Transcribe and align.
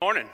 Morning. 0.00 0.28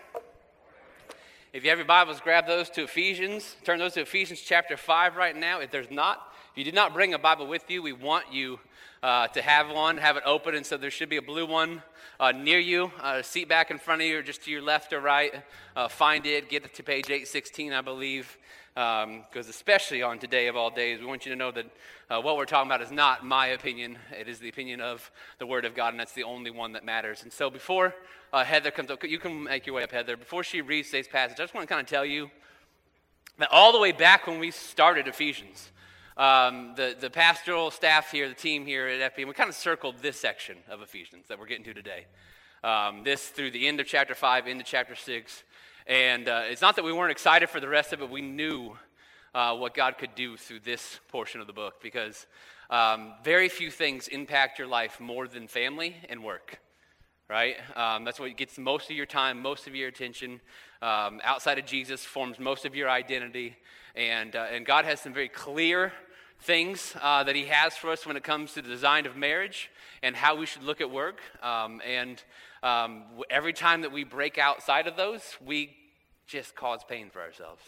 If 1.55 1.65
you 1.65 1.71
have 1.71 1.79
your 1.79 1.87
Bibles, 1.87 2.21
grab 2.21 2.47
those 2.47 2.69
to 2.69 2.83
Ephesians. 2.83 3.57
Turn 3.65 3.79
those 3.79 3.95
to 3.95 4.03
Ephesians 4.03 4.43
chapter 4.43 4.77
5 4.77 5.17
right 5.17 5.35
now. 5.35 5.61
If 5.61 5.71
there's 5.71 5.91
not, 5.91 6.34
if 6.55 6.59
you 6.59 6.63
did 6.63 6.75
not 6.77 6.95
bring 6.95 7.15
a 7.15 7.19
Bible 7.19 7.49
with 7.49 7.69
you, 7.69 7.83
we 7.83 7.93
want 7.93 8.33
you 8.33 8.61
uh, 9.03 9.27
to 9.27 9.43
have 9.43 9.75
one, 9.75 9.97
have 9.97 10.17
it 10.17 10.23
open. 10.25 10.55
And 10.55 10.65
so 10.65 10.77
there 10.77 10.89
should 10.89 11.09
be 11.09 11.17
a 11.17 11.23
blue 11.23 11.47
one 11.47 11.83
uh, 12.21 12.31
near 12.31 12.61
you, 12.61 12.93
uh, 13.03 13.23
seat 13.23 13.49
back 13.49 13.73
in 13.73 13.79
front 13.79 14.03
of 14.03 14.07
you, 14.07 14.21
or 14.21 14.23
just 14.23 14.45
to 14.45 14.53
your 14.53 14.63
left 14.63 14.93
or 14.93 15.01
right. 15.01 15.35
Uh, 15.75 15.89
find 15.89 16.25
it, 16.27 16.49
get 16.49 16.65
it 16.65 16.73
to 16.75 16.85
page 16.85 17.07
816, 17.07 17.73
I 17.73 17.81
believe 17.81 18.39
because 18.73 19.05
um, 19.05 19.51
especially 19.51 20.03
on 20.03 20.21
today 20.21 20.47
of 20.47 20.55
all 20.55 20.71
days, 20.71 21.01
we 21.01 21.07
want 21.07 21.27
you 21.27 21.33
to 21.33 21.37
know 21.37 21.51
that 21.51 21.67
uh, 22.09 22.21
what 22.21 22.37
we're 22.37 22.45
talking 22.45 22.71
about 22.71 22.83
is 22.83 22.93
not 22.93 23.27
my 23.27 23.49
opinion. 23.49 23.99
It 24.17 24.29
is 24.29 24.39
the 24.39 24.49
opinion 24.49 24.81
of 24.81 25.11
the 25.39 25.47
Word 25.47 25.65
of 25.65 25.75
God, 25.75 25.89
and 25.93 25.99
that's 25.99 26.13
the 26.13 26.23
only 26.23 26.53
one 26.53 26.73
that 26.75 26.85
matters. 26.85 27.25
And 27.25 27.33
so 27.33 27.51
before 27.51 27.97
uh, 28.33 28.45
Heather 28.45 28.71
comes 28.71 28.91
up, 28.91 29.03
you 29.03 29.19
can 29.19 29.43
make 29.43 29.67
your 29.67 29.75
way 29.75 29.83
up, 29.83 29.91
Heather. 29.91 30.17
Before 30.17 30.45
she 30.45 30.61
reads 30.61 30.91
today's 30.91 31.09
passage, 31.09 31.41
I 31.41 31.43
just 31.43 31.55
want 31.55 31.69
to 31.69 31.75
kind 31.75 31.85
of 31.85 31.91
tell 31.91 32.05
you 32.05 32.31
that 33.39 33.49
all 33.51 33.73
the 33.73 33.81
way 33.81 33.91
back 33.91 34.29
when 34.29 34.39
we 34.39 34.53
started 34.53 35.09
Ephesians, 35.09 35.71
um, 36.17 36.75
the, 36.77 36.97
the 36.99 37.11
pastoral 37.11 37.71
staff 37.71 38.11
here, 38.13 38.29
the 38.29 38.35
team 38.35 38.67
here 38.67 38.87
at 38.87 39.15
FP, 39.15 39.27
we 39.27 39.33
kind 39.33 39.49
of 39.49 39.57
circled 39.57 39.97
this 40.01 40.19
section 40.19 40.59
of 40.71 40.81
Ephesians 40.81 41.27
that 41.29 41.39
we're 41.39 41.47
getting 41.47 41.65
to 41.65 41.75
today. 41.75 42.07
Um, 42.63 43.03
this 43.03 43.29
through 43.29 43.51
the 43.51 43.67
end 43.67 43.81
of 43.81 43.87
chapter 43.87 44.15
5 44.15 44.47
into 44.47 44.65
chapter 44.65 44.95
6. 44.95 45.43
And 45.87 46.29
uh, 46.29 46.43
it's 46.45 46.63
not 46.63 46.77
that 46.77 46.85
we 46.85 46.93
weren't 46.93 47.11
excited 47.11 47.51
for 47.51 47.61
the 47.61 47.69
rest 47.69 47.93
of 47.93 48.01
it, 48.01 48.09
we 48.09 48.23
knew 48.23 48.77
uh, 49.35 49.57
what 49.57 49.75
God 49.75 49.99
could 49.99 50.15
do 50.15 50.37
through 50.37 50.61
this 50.61 51.01
portion 51.09 51.41
of 51.41 51.47
the 51.47 51.53
book 51.53 51.83
because 51.83 52.27
um, 52.71 53.15
very 53.25 53.49
few 53.49 53.71
things 53.71 54.09
impact 54.09 54.59
your 54.59 54.69
life 54.69 55.01
more 55.01 55.27
than 55.27 55.49
family 55.49 55.97
and 56.09 56.23
work, 56.23 56.61
right? 57.29 57.57
Um, 57.77 58.05
that's 58.05 58.21
what 58.21 58.35
gets 58.37 58.57
most 58.57 58.89
of 58.89 58.97
your 58.97 59.07
time, 59.07 59.43
most 59.43 59.67
of 59.67 59.75
your 59.75 59.89
attention. 59.89 60.41
Um, 60.81 61.21
outside 61.25 61.59
of 61.59 61.67
Jesus 61.67 62.05
forms 62.05 62.39
most 62.39 62.65
of 62.65 62.75
your 62.75 62.89
identity. 62.89 63.57
And, 63.95 64.35
uh, 64.35 64.47
and 64.51 64.65
God 64.65 64.85
has 64.85 65.01
some 65.01 65.13
very 65.13 65.29
clear 65.29 65.93
things 66.45 66.95
uh, 67.01 67.25
that 67.25 67.35
He 67.35 67.47
has 67.47 67.75
for 67.75 67.91
us 67.91 68.07
when 68.07 68.17
it 68.17 68.23
comes 68.23 68.53
to 68.53 68.63
the 68.63 68.69
design 68.69 69.07
of 69.07 69.17
marriage 69.17 69.71
and 70.03 70.15
how 70.15 70.37
we 70.37 70.47
should 70.47 70.63
look 70.63 70.81
at 70.81 70.91
work. 70.91 71.21
Um, 71.43 71.81
and 71.87 72.23
um, 72.63 73.05
every 73.31 73.55
time 73.55 73.81
that 73.83 73.93
we 73.93 74.05
break 74.05 74.37
outside 74.37 74.87
of 74.87 74.97
those, 74.97 75.23
we 75.45 75.75
just 76.27 76.55
cause 76.55 76.81
pain 76.87 77.11
for 77.11 77.21
ourselves. 77.21 77.63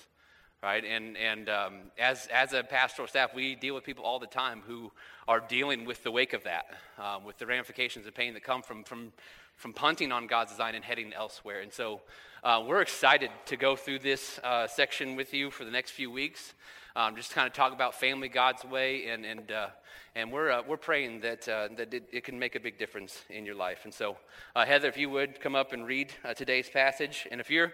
Right? 0.63 0.85
And, 0.85 1.17
and 1.17 1.49
um, 1.49 1.75
as, 1.99 2.27
as 2.33 2.53
a 2.53 2.63
pastoral 2.63 3.09
staff, 3.09 3.35
we 3.35 3.55
deal 3.55 3.75
with 3.75 3.85
people 3.85 4.05
all 4.05 4.19
the 4.19 4.27
time 4.27 4.63
who 4.67 4.91
are 5.29 5.41
dealing 5.41 5.85
with 5.85 6.03
the 6.03 6.11
wake 6.11 6.33
of 6.33 6.45
that, 6.45 6.67
um, 6.99 7.25
with 7.25 7.39
the 7.39 7.47
ramifications 7.47 8.07
of 8.07 8.15
pain 8.15 8.35
that 8.35 8.43
come 8.43 8.63
from, 8.63 8.85
from, 8.85 9.13
from 9.57 9.73
punting 9.73 10.13
on 10.13 10.27
God's 10.27 10.53
design 10.53 10.75
and 10.75 10.85
heading 10.85 11.13
elsewhere. 11.13 11.61
And 11.61 11.73
so 11.73 12.03
uh, 12.45 12.63
we're 12.67 12.83
excited 12.83 13.31
to 13.47 13.57
go 13.57 13.77
through 13.77 13.99
this 13.99 14.39
uh, 14.45 14.67
section 14.67 15.17
with 15.17 15.35
you 15.35 15.51
for 15.51 15.65
the 15.65 15.71
next 15.71 15.91
few 15.91 16.11
weeks 16.11 16.55
um, 16.97 17.15
just 17.15 17.33
kind 17.35 17.47
of 17.47 17.53
talk 17.53 17.75
about 17.75 17.95
family 17.95 18.29
God's 18.29 18.65
way, 18.65 19.09
and, 19.09 19.27
and, 19.27 19.53
uh, 19.53 19.69
and 20.15 20.33
we're, 20.33 20.51
uh, 20.51 20.63
we're 20.67 20.79
praying 20.79 21.21
that, 21.21 21.47
uh, 21.47 21.69
that 21.77 21.93
it, 21.93 22.09
it, 22.11 22.25
can 22.25 22.39
make 22.39 22.57
a 22.57 22.61
big 22.61 22.79
difference 22.79 23.23
in 23.29 23.45
your 23.45 23.55
life. 23.55 23.81
And 23.85 23.93
so, 23.93 24.17
uh, 24.57 24.65
Heather, 24.65 24.89
if 24.89 24.97
you 24.97 25.11
would 25.11 25.39
come 25.39 25.55
up 25.55 25.75
and 25.75 25.87
read 25.87 26.15
today's 26.37 26.71
passage, 26.71 27.29
and 27.31 27.39
if 27.39 27.51
you're 27.51 27.73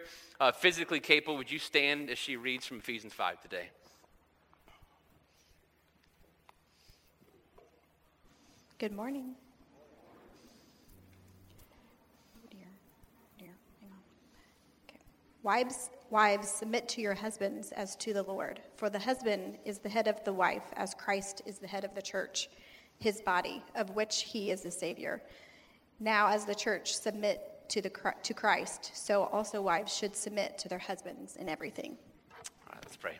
physically 0.57 0.99
capable, 0.99 1.37
would 1.37 1.53
you 1.53 1.61
stand 1.61 2.11
as 2.11 2.19
she 2.19 2.35
reads 2.35 2.67
from 2.67 2.79
Ephesians 2.79 3.13
5 3.13 3.41
today? 3.41 3.69
Good 8.79 8.93
morning. 8.93 9.37
Wives, 15.43 15.91
Wives, 16.11 16.49
submit 16.49 16.89
to 16.91 17.01
your 17.01 17.15
husbands 17.15 17.73
as 17.73 17.97
to 17.97 18.13
the 18.13 18.23
Lord. 18.23 18.61
For 18.77 18.91
the 18.91 18.99
husband 18.99 19.59
is 19.65 19.79
the 19.79 19.89
head 19.89 20.07
of 20.07 20.23
the 20.25 20.33
wife, 20.33 20.63
as 20.77 20.95
Christ 20.95 21.43
is 21.47 21.59
the 21.59 21.67
head 21.67 21.85
of 21.85 21.95
the 21.95 22.03
church, 22.03 22.49
his 22.99 23.21
body, 23.23 23.63
of 23.75 23.91
which 23.97 24.23
he 24.23 24.51
is 24.51 24.61
the 24.61 24.71
Savior. 24.71 25.23
Now, 25.99 26.29
as 26.29 26.45
the 26.45 26.55
church 26.55 26.95
submit 26.95 27.41
to, 27.71 27.81
the, 27.81 27.91
to 28.23 28.35
Christ, 28.35 28.93
so 28.95 29.25
also 29.25 29.63
wives 29.63 29.97
should 29.97 30.15
submit 30.15 30.59
to 30.59 30.69
their 30.69 30.79
husbands 30.79 31.37
in 31.37 31.49
everything. 31.49 31.97
All 32.33 32.75
right, 32.75 32.85
let's 32.85 32.97
pray. 32.97 33.19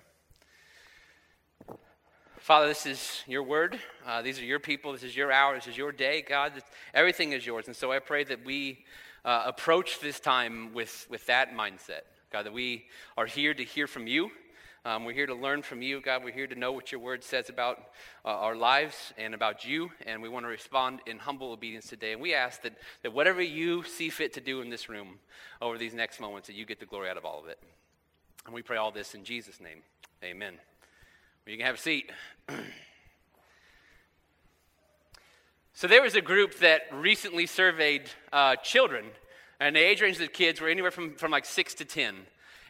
Father, 2.39 2.67
this 2.67 2.87
is 2.87 3.23
your 3.27 3.43
word. 3.43 3.81
Uh, 4.07 4.21
these 4.21 4.39
are 4.39 4.45
your 4.45 4.61
people. 4.61 4.93
This 4.93 5.05
is 5.05 5.17
your 5.17 5.33
hour. 5.33 5.55
This 5.55 5.69
is 5.69 5.79
your 5.79 5.93
day, 5.93 6.23
God. 6.23 6.53
Everything 6.93 7.33
is 7.33 7.47
yours. 7.47 7.69
And 7.69 7.75
so 7.75 7.91
I 7.91 8.01
pray 8.01 8.25
that 8.25 8.45
we 8.45 8.85
uh, 9.25 9.45
approach 9.47 10.01
this 10.01 10.21
time 10.21 10.75
with, 10.75 11.07
with 11.09 11.25
that 11.27 11.55
mindset. 11.55 12.03
God, 12.33 12.47
that 12.47 12.53
we 12.55 12.87
are 13.19 13.27
here 13.27 13.53
to 13.53 13.63
hear 13.63 13.87
from 13.87 14.07
you. 14.07 14.31
Um, 14.87 15.05
we're 15.05 15.13
here 15.13 15.27
to 15.27 15.35
learn 15.35 15.61
from 15.61 15.83
you, 15.83 16.01
God. 16.01 16.25
We're 16.25 16.33
here 16.33 16.47
to 16.47 16.55
know 16.55 16.73
what 16.73 16.91
your 16.91 17.01
word 17.03 17.23
says 17.23 17.51
about 17.51 17.79
uh, 18.25 18.29
our 18.29 18.57
lives 18.57 19.13
and 19.19 19.35
about 19.35 19.67
you, 19.67 19.91
and 20.07 20.23
we 20.23 20.31
want 20.31 20.47
to 20.47 20.49
respond 20.49 21.01
in 21.05 21.19
humble 21.19 21.53
obedience 21.53 21.89
today. 21.89 22.13
And 22.13 22.23
we 22.23 22.33
ask 22.33 22.63
that, 22.63 22.73
that 23.03 23.13
whatever 23.13 23.43
you 23.43 23.83
see 23.83 24.09
fit 24.09 24.33
to 24.33 24.41
do 24.41 24.63
in 24.63 24.71
this 24.71 24.89
room 24.89 25.19
over 25.61 25.77
these 25.77 25.93
next 25.93 26.21
moments, 26.21 26.47
that 26.47 26.55
you 26.55 26.65
get 26.65 26.81
the 26.81 26.87
glory 26.87 27.11
out 27.11 27.19
of 27.19 27.27
all 27.27 27.39
of 27.39 27.49
it. 27.49 27.59
And 28.47 28.55
we 28.55 28.63
pray 28.63 28.79
all 28.79 28.91
this 28.91 29.15
in 29.15 29.25
Jesus' 29.25 29.61
name. 29.61 29.83
Amen. 30.25 30.55
Well, 30.55 31.53
you 31.53 31.59
can 31.59 31.67
have 31.67 31.75
a 31.75 31.79
seat. 31.79 32.11
so, 35.75 35.87
there 35.87 36.01
was 36.01 36.15
a 36.15 36.23
group 36.23 36.61
that 36.61 36.85
recently 36.93 37.45
surveyed 37.45 38.05
uh, 38.33 38.57
children 38.57 39.05
and 39.63 39.77
the 39.77 39.81
age 39.81 40.01
range 40.01 40.17
of 40.17 40.23
the 40.23 40.29
kids 40.29 40.61
were 40.61 40.69
anywhere 40.69 40.91
from, 40.91 41.15
from 41.15 41.31
like 41.31 41.45
six 41.45 41.73
to 41.75 41.85
10. 41.85 42.17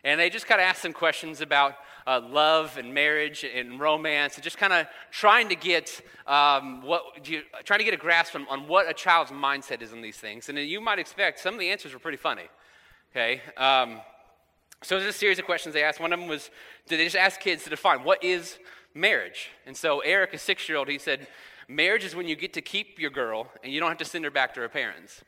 And 0.05 0.21
they 0.21 0.31
just 0.31 0.47
kind 0.47 0.61
of 0.61 0.67
asked 0.67 0.83
some 0.83 0.93
questions 0.93 1.41
about 1.41 1.75
uh, 2.07 2.21
love 2.21 2.77
and 2.77 2.93
marriage 2.93 3.45
and 3.45 3.79
romance, 3.79 4.35
and 4.35 4.43
just 4.43 4.59
kind 4.59 4.73
of 4.73 4.87
trying 5.11 5.49
to 5.49 5.55
get 5.55 6.01
um, 6.27 6.83
what 6.83 7.29
you, 7.29 7.43
trying 7.65 7.79
to 7.79 7.85
get 7.85 7.95
a 7.95 7.99
grasp 7.99 8.35
on, 8.35 8.47
on, 8.51 8.67
what 8.67 8.89
a 8.89 8.93
child's 8.93 9.31
mindset 9.31 9.81
is 9.81 9.93
on 9.93 10.03
these 10.03 10.17
things. 10.17 10.49
And 10.49 10.59
you 10.59 10.81
might 10.81 10.99
expect 10.99 11.39
some 11.39 11.55
of 11.55 11.61
the 11.61 11.71
answers 11.71 11.93
were 11.93 12.01
pretty 12.01 12.19
funny. 12.19 12.49
Okay, 13.13 13.41
um, 13.57 14.01
so 14.83 14.99
there's 14.99 15.15
a 15.15 15.17
series 15.17 15.39
of 15.39 15.45
questions 15.45 15.75
they 15.75 15.85
asked. 15.85 16.01
One 16.01 16.13
of 16.13 16.19
them 16.19 16.29
was, 16.29 16.51
did 16.89 16.99
they 16.99 17.05
just 17.05 17.17
ask 17.17 17.39
kids 17.41 17.63
to 17.65 17.71
define 17.71 18.03
what 18.03 18.25
is 18.25 18.59
marriage? 18.95 19.51
And 19.67 19.77
so 19.77 20.01
Eric, 20.01 20.35
a 20.35 20.39
six-year-old, 20.39 20.89
he 20.89 20.99
said, 20.99 21.29
marriage 21.69 22.05
is 22.05 22.17
when 22.17 22.27
you 22.27 22.35
get 22.35 22.53
to 22.55 22.61
keep 22.61 22.99
your 22.99 23.11
girl 23.11 23.47
and 23.63 23.73
you 23.73 23.79
don't 23.79 23.91
have 23.91 23.99
to 23.99 24.05
send 24.05 24.25
her 24.25 24.31
back 24.31 24.55
to 24.55 24.61
her 24.61 24.69
parents. 24.69 25.23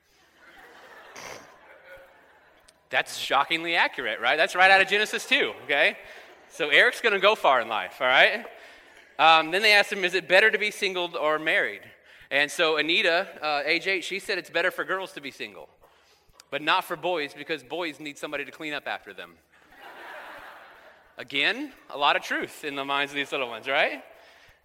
That's 2.95 3.17
shockingly 3.17 3.75
accurate, 3.75 4.21
right? 4.21 4.37
That's 4.37 4.55
right 4.55 4.71
out 4.71 4.81
of 4.81 4.87
Genesis 4.87 5.27
2, 5.27 5.53
okay? 5.65 5.97
So 6.49 6.69
Eric's 6.69 7.01
going 7.01 7.13
to 7.13 7.19
go 7.19 7.35
far 7.35 7.61
in 7.61 7.67
life, 7.67 7.97
all 8.01 8.07
right? 8.07 8.47
Um, 9.19 9.51
then 9.51 9.63
they 9.63 9.73
asked 9.73 9.93
him, 9.93 10.05
is 10.05 10.15
it 10.15 10.29
better 10.29 10.49
to 10.49 10.59
be 10.59 10.71
single 10.71 11.17
or 11.17 11.41
married? 11.41 11.81
And 12.31 12.49
so 12.49 12.77
Anita, 12.77 13.27
uh, 13.43 13.63
age 13.67 13.89
8, 13.89 14.05
she 14.05 14.21
said 14.21 14.39
it's 14.39 14.49
better 14.49 14.71
for 14.71 14.85
girls 14.85 15.11
to 15.15 15.21
be 15.21 15.33
single, 15.33 15.69
but 16.53 16.63
not 16.63 16.85
for 16.85 16.95
boys 16.95 17.35
because 17.37 17.65
boys 17.65 17.99
need 17.99 18.17
somebody 18.17 18.45
to 18.45 18.53
clean 18.53 18.73
up 18.73 18.87
after 18.87 19.13
them. 19.13 19.33
Again, 21.19 21.73
a 21.91 21.99
lot 21.99 22.15
of 22.15 22.23
truth 22.23 22.63
in 22.63 22.77
the 22.77 22.85
minds 22.85 23.11
of 23.11 23.17
these 23.17 23.33
little 23.33 23.49
ones, 23.49 23.67
right? 23.67 24.05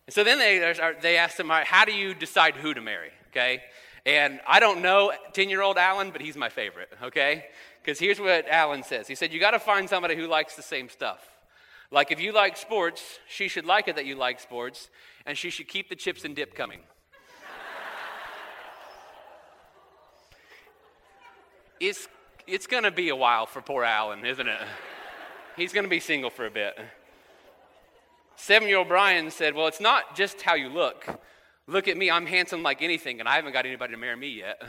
And 0.06 0.13
so 0.13 0.23
then 0.23 0.38
they, 0.38 0.75
they 1.01 1.17
asked 1.17 1.40
him, 1.40 1.50
how 1.50 1.84
do 1.84 1.94
you 1.94 2.13
decide 2.13 2.53
who 2.53 2.75
to 2.75 2.81
marry, 2.81 3.09
okay? 3.29 3.63
And 4.06 4.40
I 4.47 4.59
don't 4.59 4.84
know 4.84 5.13
10 5.34 5.50
year 5.50 5.63
old 5.63 5.79
Alan, 5.79 6.11
but 6.11 6.22
he's 6.22 6.38
my 6.38 6.50
favorite, 6.50 6.90
okay? 7.03 7.46
Because 7.81 8.00
here's 8.00 8.19
what 8.19 8.47
Alan 8.47 8.84
says 8.84 9.07
He 9.07 9.16
said, 9.16 9.34
You 9.34 9.40
got 9.40 9.51
to 9.51 9.59
find 9.59 9.90
somebody 9.90 10.16
who 10.16 10.28
likes 10.28 10.56
the 10.56 10.62
same 10.62 10.90
stuff. 10.90 11.19
Like 11.91 12.12
if 12.12 12.19
you 12.19 12.31
like 12.31 12.56
sports, 12.56 13.19
she 13.28 13.47
should 13.47 13.66
like 13.66 13.88
it 13.88 13.95
that 13.95 14.06
you 14.06 14.16
like 14.16 14.40
sports, 14.40 14.90
and 15.25 15.38
she 15.38 15.50
should 15.50 15.67
keep 15.67 15.90
the 15.90 15.95
chips 15.95 16.23
and 16.23 16.35
dip 16.35 16.53
coming. 16.53 16.81
it's, 21.79 22.07
it's 22.46 22.67
going 22.67 22.84
to 22.84 22.91
be 22.91 23.09
a 23.09 23.16
while 23.16 23.47
for 23.47 23.61
poor 23.61 23.84
Alan, 23.84 24.23
isn't 24.23 24.47
it? 24.47 24.59
He's 25.55 25.73
going 25.73 25.84
to 25.84 25.90
be 25.90 25.99
single 25.99 26.29
for 26.29 26.46
a 26.46 26.52
bit. 26.52 26.78
Seven 28.35 28.67
year 28.67 28.78
old 28.78 28.87
Brian 28.87 29.31
said, 29.31 29.55
Well, 29.55 29.67
it's 29.67 29.81
not 29.81 30.16
just 30.16 30.41
how 30.41 30.53
you 30.53 30.70
look. 30.70 31.05
Look 31.67 31.87
at 31.87 31.97
me, 31.97 32.09
I'm 32.09 32.26
handsome 32.26 32.64
like 32.64 32.81
anything, 32.81 33.20
and 33.20 33.28
I 33.28 33.35
haven't 33.35 33.53
got 33.53 33.66
anybody 33.66 33.93
to 33.93 33.99
marry 33.99 34.16
me 34.16 34.29
yet. 34.29 34.61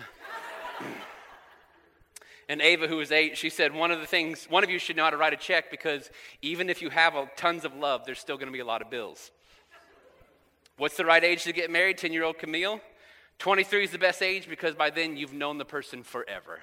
And 2.50 2.61
Ava, 2.61 2.88
who 2.88 2.97
was 2.97 3.12
eight, 3.12 3.38
she 3.38 3.49
said, 3.49 3.73
One 3.73 3.93
of 3.93 4.00
the 4.00 4.08
things, 4.08 4.47
one 4.50 4.64
of 4.64 4.70
you 4.70 4.81
should 4.81 4.97
know 4.97 5.05
how 5.05 5.11
to 5.11 5.17
write 5.17 5.32
a 5.32 5.37
check 5.37 5.70
because 5.70 6.11
even 6.43 6.69
if 6.69 6.82
you 6.82 6.91
have 6.91 7.14
a, 7.14 7.31
tons 7.37 7.64
of 7.64 7.76
love, 7.76 8.05
there's 8.05 8.19
still 8.19 8.37
going 8.37 8.49
to 8.49 8.52
be 8.52 8.58
a 8.58 8.64
lot 8.64 8.82
of 8.82 8.91
bills. 8.91 9.31
What's 10.76 10.97
the 10.97 11.05
right 11.05 11.23
age 11.23 11.44
to 11.44 11.52
get 11.52 11.70
married? 11.70 11.97
10 11.97 12.12
year 12.12 12.25
old 12.25 12.38
Camille? 12.38 12.81
23 13.38 13.85
is 13.85 13.93
the 13.93 13.99
best 13.99 14.20
age 14.20 14.49
because 14.49 14.75
by 14.75 14.91
then 14.91 15.17
you've 15.17 15.32
known 15.32 15.58
the 15.58 15.64
person 15.64 16.02
forever. 16.02 16.58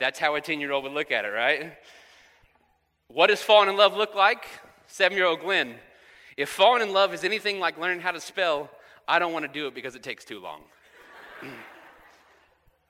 That's 0.00 0.18
how 0.18 0.34
a 0.34 0.40
10 0.40 0.60
year 0.60 0.72
old 0.72 0.84
would 0.84 0.94
look 0.94 1.12
at 1.12 1.26
it, 1.26 1.28
right? 1.28 1.74
What 3.08 3.26
does 3.26 3.42
falling 3.42 3.68
in 3.68 3.76
love 3.76 3.94
look 3.94 4.14
like? 4.14 4.46
Seven 4.86 5.18
year 5.18 5.26
old 5.26 5.40
Glenn. 5.40 5.74
If 6.38 6.48
falling 6.48 6.80
in 6.80 6.94
love 6.94 7.12
is 7.12 7.22
anything 7.22 7.60
like 7.60 7.76
learning 7.76 8.00
how 8.00 8.12
to 8.12 8.20
spell, 8.20 8.70
I 9.06 9.18
don't 9.18 9.34
want 9.34 9.44
to 9.44 9.52
do 9.52 9.66
it 9.66 9.74
because 9.74 9.94
it 9.94 10.02
takes 10.02 10.24
too 10.24 10.40
long. 10.40 10.62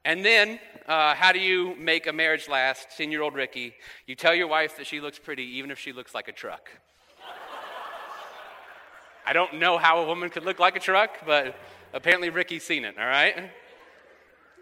And 0.08 0.24
then 0.24 0.58
uh, 0.86 1.14
how 1.14 1.32
do 1.32 1.38
you 1.38 1.76
make 1.76 2.06
a 2.06 2.14
marriage 2.14 2.48
last? 2.48 2.96
10 2.96 3.12
year 3.12 3.20
old 3.20 3.34
Ricky, 3.34 3.74
you 4.06 4.14
tell 4.14 4.34
your 4.34 4.46
wife 4.46 4.78
that 4.78 4.86
she 4.86 5.02
looks 5.02 5.18
pretty 5.18 5.42
even 5.42 5.70
if 5.70 5.78
she 5.78 5.92
looks 5.92 6.14
like 6.14 6.28
a 6.28 6.32
truck. 6.32 6.70
I 9.26 9.34
don't 9.34 9.56
know 9.56 9.76
how 9.76 9.98
a 9.98 10.06
woman 10.06 10.30
could 10.30 10.46
look 10.46 10.58
like 10.58 10.76
a 10.76 10.80
truck, 10.80 11.18
but 11.26 11.54
apparently 11.92 12.30
Ricky's 12.30 12.64
seen 12.64 12.86
it, 12.86 12.94
all 12.98 13.04
right? 13.04 13.50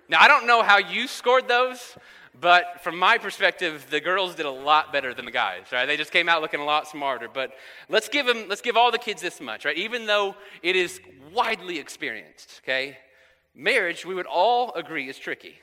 Now, 0.08 0.20
I 0.20 0.26
don't 0.26 0.48
know 0.48 0.64
how 0.64 0.78
you 0.78 1.06
scored 1.06 1.46
those, 1.46 1.96
but 2.40 2.82
from 2.82 2.98
my 2.98 3.16
perspective, 3.16 3.87
the 3.88 4.00
girls 4.00 4.34
did 4.34 4.46
a 4.46 4.50
lot 4.50 4.93
better 4.93 5.14
than 5.14 5.26
the 5.26 5.31
guys, 5.31 5.66
right? 5.70 5.87
They 5.87 5.96
just 5.96 6.10
came 6.10 6.28
out 6.28 6.43
looking 6.43 6.58
a 6.58 6.64
lot 6.64 6.88
smarter. 6.88 7.28
But 7.32 7.52
let's 7.88 8.08
give 8.08 8.26
them, 8.26 8.46
let's 8.48 8.62
give 8.62 8.76
all 8.76 8.90
the 8.90 8.98
kids 8.98 9.22
this 9.22 9.40
much, 9.40 9.64
right? 9.64 9.76
Even 9.76 10.06
though 10.06 10.34
it 10.64 10.75
is 10.75 10.98
widely 11.32 11.78
experienced, 11.78 12.62
okay? 12.64 12.98
Marriage, 13.56 14.05
we 14.05 14.14
would 14.14 14.26
all 14.26 14.73
agree, 14.75 15.08
is 15.08 15.19
tricky. 15.19 15.56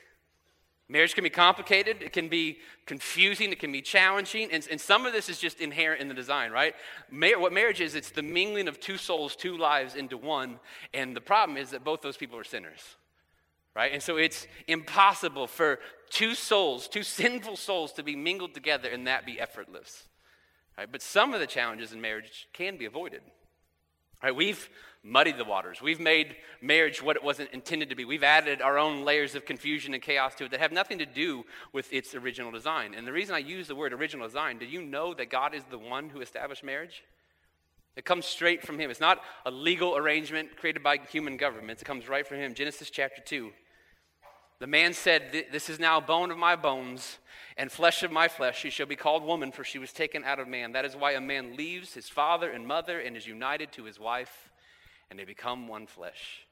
Marriage 0.88 1.14
can 1.14 1.24
be 1.24 1.30
complicated, 1.30 2.02
it 2.02 2.12
can 2.12 2.28
be 2.28 2.58
confusing, 2.84 3.52
it 3.52 3.58
can 3.58 3.72
be 3.72 3.80
challenging, 3.80 4.50
and, 4.52 4.66
and 4.70 4.78
some 4.78 5.06
of 5.06 5.14
this 5.14 5.30
is 5.30 5.38
just 5.38 5.60
inherent 5.60 6.02
in 6.02 6.08
the 6.08 6.14
design, 6.14 6.50
right? 6.50 6.74
Mar- 7.10 7.38
what 7.38 7.54
marriage 7.54 7.80
is, 7.80 7.94
it's 7.94 8.10
the 8.10 8.22
mingling 8.22 8.68
of 8.68 8.80
two 8.80 8.98
souls, 8.98 9.34
two 9.34 9.56
lives 9.56 9.94
into 9.94 10.18
one, 10.18 10.58
and 10.92 11.16
the 11.16 11.22
problem 11.22 11.56
is 11.56 11.70
that 11.70 11.84
both 11.84 12.02
those 12.02 12.18
people 12.18 12.38
are 12.38 12.44
sinners, 12.44 12.96
right? 13.74 13.92
And 13.92 14.02
so 14.02 14.18
it's 14.18 14.46
impossible 14.66 15.46
for 15.46 15.78
two 16.10 16.34
souls, 16.34 16.86
two 16.86 17.02
sinful 17.02 17.56
souls, 17.56 17.92
to 17.94 18.02
be 18.02 18.14
mingled 18.14 18.52
together 18.52 18.90
and 18.90 19.06
that 19.06 19.24
be 19.24 19.40
effortless, 19.40 20.04
right? 20.76 20.90
But 20.90 21.00
some 21.00 21.32
of 21.32 21.40
the 21.40 21.46
challenges 21.46 21.92
in 21.94 22.00
marriage 22.02 22.48
can 22.52 22.76
be 22.76 22.84
avoided, 22.84 23.22
right? 24.22 24.36
We've 24.36 24.68
muddied 25.04 25.36
the 25.36 25.44
waters. 25.44 25.82
We've 25.82 26.00
made 26.00 26.36
marriage 26.62 27.02
what 27.02 27.14
it 27.14 27.22
wasn't 27.22 27.50
intended 27.52 27.90
to 27.90 27.94
be. 27.94 28.06
We've 28.06 28.24
added 28.24 28.62
our 28.62 28.78
own 28.78 29.04
layers 29.04 29.34
of 29.34 29.44
confusion 29.44 29.92
and 29.92 30.02
chaos 30.02 30.34
to 30.36 30.46
it 30.46 30.50
that 30.50 30.60
have 30.60 30.72
nothing 30.72 30.98
to 30.98 31.06
do 31.06 31.44
with 31.72 31.92
its 31.92 32.14
original 32.14 32.50
design. 32.50 32.94
And 32.94 33.06
the 33.06 33.12
reason 33.12 33.34
I 33.34 33.38
use 33.38 33.68
the 33.68 33.74
word 33.74 33.92
original 33.92 34.26
design, 34.26 34.58
do 34.58 34.64
you 34.64 34.82
know 34.82 35.12
that 35.14 35.28
God 35.28 35.54
is 35.54 35.62
the 35.70 35.78
one 35.78 36.08
who 36.08 36.22
established 36.22 36.64
marriage? 36.64 37.04
It 37.96 38.06
comes 38.06 38.24
straight 38.24 38.66
from 38.66 38.80
Him. 38.80 38.90
It's 38.90 38.98
not 38.98 39.20
a 39.44 39.50
legal 39.50 39.96
arrangement 39.96 40.56
created 40.56 40.82
by 40.82 40.98
human 41.10 41.36
governments, 41.36 41.82
it 41.82 41.84
comes 41.84 42.08
right 42.08 42.26
from 42.26 42.38
Him. 42.38 42.54
Genesis 42.54 42.90
chapter 42.90 43.20
2. 43.22 43.52
The 44.60 44.66
man 44.66 44.94
said, 44.94 45.44
This 45.52 45.68
is 45.68 45.78
now 45.78 46.00
bone 46.00 46.30
of 46.30 46.38
my 46.38 46.56
bones 46.56 47.18
and 47.58 47.70
flesh 47.70 48.02
of 48.02 48.10
my 48.10 48.28
flesh. 48.28 48.58
She 48.58 48.70
shall 48.70 48.86
be 48.86 48.96
called 48.96 49.22
woman, 49.22 49.52
for 49.52 49.64
she 49.64 49.78
was 49.78 49.92
taken 49.92 50.24
out 50.24 50.40
of 50.40 50.48
man. 50.48 50.72
That 50.72 50.84
is 50.84 50.96
why 50.96 51.12
a 51.12 51.20
man 51.20 51.56
leaves 51.56 51.92
his 51.92 52.08
father 52.08 52.50
and 52.50 52.66
mother 52.66 52.98
and 52.98 53.16
is 53.16 53.26
united 53.26 53.70
to 53.72 53.84
his 53.84 54.00
wife 54.00 54.50
and 55.10 55.18
they 55.18 55.24
become 55.24 55.68
one 55.68 55.86
flesh. 55.86 56.46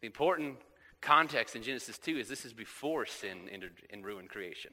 The 0.00 0.06
important 0.06 0.56
context 1.00 1.56
in 1.56 1.62
Genesis 1.62 1.98
2 1.98 2.18
is 2.18 2.28
this 2.28 2.44
is 2.44 2.52
before 2.52 3.06
sin 3.06 3.48
entered 3.50 3.82
and 3.90 4.04
ruined 4.04 4.28
creation. 4.28 4.72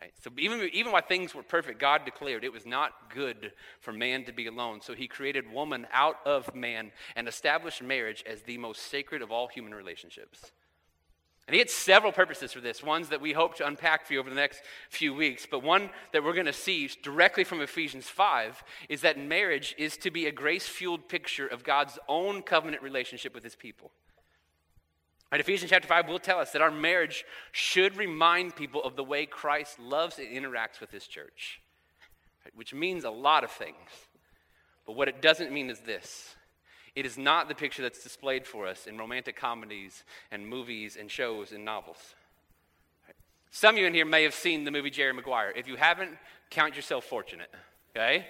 Right? 0.00 0.12
So 0.22 0.30
even, 0.38 0.68
even 0.72 0.92
while 0.92 1.02
things 1.02 1.34
were 1.34 1.42
perfect, 1.42 1.80
God 1.80 2.04
declared 2.04 2.44
it 2.44 2.52
was 2.52 2.66
not 2.66 3.12
good 3.12 3.52
for 3.80 3.92
man 3.92 4.24
to 4.24 4.32
be 4.32 4.46
alone. 4.46 4.80
So 4.80 4.94
he 4.94 5.08
created 5.08 5.50
woman 5.50 5.88
out 5.92 6.16
of 6.24 6.54
man 6.54 6.92
and 7.16 7.26
established 7.26 7.82
marriage 7.82 8.22
as 8.24 8.42
the 8.42 8.58
most 8.58 8.82
sacred 8.82 9.22
of 9.22 9.32
all 9.32 9.48
human 9.48 9.74
relationships. 9.74 10.52
And 11.48 11.54
he 11.54 11.60
had 11.60 11.70
several 11.70 12.12
purposes 12.12 12.52
for 12.52 12.60
this, 12.60 12.82
ones 12.82 13.08
that 13.08 13.22
we 13.22 13.32
hope 13.32 13.56
to 13.56 13.66
unpack 13.66 14.04
for 14.04 14.12
you 14.12 14.20
over 14.20 14.28
the 14.28 14.36
next 14.36 14.60
few 14.90 15.14
weeks. 15.14 15.46
But 15.50 15.62
one 15.62 15.88
that 16.12 16.22
we're 16.22 16.34
going 16.34 16.44
to 16.44 16.52
see 16.52 16.90
directly 17.02 17.42
from 17.42 17.62
Ephesians 17.62 18.06
5 18.06 18.62
is 18.90 19.00
that 19.00 19.18
marriage 19.18 19.74
is 19.78 19.96
to 19.96 20.10
be 20.10 20.26
a 20.26 20.30
grace 20.30 20.68
fueled 20.68 21.08
picture 21.08 21.46
of 21.46 21.64
God's 21.64 21.98
own 22.06 22.42
covenant 22.42 22.82
relationship 22.82 23.34
with 23.34 23.44
his 23.44 23.56
people. 23.56 23.90
Right, 25.32 25.40
Ephesians 25.40 25.70
chapter 25.70 25.88
5 25.88 26.08
will 26.08 26.18
tell 26.18 26.38
us 26.38 26.52
that 26.52 26.60
our 26.60 26.70
marriage 26.70 27.24
should 27.52 27.96
remind 27.96 28.54
people 28.54 28.84
of 28.84 28.96
the 28.96 29.04
way 29.04 29.24
Christ 29.24 29.80
loves 29.80 30.18
and 30.18 30.28
interacts 30.28 30.80
with 30.80 30.90
his 30.90 31.06
church, 31.06 31.62
right, 32.44 32.54
which 32.54 32.74
means 32.74 33.04
a 33.04 33.10
lot 33.10 33.42
of 33.42 33.50
things. 33.50 33.88
But 34.86 34.96
what 34.96 35.08
it 35.08 35.22
doesn't 35.22 35.50
mean 35.50 35.70
is 35.70 35.80
this 35.80 36.34
it 36.94 37.06
is 37.06 37.16
not 37.18 37.48
the 37.48 37.54
picture 37.54 37.82
that's 37.82 38.02
displayed 38.02 38.46
for 38.46 38.66
us 38.66 38.86
in 38.86 38.98
romantic 38.98 39.36
comedies 39.36 40.04
and 40.30 40.46
movies 40.46 40.96
and 40.98 41.10
shows 41.10 41.52
and 41.52 41.64
novels. 41.64 42.14
Some 43.50 43.74
of 43.74 43.80
you 43.80 43.86
in 43.86 43.94
here 43.94 44.04
may 44.04 44.24
have 44.24 44.34
seen 44.34 44.64
the 44.64 44.70
movie 44.70 44.90
Jerry 44.90 45.12
Maguire. 45.12 45.52
If 45.56 45.66
you 45.66 45.76
haven't, 45.76 46.10
count 46.50 46.76
yourself 46.76 47.04
fortunate, 47.04 47.50
okay? 47.96 48.26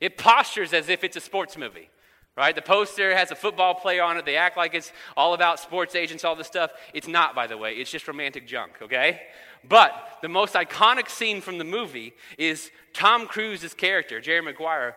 It 0.00 0.16
postures 0.16 0.72
as 0.72 0.88
if 0.88 1.04
it's 1.04 1.16
a 1.16 1.20
sports 1.20 1.56
movie, 1.56 1.90
right? 2.36 2.54
The 2.54 2.62
poster 2.62 3.14
has 3.14 3.30
a 3.30 3.34
football 3.34 3.74
player 3.74 4.02
on 4.02 4.16
it. 4.16 4.24
They 4.24 4.36
act 4.36 4.56
like 4.56 4.74
it's 4.74 4.90
all 5.16 5.34
about 5.34 5.60
sports 5.60 5.94
agents, 5.94 6.24
all 6.24 6.34
this 6.34 6.46
stuff. 6.46 6.72
It's 6.94 7.06
not, 7.06 7.34
by 7.34 7.46
the 7.46 7.58
way. 7.58 7.74
It's 7.74 7.90
just 7.90 8.08
romantic 8.08 8.46
junk, 8.46 8.72
okay? 8.82 9.20
But 9.68 10.18
the 10.22 10.28
most 10.28 10.54
iconic 10.54 11.08
scene 11.08 11.40
from 11.40 11.58
the 11.58 11.64
movie 11.64 12.14
is 12.36 12.70
Tom 12.94 13.26
Cruise's 13.26 13.74
character, 13.74 14.20
Jerry 14.20 14.42
Maguire, 14.42 14.96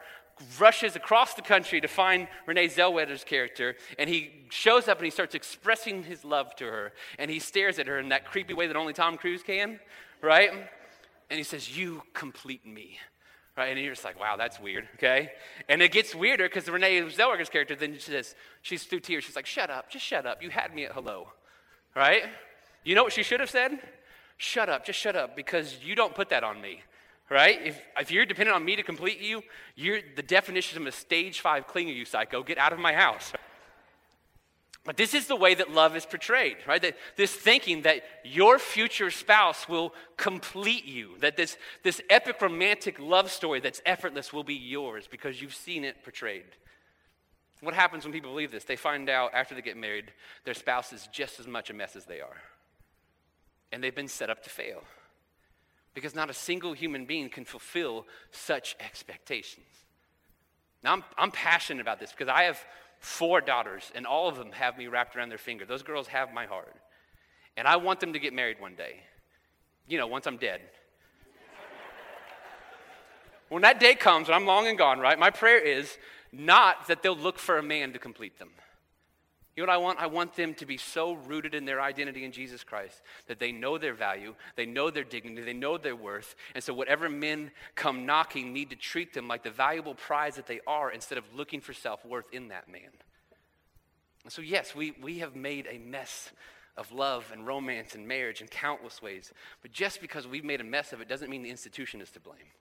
rushes 0.60 0.96
across 0.96 1.34
the 1.34 1.42
country 1.42 1.80
to 1.82 1.88
find 1.88 2.28
Renee 2.46 2.68
Zellweger's 2.68 3.24
character, 3.24 3.76
and 3.98 4.10
he 4.10 4.32
shows 4.50 4.88
up 4.88 4.98
and 4.98 5.06
he 5.06 5.12
starts 5.12 5.36
expressing 5.36 6.04
his 6.04 6.26
love 6.26 6.56
to 6.58 6.66
her, 6.66 6.94
and 7.18 7.32
he 7.32 7.40
stares 7.40 7.80
at 7.80 7.88
her 7.88 8.00
in 8.00 8.10
that 8.10 8.26
creepy 8.26 8.54
way 8.54 8.68
that 8.68 8.76
only 8.76 8.94
Tom 8.94 9.18
Cruise 9.18 9.44
can, 9.44 9.80
right? 10.22 10.52
And 11.30 11.38
he 11.38 11.44
says, 11.44 11.78
You 11.78 12.04
complete 12.14 12.66
me. 12.66 13.00
Right? 13.58 13.68
And 13.68 13.80
you're 13.80 13.94
just 13.94 14.04
like, 14.04 14.20
wow, 14.20 14.36
that's 14.36 14.60
weird, 14.60 14.86
okay? 14.96 15.32
And 15.70 15.82
it 15.82 15.94
gets 15.94 16.14
weirder 16.14 16.50
because 16.50 16.68
Renee 16.68 17.04
Zellweger's 17.04 17.48
character 17.48 17.74
then 17.74 17.94
she 17.94 18.12
says, 18.12 18.36
she's 18.62 18.84
through 18.84 19.00
tears, 19.00 19.24
she's 19.24 19.38
like, 19.38 19.46
shut 19.46 19.70
up, 19.70 19.90
just 19.90 20.04
shut 20.04 20.26
up. 20.26 20.44
You 20.44 20.50
had 20.50 20.76
me 20.76 20.84
at 20.84 20.92
hello, 20.92 21.30
right? 21.96 22.24
You 22.84 22.96
know 22.96 23.04
what 23.06 23.14
she 23.14 23.24
should 23.24 23.40
have 23.40 23.50
said? 23.50 23.80
Shut 24.36 24.68
up, 24.68 24.86
just 24.86 25.00
shut 25.00 25.16
up, 25.16 25.38
because 25.38 25.78
you 25.82 25.96
don't 25.96 26.14
put 26.14 26.28
that 26.32 26.44
on 26.44 26.60
me 26.60 26.82
right? 27.30 27.60
If, 27.64 27.82
if 28.00 28.12
you're 28.12 28.26
dependent 28.26 28.56
on 28.56 28.64
me 28.64 28.76
to 28.76 28.84
complete 28.84 29.20
you, 29.20 29.42
you're 29.76 30.00
the 30.16 30.22
definition 30.22 30.82
of 30.82 30.88
a 30.88 30.92
stage 30.92 31.40
five 31.40 31.68
clinger, 31.68 31.96
you 31.96 32.06
psycho. 32.06 32.44
Get 32.44 32.58
out 32.58 32.74
of 32.74 32.80
my 32.80 32.94
house. 32.94 33.34
But 34.84 34.98
this 34.98 35.16
is 35.16 35.26
the 35.26 35.36
way 35.36 35.56
that 35.56 35.72
love 35.72 35.96
is 35.96 36.06
portrayed, 36.06 36.58
right? 36.68 36.82
That 36.82 36.96
this 37.16 37.34
thinking 37.34 37.82
that 37.82 38.04
your 38.24 38.60
future 38.60 39.10
spouse 39.10 39.68
will 39.68 39.96
complete 40.16 40.86
you, 40.86 41.18
that 41.22 41.36
this, 41.36 41.58
this 41.82 42.00
epic 42.08 42.40
romantic 42.40 43.00
love 43.00 43.32
story 43.32 43.60
that's 43.60 43.82
effortless 43.84 44.32
will 44.32 44.44
be 44.44 44.54
yours 44.54 45.08
because 45.10 45.42
you've 45.42 45.56
seen 45.56 45.84
it 45.84 46.04
portrayed. 46.04 46.46
What 47.62 47.74
happens 47.74 48.04
when 48.04 48.14
people 48.14 48.30
believe 48.30 48.52
this? 48.52 48.64
They 48.64 48.76
find 48.76 49.10
out 49.10 49.34
after 49.34 49.56
they 49.56 49.64
get 49.64 49.76
married, 49.76 50.12
their 50.44 50.54
spouse 50.54 50.94
is 50.94 51.10
just 51.12 51.40
as 51.40 51.48
much 51.48 51.72
a 51.72 51.74
mess 51.74 51.96
as 51.96 52.06
they 52.06 52.22
are. 52.22 52.38
And 53.72 53.84
they've 53.84 53.96
been 53.96 54.08
set 54.08 54.30
up 54.30 54.44
to 54.44 54.52
fail 54.52 54.84
because 55.96 56.14
not 56.14 56.30
a 56.30 56.34
single 56.34 56.74
human 56.74 57.06
being 57.06 57.30
can 57.30 57.46
fulfill 57.46 58.06
such 58.30 58.76
expectations. 58.80 59.66
Now, 60.84 60.94
I'm, 60.94 61.04
I'm 61.18 61.32
passionate 61.32 61.82
about 61.82 62.00
this 62.00 62.12
because 62.12 62.28
I 62.28 62.44
have 62.44 62.60
four 63.00 63.42
daughters, 63.42 63.92
and 63.96 64.06
all 64.06 64.28
of 64.28 64.36
them 64.36 64.52
have 64.52 64.78
me 64.78 64.88
wrapped 64.88 65.16
around 65.16 65.30
their 65.30 65.40
finger. 65.40 65.66
Those 65.66 65.82
girls 65.82 66.08
have 66.08 66.34
my 66.34 66.46
heart. 66.46 66.76
And 67.58 67.68
I 67.68 67.78
want 67.78 68.02
them 68.02 68.14
to 68.14 68.20
get 68.20 68.34
married 68.34 68.60
one 68.60 68.76
day. 68.76 69.00
You 69.88 69.98
know, 69.98 70.06
once 70.06 70.28
I'm 70.28 70.38
dead. 70.38 70.62
when 73.50 73.62
that 73.62 73.80
day 73.80 73.96
comes, 73.96 74.28
when 74.28 74.36
I'm 74.36 74.46
long 74.46 74.68
and 74.68 74.78
gone, 74.78 75.00
right, 75.00 75.18
my 75.18 75.30
prayer 75.30 75.60
is 75.60 75.98
not 76.32 76.88
that 76.88 77.02
they'll 77.02 77.16
look 77.16 77.40
for 77.40 77.58
a 77.58 77.64
man 77.64 77.94
to 77.94 78.00
complete 78.00 78.38
them. 78.38 78.50
You 79.56 79.64
know 79.66 79.72
what 79.72 79.76
I 79.76 79.78
want? 79.78 80.00
I 80.00 80.08
want 80.08 80.36
them 80.36 80.54
to 80.56 80.66
be 80.66 80.76
so 80.76 81.14
rooted 81.14 81.56
in 81.56 81.64
their 81.64 81.80
identity 81.80 82.26
in 82.26 82.34
Jesus 82.34 82.64
Christ 82.64 83.02
that 83.28 83.40
they 83.40 83.54
know 83.54 83.78
their 83.78 83.94
value, 83.94 84.36
they 84.58 84.66
know 84.66 84.90
their 84.90 85.06
dignity, 85.06 85.44
they 85.44 85.54
know 85.54 85.78
their 85.78 85.96
worth. 85.96 86.36
And 86.54 86.64
so, 86.64 86.74
whatever 86.74 87.08
men 87.08 87.52
come 87.74 88.06
knocking 88.06 88.52
need 88.52 88.70
to 88.72 88.76
treat 88.76 89.14
them 89.14 89.30
like 89.30 89.44
the 89.44 89.52
valuable 89.52 89.96
prize 89.96 90.36
that 90.36 90.48
they 90.48 90.60
are 90.68 90.92
instead 90.92 91.18
of 91.18 91.24
looking 91.34 91.62
for 91.62 91.72
self 91.72 92.04
worth 92.04 92.26
in 92.34 92.50
that 92.50 92.68
man. 92.70 92.92
And 94.26 94.34
so, 94.34 94.42
yes, 94.42 94.76
we, 94.76 94.94
we 95.02 95.20
have 95.20 95.36
made 95.36 95.68
a 95.70 95.78
mess 95.78 96.32
of 96.76 96.92
love 96.92 97.32
and 97.32 97.48
romance 97.48 97.96
and 97.96 98.06
marriage 98.06 98.42
in 98.42 98.48
countless 98.48 99.02
ways. 99.02 99.32
But 99.62 99.72
just 99.72 100.02
because 100.02 100.28
we've 100.28 100.44
made 100.44 100.60
a 100.60 100.66
mess 100.66 100.92
of 100.92 101.00
it 101.00 101.08
doesn't 101.08 101.30
mean 101.30 101.44
the 101.44 101.50
institution 101.50 102.02
is 102.02 102.10
to 102.12 102.20
blame. 102.20 102.52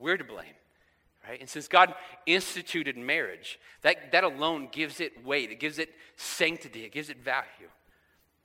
We're 0.00 0.16
to 0.16 0.24
blame. 0.24 0.54
Right? 1.26 1.40
And 1.40 1.48
since 1.48 1.68
God 1.68 1.94
instituted 2.26 2.96
marriage, 2.96 3.58
that, 3.82 4.12
that 4.12 4.24
alone 4.24 4.68
gives 4.70 5.00
it 5.00 5.24
weight, 5.24 5.50
it 5.50 5.58
gives 5.58 5.78
it 5.78 5.90
sanctity, 6.16 6.84
it 6.84 6.92
gives 6.92 7.08
it 7.08 7.18
value. 7.18 7.70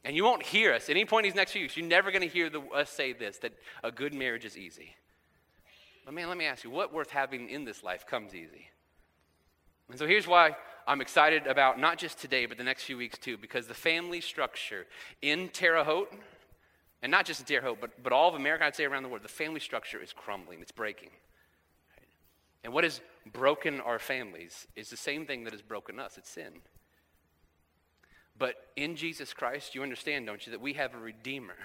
And 0.05 0.15
you 0.15 0.23
won't 0.23 0.43
hear 0.43 0.73
us, 0.73 0.85
at 0.85 0.91
any 0.91 1.03
point 1.03 1.25
in 1.25 1.31
these 1.31 1.35
next 1.35 1.51
few 1.51 1.61
weeks, 1.63 1.75
you're 1.75 1.85
never 1.85 2.09
going 2.09 2.21
to 2.21 2.27
hear 2.27 2.49
the, 2.49 2.61
us 2.61 2.89
say 2.89 3.11
this 3.11 3.37
that 3.39 3.51
a 3.83 3.91
good 3.91 4.13
marriage 4.13 4.45
is 4.45 4.57
easy. 4.57 4.95
But 6.05 6.13
man, 6.13 6.29
let 6.29 6.37
me 6.37 6.45
ask 6.45 6.63
you, 6.63 6.69
what 6.69 6.93
worth 6.93 7.11
having 7.11 7.49
in 7.49 7.65
this 7.65 7.83
life 7.83 8.07
comes 8.07 8.33
easy? 8.33 8.69
And 9.89 9.99
so 9.99 10.07
here's 10.07 10.27
why 10.27 10.55
I'm 10.87 11.01
excited 11.01 11.47
about 11.47 11.79
not 11.79 11.97
just 11.97 12.19
today, 12.19 12.45
but 12.45 12.57
the 12.57 12.63
next 12.63 12.83
few 12.83 12.97
weeks 12.97 13.17
too, 13.17 13.37
because 13.37 13.67
the 13.67 13.73
family 13.73 14.21
structure 14.21 14.87
in 15.21 15.49
Terre 15.49 15.83
Haute, 15.83 16.13
and 17.01 17.11
not 17.11 17.25
just 17.25 17.41
in 17.41 17.45
Terre 17.45 17.61
Haute, 17.61 17.79
but, 17.81 18.01
but 18.01 18.13
all 18.13 18.29
of 18.29 18.35
America, 18.35 18.65
I'd 18.65 18.75
say 18.75 18.85
around 18.85 19.03
the 19.03 19.09
world, 19.09 19.23
the 19.23 19.27
family 19.27 19.59
structure 19.59 20.01
is 20.01 20.13
crumbling, 20.13 20.61
it's 20.61 20.71
breaking. 20.71 21.09
And 22.63 22.73
what 22.73 22.83
has 22.83 23.01
broken 23.31 23.79
our 23.79 23.99
families 23.99 24.67
is 24.75 24.89
the 24.89 24.97
same 24.97 25.25
thing 25.25 25.43
that 25.43 25.53
has 25.53 25.61
broken 25.61 25.99
us 25.99 26.17
it's 26.17 26.29
sin. 26.29 26.61
But 28.37 28.55
in 28.75 28.95
Jesus 28.95 29.33
Christ, 29.33 29.75
you 29.75 29.83
understand, 29.83 30.25
don't 30.25 30.45
you, 30.45 30.51
that 30.51 30.61
we 30.61 30.73
have 30.73 30.93
a 30.93 30.99
Redeemer 30.99 31.57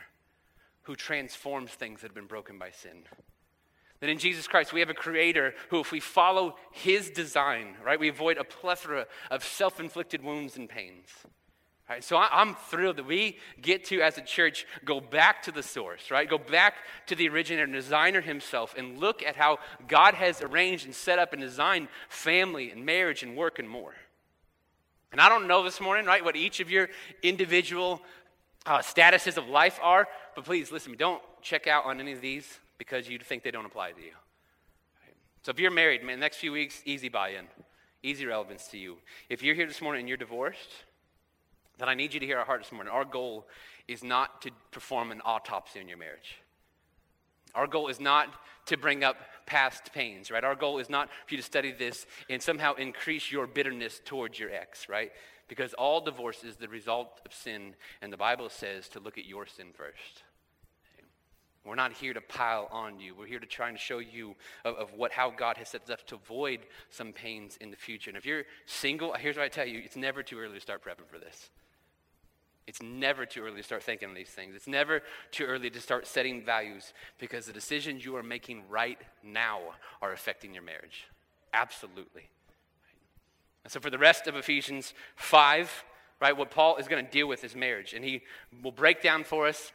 who 0.82 0.96
transforms 0.96 1.70
things 1.70 2.00
that 2.00 2.08
have 2.08 2.14
been 2.14 2.26
broken 2.26 2.58
by 2.58 2.70
sin. 2.70 3.04
That 4.00 4.10
in 4.10 4.18
Jesus 4.18 4.48
Christ, 4.48 4.72
we 4.72 4.80
have 4.80 4.90
a 4.90 4.94
creator 4.94 5.54
who, 5.70 5.80
if 5.80 5.92
we 5.92 6.00
follow 6.00 6.56
his 6.72 7.10
design, 7.10 7.76
right, 7.84 7.98
we 7.98 8.08
avoid 8.08 8.38
a 8.38 8.44
plethora 8.44 9.06
of 9.30 9.44
self 9.44 9.80
inflicted 9.80 10.22
wounds 10.22 10.56
and 10.56 10.68
pains. 10.68 11.08
Right, 11.88 12.02
so 12.02 12.16
I, 12.16 12.40
am 12.40 12.54
thrilled 12.54 12.96
that 12.96 13.06
we 13.06 13.36
get 13.60 13.84
to, 13.86 14.00
as 14.00 14.16
a 14.16 14.22
church, 14.22 14.66
go 14.86 15.00
back 15.00 15.42
to 15.42 15.52
the 15.52 15.62
source, 15.62 16.10
right? 16.10 16.28
Go 16.28 16.38
back 16.38 16.76
to 17.08 17.14
the 17.14 17.28
originator 17.28 17.64
and 17.64 17.74
designer 17.74 18.22
himself 18.22 18.74
and 18.78 18.98
look 18.98 19.22
at 19.22 19.36
how 19.36 19.58
God 19.86 20.14
has 20.14 20.40
arranged 20.40 20.86
and 20.86 20.94
set 20.94 21.18
up 21.18 21.34
and 21.34 21.42
designed 21.42 21.88
family 22.08 22.70
and 22.70 22.86
marriage 22.86 23.22
and 23.22 23.36
work 23.36 23.58
and 23.58 23.68
more. 23.68 23.92
And 25.12 25.20
I 25.20 25.28
don't 25.28 25.46
know 25.46 25.62
this 25.62 25.78
morning, 25.78 26.06
right, 26.06 26.24
what 26.24 26.36
each 26.36 26.58
of 26.60 26.70
your 26.70 26.88
individual 27.22 28.00
uh, 28.64 28.78
statuses 28.78 29.36
of 29.36 29.46
life 29.46 29.78
are, 29.82 30.08
but 30.34 30.46
please 30.46 30.72
listen 30.72 30.92
me, 30.92 30.96
don't 30.96 31.22
check 31.42 31.66
out 31.66 31.84
on 31.84 32.00
any 32.00 32.12
of 32.12 32.22
these 32.22 32.60
because 32.78 33.10
you 33.10 33.18
think 33.18 33.42
they 33.42 33.50
don't 33.50 33.66
apply 33.66 33.92
to 33.92 34.00
you. 34.00 34.12
So 35.42 35.50
if 35.50 35.60
you're 35.60 35.70
married, 35.70 36.02
man, 36.02 36.18
next 36.18 36.38
few 36.38 36.52
weeks, 36.52 36.80
easy 36.86 37.10
buy 37.10 37.30
in, 37.32 37.44
easy 38.02 38.24
relevance 38.24 38.68
to 38.68 38.78
you. 38.78 38.96
If 39.28 39.42
you're 39.42 39.54
here 39.54 39.66
this 39.66 39.82
morning 39.82 40.00
and 40.00 40.08
you're 40.08 40.16
divorced, 40.16 40.83
then 41.78 41.88
I 41.88 41.94
need 41.94 42.14
you 42.14 42.20
to 42.20 42.26
hear 42.26 42.38
our 42.38 42.44
heart 42.44 42.62
this 42.62 42.72
morning. 42.72 42.92
Our 42.92 43.04
goal 43.04 43.46
is 43.88 44.02
not 44.02 44.42
to 44.42 44.50
perform 44.70 45.10
an 45.10 45.20
autopsy 45.24 45.80
on 45.80 45.88
your 45.88 45.98
marriage. 45.98 46.36
Our 47.54 47.66
goal 47.66 47.88
is 47.88 48.00
not 48.00 48.28
to 48.66 48.76
bring 48.76 49.04
up 49.04 49.16
past 49.46 49.92
pains, 49.92 50.30
right? 50.30 50.42
Our 50.42 50.54
goal 50.54 50.78
is 50.78 50.88
not 50.88 51.08
for 51.26 51.34
you 51.34 51.36
to 51.36 51.42
study 51.42 51.72
this 51.72 52.06
and 52.30 52.42
somehow 52.42 52.74
increase 52.74 53.30
your 53.30 53.46
bitterness 53.46 54.00
towards 54.04 54.38
your 54.38 54.50
ex, 54.50 54.88
right? 54.88 55.12
Because 55.48 55.74
all 55.74 56.00
divorce 56.00 56.42
is 56.42 56.56
the 56.56 56.68
result 56.68 57.20
of 57.26 57.34
sin, 57.34 57.74
and 58.00 58.12
the 58.12 58.16
Bible 58.16 58.48
says 58.48 58.88
to 58.90 59.00
look 59.00 59.18
at 59.18 59.26
your 59.26 59.46
sin 59.46 59.66
first. 59.74 60.22
We're 61.64 61.74
not 61.74 61.92
here 61.92 62.12
to 62.12 62.20
pile 62.20 62.68
on 62.70 63.00
you. 63.00 63.14
We're 63.14 63.26
here 63.26 63.38
to 63.38 63.46
try 63.46 63.70
and 63.70 63.78
show 63.78 63.98
you 63.98 64.34
of, 64.64 64.74
of, 64.76 64.92
what 64.92 65.12
how 65.12 65.30
God 65.30 65.56
has 65.56 65.70
set 65.70 65.84
us 65.84 65.90
up 65.90 66.06
to 66.08 66.16
avoid 66.16 66.60
some 66.90 67.12
pains 67.12 67.56
in 67.58 67.70
the 67.70 67.76
future. 67.76 68.10
And 68.10 68.18
if 68.18 68.26
you're 68.26 68.44
single, 68.66 69.14
here's 69.14 69.36
what 69.36 69.46
I 69.46 69.48
tell 69.48 69.66
you: 69.66 69.80
it's 69.82 69.96
never 69.96 70.22
too 70.22 70.38
early 70.38 70.56
to 70.56 70.60
start 70.60 70.84
prepping 70.84 71.08
for 71.10 71.18
this. 71.18 71.48
It's 72.66 72.82
never 72.82 73.26
too 73.26 73.42
early 73.42 73.58
to 73.58 73.62
start 73.62 73.82
thinking 73.82 74.08
of 74.08 74.14
these 74.14 74.30
things. 74.30 74.54
It's 74.54 74.66
never 74.66 75.02
too 75.30 75.44
early 75.44 75.68
to 75.70 75.80
start 75.80 76.06
setting 76.06 76.42
values 76.42 76.94
because 77.18 77.46
the 77.46 77.52
decisions 77.52 78.04
you 78.04 78.16
are 78.16 78.22
making 78.22 78.62
right 78.70 78.98
now 79.22 79.60
are 80.00 80.12
affecting 80.12 80.54
your 80.54 80.62
marriage. 80.62 81.06
Absolutely. 81.52 82.30
And 83.62 83.72
so, 83.72 83.80
for 83.80 83.90
the 83.90 83.98
rest 83.98 84.26
of 84.26 84.36
Ephesians 84.36 84.94
5, 85.16 85.84
right, 86.20 86.36
what 86.36 86.50
Paul 86.50 86.76
is 86.76 86.88
going 86.88 87.04
to 87.04 87.10
deal 87.10 87.26
with 87.26 87.44
is 87.44 87.54
marriage. 87.54 87.92
And 87.92 88.04
he 88.04 88.22
will 88.62 88.72
break 88.72 89.02
down 89.02 89.24
for 89.24 89.46
us 89.46 89.72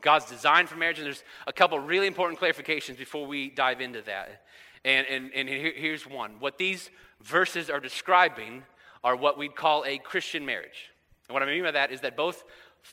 God's 0.00 0.26
design 0.26 0.66
for 0.66 0.76
marriage. 0.76 0.98
And 0.98 1.06
there's 1.06 1.24
a 1.46 1.52
couple 1.52 1.78
really 1.78 2.06
important 2.06 2.40
clarifications 2.40 2.96
before 2.96 3.26
we 3.26 3.50
dive 3.50 3.80
into 3.80 4.02
that. 4.02 4.42
And, 4.84 5.06
and, 5.06 5.30
and 5.34 5.48
here, 5.48 5.72
here's 5.74 6.06
one 6.06 6.32
what 6.38 6.56
these 6.56 6.90
verses 7.22 7.68
are 7.68 7.80
describing 7.80 8.62
are 9.04 9.16
what 9.16 9.38
we'd 9.38 9.54
call 9.54 9.84
a 9.84 9.98
Christian 9.98 10.46
marriage. 10.46 10.90
And 11.28 11.34
what 11.34 11.42
I 11.42 11.46
mean 11.46 11.64
by 11.64 11.72
that 11.72 11.90
is 11.90 12.00
that 12.02 12.16
both, 12.16 12.44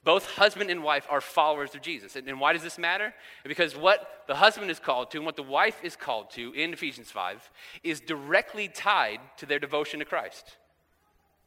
both 0.03 0.25
husband 0.31 0.69
and 0.69 0.83
wife 0.83 1.05
are 1.09 1.21
followers 1.21 1.75
of 1.75 1.81
Jesus. 1.81 2.15
And, 2.15 2.27
and 2.27 2.39
why 2.39 2.53
does 2.53 2.63
this 2.63 2.77
matter? 2.77 3.13
Because 3.43 3.75
what 3.75 4.23
the 4.27 4.35
husband 4.35 4.71
is 4.71 4.79
called 4.79 5.11
to 5.11 5.17
and 5.17 5.25
what 5.25 5.35
the 5.35 5.43
wife 5.43 5.83
is 5.83 5.95
called 5.95 6.31
to 6.31 6.51
in 6.53 6.73
Ephesians 6.73 7.11
5 7.11 7.49
is 7.83 7.99
directly 7.99 8.67
tied 8.67 9.19
to 9.37 9.45
their 9.45 9.59
devotion 9.59 9.99
to 9.99 10.05
Christ. 10.05 10.57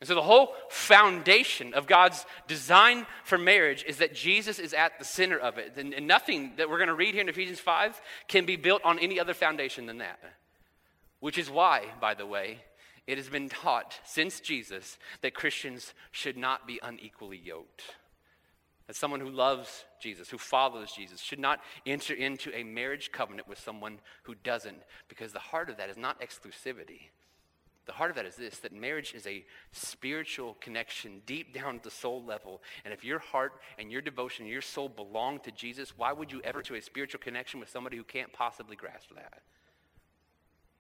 And 0.01 0.07
so, 0.07 0.15
the 0.15 0.23
whole 0.23 0.53
foundation 0.69 1.73
of 1.73 1.87
God's 1.87 2.27
design 2.47 3.07
for 3.25 3.39
marriage 3.39 3.83
is 3.89 3.97
that 3.97 4.15
Jesus 4.15 4.59
is 4.59 4.75
at 4.75 4.99
the 4.99 5.07
center 5.07 5.39
of 5.39 5.57
it. 5.57 5.73
And, 5.79 5.95
and 5.95 6.07
nothing 6.07 6.53
that 6.59 6.69
we're 6.69 6.77
going 6.77 6.89
to 6.89 6.95
read 6.95 7.15
here 7.15 7.23
in 7.23 7.31
Ephesians 7.31 7.61
5 7.61 7.99
can 8.29 8.45
be 8.45 8.57
built 8.57 8.83
on 8.85 8.99
any 8.99 9.19
other 9.19 9.33
foundation 9.33 9.87
than 9.87 9.99
that. 9.99 10.19
Which 11.21 11.39
is 11.39 11.49
why, 11.49 11.85
by 11.99 12.13
the 12.13 12.27
way, 12.27 12.59
it 13.07 13.19
has 13.19 13.29
been 13.29 13.49
taught 13.49 13.99
since 14.05 14.41
Jesus 14.41 14.99
that 15.21 15.35
Christians 15.35 15.95
should 16.11 16.37
not 16.37 16.67
be 16.67 16.81
unequally 16.83 17.39
yoked. 17.39 17.83
That 18.87 18.97
someone 18.97 19.21
who 19.21 19.31
loves 19.31 19.85
Jesus, 20.01 20.29
who 20.29 20.39
follows 20.39 20.93
Jesus, 20.93 21.21
should 21.21 21.39
not 21.39 21.61
enter 21.85 22.15
into 22.15 22.55
a 22.55 22.63
marriage 22.63 23.11
covenant 23.13 23.49
with 23.49 23.59
someone 23.59 23.99
who 24.25 24.35
doesn't, 24.35 24.83
because 25.09 25.33
the 25.33 25.39
heart 25.39 25.71
of 25.71 25.77
that 25.79 25.91
is 25.91 25.97
not 25.97 26.21
exclusivity. 26.21 27.09
The 27.87 27.93
heart 27.93 28.11
of 28.11 28.17
that 28.17 28.27
is 28.27 28.35
this 28.35 28.59
that 28.59 28.73
marriage 28.73 29.15
is 29.15 29.27
a 29.27 29.45
spiritual 29.71 30.57
connection 30.61 31.23
deep 31.25 31.55
down 31.55 31.77
at 31.77 31.83
the 31.85 31.91
soul 31.91 32.23
level. 32.25 32.61
And 32.85 32.93
if 32.93 33.05
your 33.05 33.21
heart 33.21 33.61
and 33.79 33.91
your 33.91 34.03
devotion 34.03 34.45
and 34.45 34.53
your 34.53 34.63
soul 34.63 34.89
belong 34.89 35.39
to 35.41 35.53
Jesus, 35.53 35.97
why 35.97 36.13
would 36.13 36.33
you 36.33 36.41
ever 36.43 36.63
to 36.63 36.75
a 36.75 36.83
spiritual 36.83 37.21
connection 37.21 37.61
with 37.61 37.69
somebody 37.69 37.97
who 37.97 38.05
can't 38.05 38.33
possibly 38.33 38.75
grasp 38.75 39.15
that? 39.15 39.43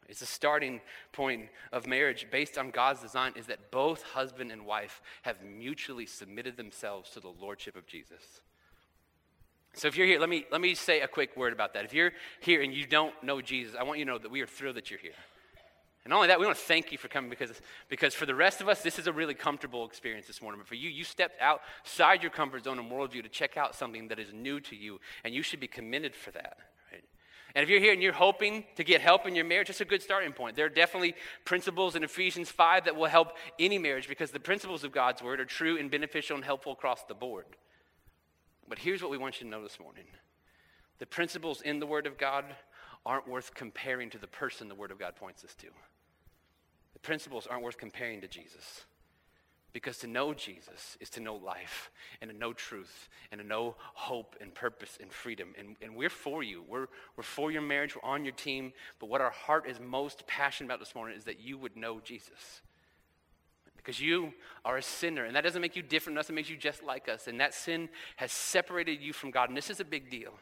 It's 0.08 0.22
a 0.22 0.26
starting 0.26 0.80
point 1.12 1.48
of 1.72 1.86
marriage 1.86 2.26
based 2.30 2.58
on 2.58 2.70
God's 2.70 3.00
design 3.00 3.32
is 3.36 3.46
that 3.46 3.70
both 3.70 4.02
husband 4.02 4.52
and 4.52 4.64
wife 4.64 5.02
have 5.22 5.42
mutually 5.42 6.06
submitted 6.06 6.56
themselves 6.56 7.10
to 7.10 7.20
the 7.20 7.28
lordship 7.28 7.76
of 7.76 7.86
Jesus. 7.86 8.40
So 9.74 9.88
if 9.88 9.96
you're 9.96 10.06
here, 10.06 10.18
let 10.18 10.30
me 10.30 10.46
let 10.50 10.60
me 10.60 10.74
say 10.74 11.00
a 11.00 11.08
quick 11.08 11.36
word 11.36 11.52
about 11.52 11.74
that. 11.74 11.84
If 11.84 11.92
you're 11.92 12.12
here 12.40 12.62
and 12.62 12.72
you 12.72 12.86
don't 12.86 13.14
know 13.22 13.42
Jesus, 13.42 13.74
I 13.78 13.82
want 13.82 13.98
you 13.98 14.04
to 14.06 14.10
know 14.12 14.18
that 14.18 14.30
we 14.30 14.40
are 14.40 14.46
thrilled 14.46 14.76
that 14.76 14.90
you're 14.90 15.00
here. 15.00 15.12
And 16.06 16.10
not 16.12 16.18
only 16.18 16.28
that, 16.28 16.38
we 16.38 16.46
want 16.46 16.56
to 16.56 16.64
thank 16.64 16.92
you 16.92 16.98
for 16.98 17.08
coming 17.08 17.28
because, 17.28 17.50
because 17.88 18.14
for 18.14 18.26
the 18.26 18.34
rest 18.34 18.60
of 18.60 18.68
us, 18.68 18.80
this 18.80 18.96
is 18.96 19.08
a 19.08 19.12
really 19.12 19.34
comfortable 19.34 19.84
experience 19.84 20.28
this 20.28 20.40
morning. 20.40 20.60
But 20.60 20.68
for 20.68 20.76
you, 20.76 20.88
you 20.88 21.02
stepped 21.02 21.42
outside 21.42 22.22
your 22.22 22.30
comfort 22.30 22.62
zone 22.62 22.78
and 22.78 22.88
worldview 22.88 23.24
to 23.24 23.28
check 23.28 23.56
out 23.56 23.74
something 23.74 24.06
that 24.06 24.20
is 24.20 24.32
new 24.32 24.60
to 24.60 24.76
you, 24.76 25.00
and 25.24 25.34
you 25.34 25.42
should 25.42 25.58
be 25.58 25.66
commended 25.66 26.14
for 26.14 26.30
that. 26.30 26.58
And 27.56 27.62
if 27.62 27.70
you're 27.70 27.80
here 27.80 27.94
and 27.94 28.02
you're 28.02 28.12
hoping 28.12 28.64
to 28.74 28.84
get 28.84 29.00
help 29.00 29.26
in 29.26 29.34
your 29.34 29.46
marriage, 29.46 29.70
it's 29.70 29.80
a 29.80 29.86
good 29.86 30.02
starting 30.02 30.34
point. 30.34 30.56
There 30.56 30.66
are 30.66 30.68
definitely 30.68 31.14
principles 31.46 31.96
in 31.96 32.04
Ephesians 32.04 32.50
5 32.50 32.84
that 32.84 32.94
will 32.94 33.06
help 33.06 33.32
any 33.58 33.78
marriage 33.78 34.08
because 34.08 34.30
the 34.30 34.38
principles 34.38 34.84
of 34.84 34.92
God's 34.92 35.22
word 35.22 35.40
are 35.40 35.46
true 35.46 35.78
and 35.78 35.90
beneficial 35.90 36.36
and 36.36 36.44
helpful 36.44 36.72
across 36.72 37.04
the 37.04 37.14
board. 37.14 37.46
But 38.68 38.78
here's 38.78 39.00
what 39.00 39.10
we 39.10 39.16
want 39.16 39.40
you 39.40 39.46
to 39.46 39.50
know 39.50 39.62
this 39.62 39.80
morning 39.80 40.04
the 40.98 41.06
principles 41.06 41.62
in 41.62 41.80
the 41.80 41.86
Word 41.86 42.06
of 42.06 42.18
God 42.18 42.44
aren't 43.06 43.26
worth 43.26 43.54
comparing 43.54 44.10
to 44.10 44.18
the 44.18 44.26
person 44.26 44.68
the 44.68 44.74
Word 44.74 44.90
of 44.90 44.98
God 44.98 45.16
points 45.16 45.42
us 45.42 45.54
to 45.54 45.68
The 46.92 46.98
principles 46.98 47.46
aren't 47.46 47.62
worth 47.62 47.78
comparing 47.78 48.20
to 48.20 48.28
Jesus. 48.28 48.84
Because 49.76 49.98
to 49.98 50.06
know 50.06 50.32
Jesus 50.32 50.96
is 51.00 51.10
to 51.10 51.20
know 51.20 51.34
life 51.34 51.90
and 52.22 52.30
to 52.30 52.36
know 52.38 52.54
truth 52.54 53.10
and 53.30 53.38
to 53.42 53.46
know 53.46 53.76
hope 53.92 54.34
and 54.40 54.54
purpose 54.54 54.96
and 55.02 55.12
freedom. 55.12 55.54
And, 55.58 55.76
and 55.82 55.94
we're 55.94 56.08
for 56.08 56.42
you. 56.42 56.64
We're, 56.66 56.86
we're 57.14 57.22
for 57.22 57.50
your 57.52 57.60
marriage. 57.60 57.94
We're 57.94 58.10
on 58.10 58.24
your 58.24 58.32
team. 58.32 58.72
But 58.98 59.10
what 59.10 59.20
our 59.20 59.28
heart 59.28 59.68
is 59.68 59.78
most 59.78 60.26
passionate 60.26 60.68
about 60.68 60.78
this 60.78 60.94
morning 60.94 61.14
is 61.14 61.24
that 61.24 61.40
you 61.40 61.58
would 61.58 61.76
know 61.76 62.00
Jesus. 62.02 62.62
Because 63.76 64.00
you 64.00 64.32
are 64.64 64.78
a 64.78 64.82
sinner. 64.82 65.26
And 65.26 65.36
that 65.36 65.44
doesn't 65.44 65.60
make 65.60 65.76
you 65.76 65.82
different. 65.82 66.16
It 66.16 66.20
doesn't 66.20 66.34
make 66.34 66.48
you 66.48 66.56
just 66.56 66.82
like 66.82 67.10
us. 67.10 67.26
And 67.26 67.38
that 67.40 67.52
sin 67.52 67.90
has 68.16 68.32
separated 68.32 69.02
you 69.02 69.12
from 69.12 69.30
God. 69.30 69.50
And 69.50 69.58
this 69.58 69.68
is 69.68 69.78
a 69.78 69.84
big 69.84 70.10
deal. 70.10 70.32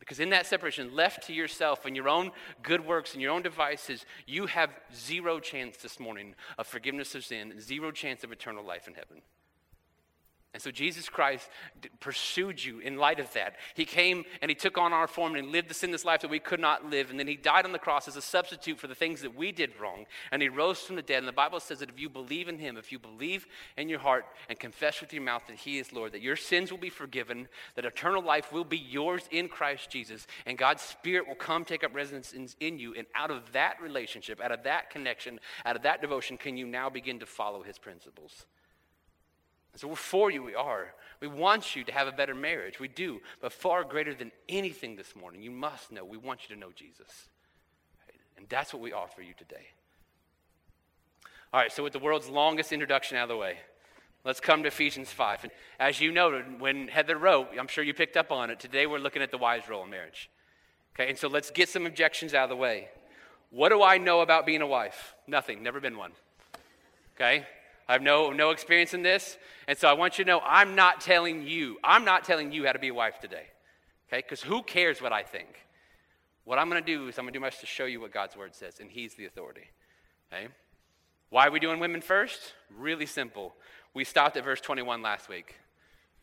Because 0.00 0.18
in 0.18 0.30
that 0.30 0.46
separation, 0.46 0.96
left 0.96 1.26
to 1.26 1.32
yourself 1.32 1.84
and 1.84 1.94
your 1.94 2.08
own 2.08 2.32
good 2.62 2.84
works 2.84 3.12
and 3.12 3.22
your 3.22 3.30
own 3.30 3.42
devices, 3.42 4.06
you 4.26 4.46
have 4.46 4.70
zero 4.96 5.38
chance 5.38 5.76
this 5.76 6.00
morning 6.00 6.34
of 6.58 6.66
forgiveness 6.66 7.14
of 7.14 7.24
sin, 7.24 7.60
zero 7.60 7.92
chance 7.92 8.24
of 8.24 8.32
eternal 8.32 8.64
life 8.64 8.88
in 8.88 8.94
heaven. 8.94 9.20
And 10.52 10.60
so 10.60 10.72
Jesus 10.72 11.08
Christ 11.08 11.48
pursued 12.00 12.62
you 12.62 12.80
in 12.80 12.96
light 12.96 13.20
of 13.20 13.32
that. 13.34 13.54
He 13.74 13.84
came 13.84 14.24
and 14.42 14.50
he 14.50 14.56
took 14.56 14.78
on 14.78 14.92
our 14.92 15.06
form 15.06 15.36
and 15.36 15.52
lived 15.52 15.70
the 15.70 15.74
sinless 15.74 16.04
life 16.04 16.22
that 16.22 16.30
we 16.30 16.40
could 16.40 16.58
not 16.58 16.90
live. 16.90 17.08
And 17.10 17.20
then 17.20 17.28
he 17.28 17.36
died 17.36 17.64
on 17.64 17.70
the 17.70 17.78
cross 17.78 18.08
as 18.08 18.16
a 18.16 18.22
substitute 18.22 18.80
for 18.80 18.88
the 18.88 18.94
things 18.96 19.22
that 19.22 19.36
we 19.36 19.52
did 19.52 19.78
wrong. 19.80 20.06
And 20.32 20.42
he 20.42 20.48
rose 20.48 20.80
from 20.80 20.96
the 20.96 21.02
dead. 21.02 21.18
And 21.18 21.28
the 21.28 21.32
Bible 21.32 21.60
says 21.60 21.78
that 21.78 21.88
if 21.88 22.00
you 22.00 22.08
believe 22.08 22.48
in 22.48 22.58
him, 22.58 22.76
if 22.76 22.90
you 22.90 22.98
believe 22.98 23.46
in 23.76 23.88
your 23.88 24.00
heart 24.00 24.24
and 24.48 24.58
confess 24.58 25.00
with 25.00 25.12
your 25.12 25.22
mouth 25.22 25.42
that 25.46 25.56
he 25.56 25.78
is 25.78 25.92
Lord, 25.92 26.10
that 26.12 26.20
your 26.20 26.34
sins 26.34 26.72
will 26.72 26.78
be 26.78 26.90
forgiven, 26.90 27.46
that 27.76 27.84
eternal 27.84 28.22
life 28.22 28.52
will 28.52 28.64
be 28.64 28.78
yours 28.78 29.22
in 29.30 29.48
Christ 29.48 29.88
Jesus, 29.88 30.26
and 30.46 30.58
God's 30.58 30.82
Spirit 30.82 31.28
will 31.28 31.36
come 31.36 31.64
take 31.64 31.84
up 31.84 31.94
residence 31.94 32.32
in, 32.32 32.48
in 32.58 32.80
you. 32.80 32.92
And 32.96 33.06
out 33.14 33.30
of 33.30 33.52
that 33.52 33.80
relationship, 33.80 34.40
out 34.40 34.50
of 34.50 34.64
that 34.64 34.90
connection, 34.90 35.38
out 35.64 35.76
of 35.76 35.82
that 35.82 36.00
devotion, 36.00 36.36
can 36.36 36.56
you 36.56 36.66
now 36.66 36.90
begin 36.90 37.20
to 37.20 37.26
follow 37.26 37.62
his 37.62 37.78
principles. 37.78 38.46
So 39.76 39.88
we're 39.88 39.96
for 39.96 40.30
you, 40.30 40.42
we 40.42 40.54
are. 40.54 40.92
We 41.20 41.28
want 41.28 41.76
you 41.76 41.84
to 41.84 41.92
have 41.92 42.08
a 42.08 42.12
better 42.12 42.34
marriage. 42.34 42.80
We 42.80 42.88
do. 42.88 43.20
But 43.40 43.52
far 43.52 43.84
greater 43.84 44.14
than 44.14 44.32
anything 44.48 44.96
this 44.96 45.14
morning, 45.14 45.42
you 45.42 45.50
must 45.50 45.92
know 45.92 46.04
we 46.04 46.16
want 46.16 46.48
you 46.48 46.54
to 46.54 46.60
know 46.60 46.70
Jesus. 46.74 47.28
And 48.36 48.48
that's 48.48 48.72
what 48.72 48.82
we 48.82 48.92
offer 48.92 49.22
you 49.22 49.34
today. 49.36 49.68
All 51.52 51.60
right, 51.60 51.70
so 51.70 51.82
with 51.82 51.92
the 51.92 51.98
world's 51.98 52.28
longest 52.28 52.72
introduction 52.72 53.16
out 53.16 53.24
of 53.24 53.28
the 53.28 53.36
way, 53.36 53.58
let's 54.24 54.40
come 54.40 54.62
to 54.62 54.68
Ephesians 54.68 55.10
5. 55.10 55.44
And 55.44 55.52
as 55.78 56.00
you 56.00 56.10
noted, 56.10 56.60
when 56.60 56.88
Heather 56.88 57.16
wrote, 57.16 57.48
I'm 57.58 57.68
sure 57.68 57.84
you 57.84 57.92
picked 57.92 58.16
up 58.16 58.30
on 58.30 58.50
it, 58.50 58.60
today 58.60 58.86
we're 58.86 58.98
looking 58.98 59.22
at 59.22 59.30
the 59.30 59.38
wise 59.38 59.68
role 59.68 59.84
in 59.84 59.90
marriage. 59.90 60.30
Okay, 60.94 61.08
and 61.08 61.18
so 61.18 61.28
let's 61.28 61.50
get 61.50 61.68
some 61.68 61.86
objections 61.86 62.34
out 62.34 62.44
of 62.44 62.50
the 62.50 62.56
way. 62.56 62.88
What 63.50 63.70
do 63.70 63.82
I 63.82 63.98
know 63.98 64.20
about 64.20 64.46
being 64.46 64.62
a 64.62 64.66
wife? 64.66 65.14
Nothing, 65.26 65.62
never 65.62 65.80
been 65.80 65.96
one. 65.96 66.12
Okay? 67.16 67.44
I 67.90 67.94
have 67.94 68.02
no, 68.02 68.30
no 68.30 68.50
experience 68.50 68.94
in 68.94 69.02
this. 69.02 69.36
And 69.66 69.76
so 69.76 69.88
I 69.88 69.94
want 69.94 70.16
you 70.16 70.24
to 70.24 70.30
know 70.30 70.40
I'm 70.46 70.76
not 70.76 71.00
telling 71.00 71.44
you, 71.44 71.76
I'm 71.82 72.04
not 72.04 72.22
telling 72.22 72.52
you 72.52 72.64
how 72.64 72.70
to 72.70 72.78
be 72.78 72.86
a 72.86 72.94
wife 72.94 73.18
today. 73.18 73.46
Okay? 74.06 74.18
Because 74.18 74.40
who 74.40 74.62
cares 74.62 75.02
what 75.02 75.12
I 75.12 75.24
think? 75.24 75.48
What 76.44 76.60
I'm 76.60 76.70
going 76.70 76.80
to 76.80 76.86
do 76.86 77.08
is 77.08 77.18
I'm 77.18 77.24
going 77.24 77.32
to 77.32 77.36
do 77.36 77.40
my 77.40 77.48
best 77.48 77.58
to 77.62 77.66
show 77.66 77.86
you 77.86 78.00
what 78.00 78.12
God's 78.12 78.36
word 78.36 78.54
says, 78.54 78.78
and 78.78 78.88
He's 78.88 79.14
the 79.16 79.24
authority. 79.26 79.64
Okay? 80.32 80.46
Why 81.30 81.48
are 81.48 81.50
we 81.50 81.58
doing 81.58 81.80
women 81.80 82.00
first? 82.00 82.54
Really 82.78 83.06
simple. 83.06 83.54
We 83.92 84.04
stopped 84.04 84.36
at 84.36 84.44
verse 84.44 84.60
21 84.60 85.02
last 85.02 85.28
week. 85.28 85.56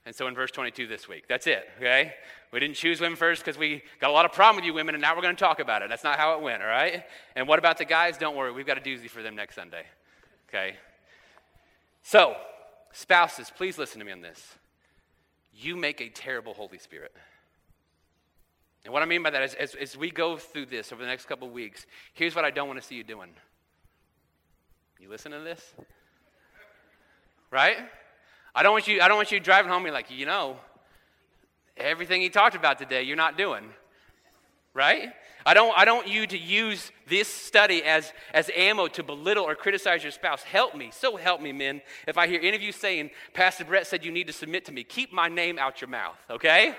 And 0.05 0.15
so 0.15 0.27
in 0.27 0.35
verse 0.35 0.51
22 0.51 0.87
this 0.87 1.09
week. 1.09 1.25
That's 1.27 1.47
it, 1.47 1.67
okay? 1.79 2.13
We 2.53 2.61
didn't 2.61 2.77
choose 2.77 3.01
women 3.01 3.17
first 3.17 3.43
because 3.43 3.57
we 3.57 3.83
got 3.99 4.09
a 4.09 4.13
lot 4.13 4.23
of 4.23 4.31
problem 4.31 4.55
with 4.55 4.63
you 4.63 4.73
women, 4.73 4.95
and 4.95 5.01
now 5.01 5.13
we're 5.13 5.21
going 5.21 5.35
to 5.35 5.43
talk 5.43 5.59
about 5.59 5.81
it. 5.81 5.89
That's 5.89 6.05
not 6.05 6.17
how 6.17 6.37
it 6.37 6.41
went, 6.41 6.61
all 6.61 6.69
right? 6.69 7.03
And 7.35 7.45
what 7.45 7.59
about 7.59 7.77
the 7.77 7.83
guys? 7.83 8.17
Don't 8.17 8.37
worry, 8.37 8.53
we've 8.53 8.65
got 8.65 8.77
a 8.77 8.81
doozy 8.81 9.09
for 9.09 9.21
them 9.21 9.35
next 9.35 9.55
Sunday, 9.55 9.83
okay? 10.47 10.77
So, 12.07 12.37
spouses, 12.93 13.51
please 13.53 13.77
listen 13.77 13.99
to 13.99 14.05
me 14.05 14.13
on 14.13 14.21
this. 14.21 14.41
You 15.53 15.75
make 15.75 15.99
a 15.99 16.07
terrible 16.07 16.53
Holy 16.53 16.77
Spirit. 16.77 17.13
And 18.85 18.93
what 18.93 19.03
I 19.03 19.05
mean 19.05 19.23
by 19.23 19.29
that 19.31 19.43
is, 19.43 19.53
as, 19.55 19.75
as 19.75 19.97
we 19.97 20.09
go 20.09 20.37
through 20.37 20.67
this 20.67 20.93
over 20.93 21.01
the 21.01 21.07
next 21.09 21.25
couple 21.25 21.49
weeks, 21.49 21.85
here's 22.13 22.33
what 22.33 22.45
I 22.45 22.49
don't 22.49 22.69
want 22.69 22.79
to 22.79 22.87
see 22.87 22.95
you 22.95 23.03
doing. 23.03 23.31
You 25.01 25.09
listen 25.09 25.33
to 25.33 25.41
this? 25.41 25.73
Right? 27.51 27.75
I 28.55 28.63
don't 28.63 28.71
want 28.71 28.87
you, 28.87 29.01
I 29.01 29.09
don't 29.09 29.17
want 29.17 29.33
you 29.33 29.41
driving 29.41 29.69
home 29.69 29.83
and 29.83 29.93
like, 29.93 30.09
you 30.09 30.25
know, 30.25 30.55
everything 31.75 32.21
he 32.21 32.29
talked 32.29 32.55
about 32.55 32.77
today, 32.77 33.03
you're 33.03 33.17
not 33.17 33.37
doing. 33.37 33.65
Right? 34.77 35.09
I 35.43 35.53
don't, 35.55 35.73
I 35.75 35.85
don't 35.85 35.97
want 35.97 36.09
you 36.09 36.27
to 36.27 36.37
use 36.37 36.91
this 37.07 37.27
study 37.27 37.81
as, 37.81 38.13
as 38.33 38.51
ammo 38.55 38.87
to 38.89 39.01
belittle 39.01 39.43
or 39.43 39.55
criticize 39.55 40.03
your 40.03 40.11
spouse. 40.11 40.43
Help 40.43 40.75
me. 40.75 40.91
So 40.93 41.15
help 41.15 41.41
me, 41.41 41.51
men. 41.51 41.81
If 42.07 42.17
I 42.17 42.27
hear 42.27 42.39
any 42.43 42.55
of 42.55 42.61
you 42.61 42.71
saying, 42.71 43.09
Pastor 43.33 43.65
Brett 43.65 43.87
said 43.87 44.05
you 44.05 44.11
need 44.11 44.27
to 44.27 44.33
submit 44.33 44.65
to 44.65 44.71
me, 44.71 44.83
keep 44.83 45.11
my 45.11 45.29
name 45.29 45.57
out 45.57 45.81
your 45.81 45.89
mouth, 45.89 46.17
okay? 46.29 46.75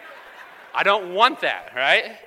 I 0.75 0.83
don't 0.85 1.13
want 1.13 1.41
that, 1.41 1.73
right? 1.75 2.19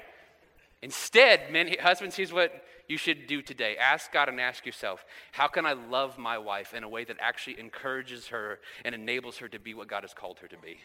Instead, 0.81 1.51
men, 1.51 1.73
husbands, 1.79 2.15
here's 2.15 2.33
what 2.33 2.51
you 2.87 2.97
should 2.97 3.27
do 3.27 3.41
today. 3.41 3.77
Ask 3.77 4.11
God 4.11 4.27
and 4.27 4.41
ask 4.41 4.65
yourself, 4.65 5.05
how 5.31 5.47
can 5.47 5.65
I 5.65 5.73
love 5.73 6.17
my 6.17 6.37
wife 6.37 6.73
in 6.73 6.83
a 6.83 6.89
way 6.89 7.05
that 7.05 7.17
actually 7.21 7.59
encourages 7.59 8.27
her 8.27 8.59
and 8.83 8.93
enables 8.93 9.37
her 9.37 9.47
to 9.47 9.59
be 9.59 9.73
what 9.73 9.87
God 9.87 10.03
has 10.03 10.13
called 10.13 10.39
her 10.39 10.47
to 10.47 10.57
be? 10.57 10.79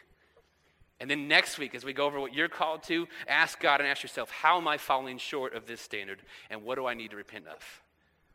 And 0.98 1.10
then 1.10 1.28
next 1.28 1.58
week, 1.58 1.74
as 1.74 1.84
we 1.84 1.92
go 1.92 2.06
over 2.06 2.18
what 2.18 2.34
you're 2.34 2.48
called 2.48 2.82
to, 2.84 3.06
ask 3.28 3.60
God 3.60 3.80
and 3.80 3.88
ask 3.88 4.02
yourself, 4.02 4.30
how 4.30 4.56
am 4.56 4.66
I 4.66 4.78
falling 4.78 5.18
short 5.18 5.54
of 5.54 5.66
this 5.66 5.80
standard 5.80 6.22
and 6.48 6.62
what 6.62 6.76
do 6.76 6.86
I 6.86 6.94
need 6.94 7.10
to 7.10 7.16
repent 7.16 7.46
of? 7.46 7.82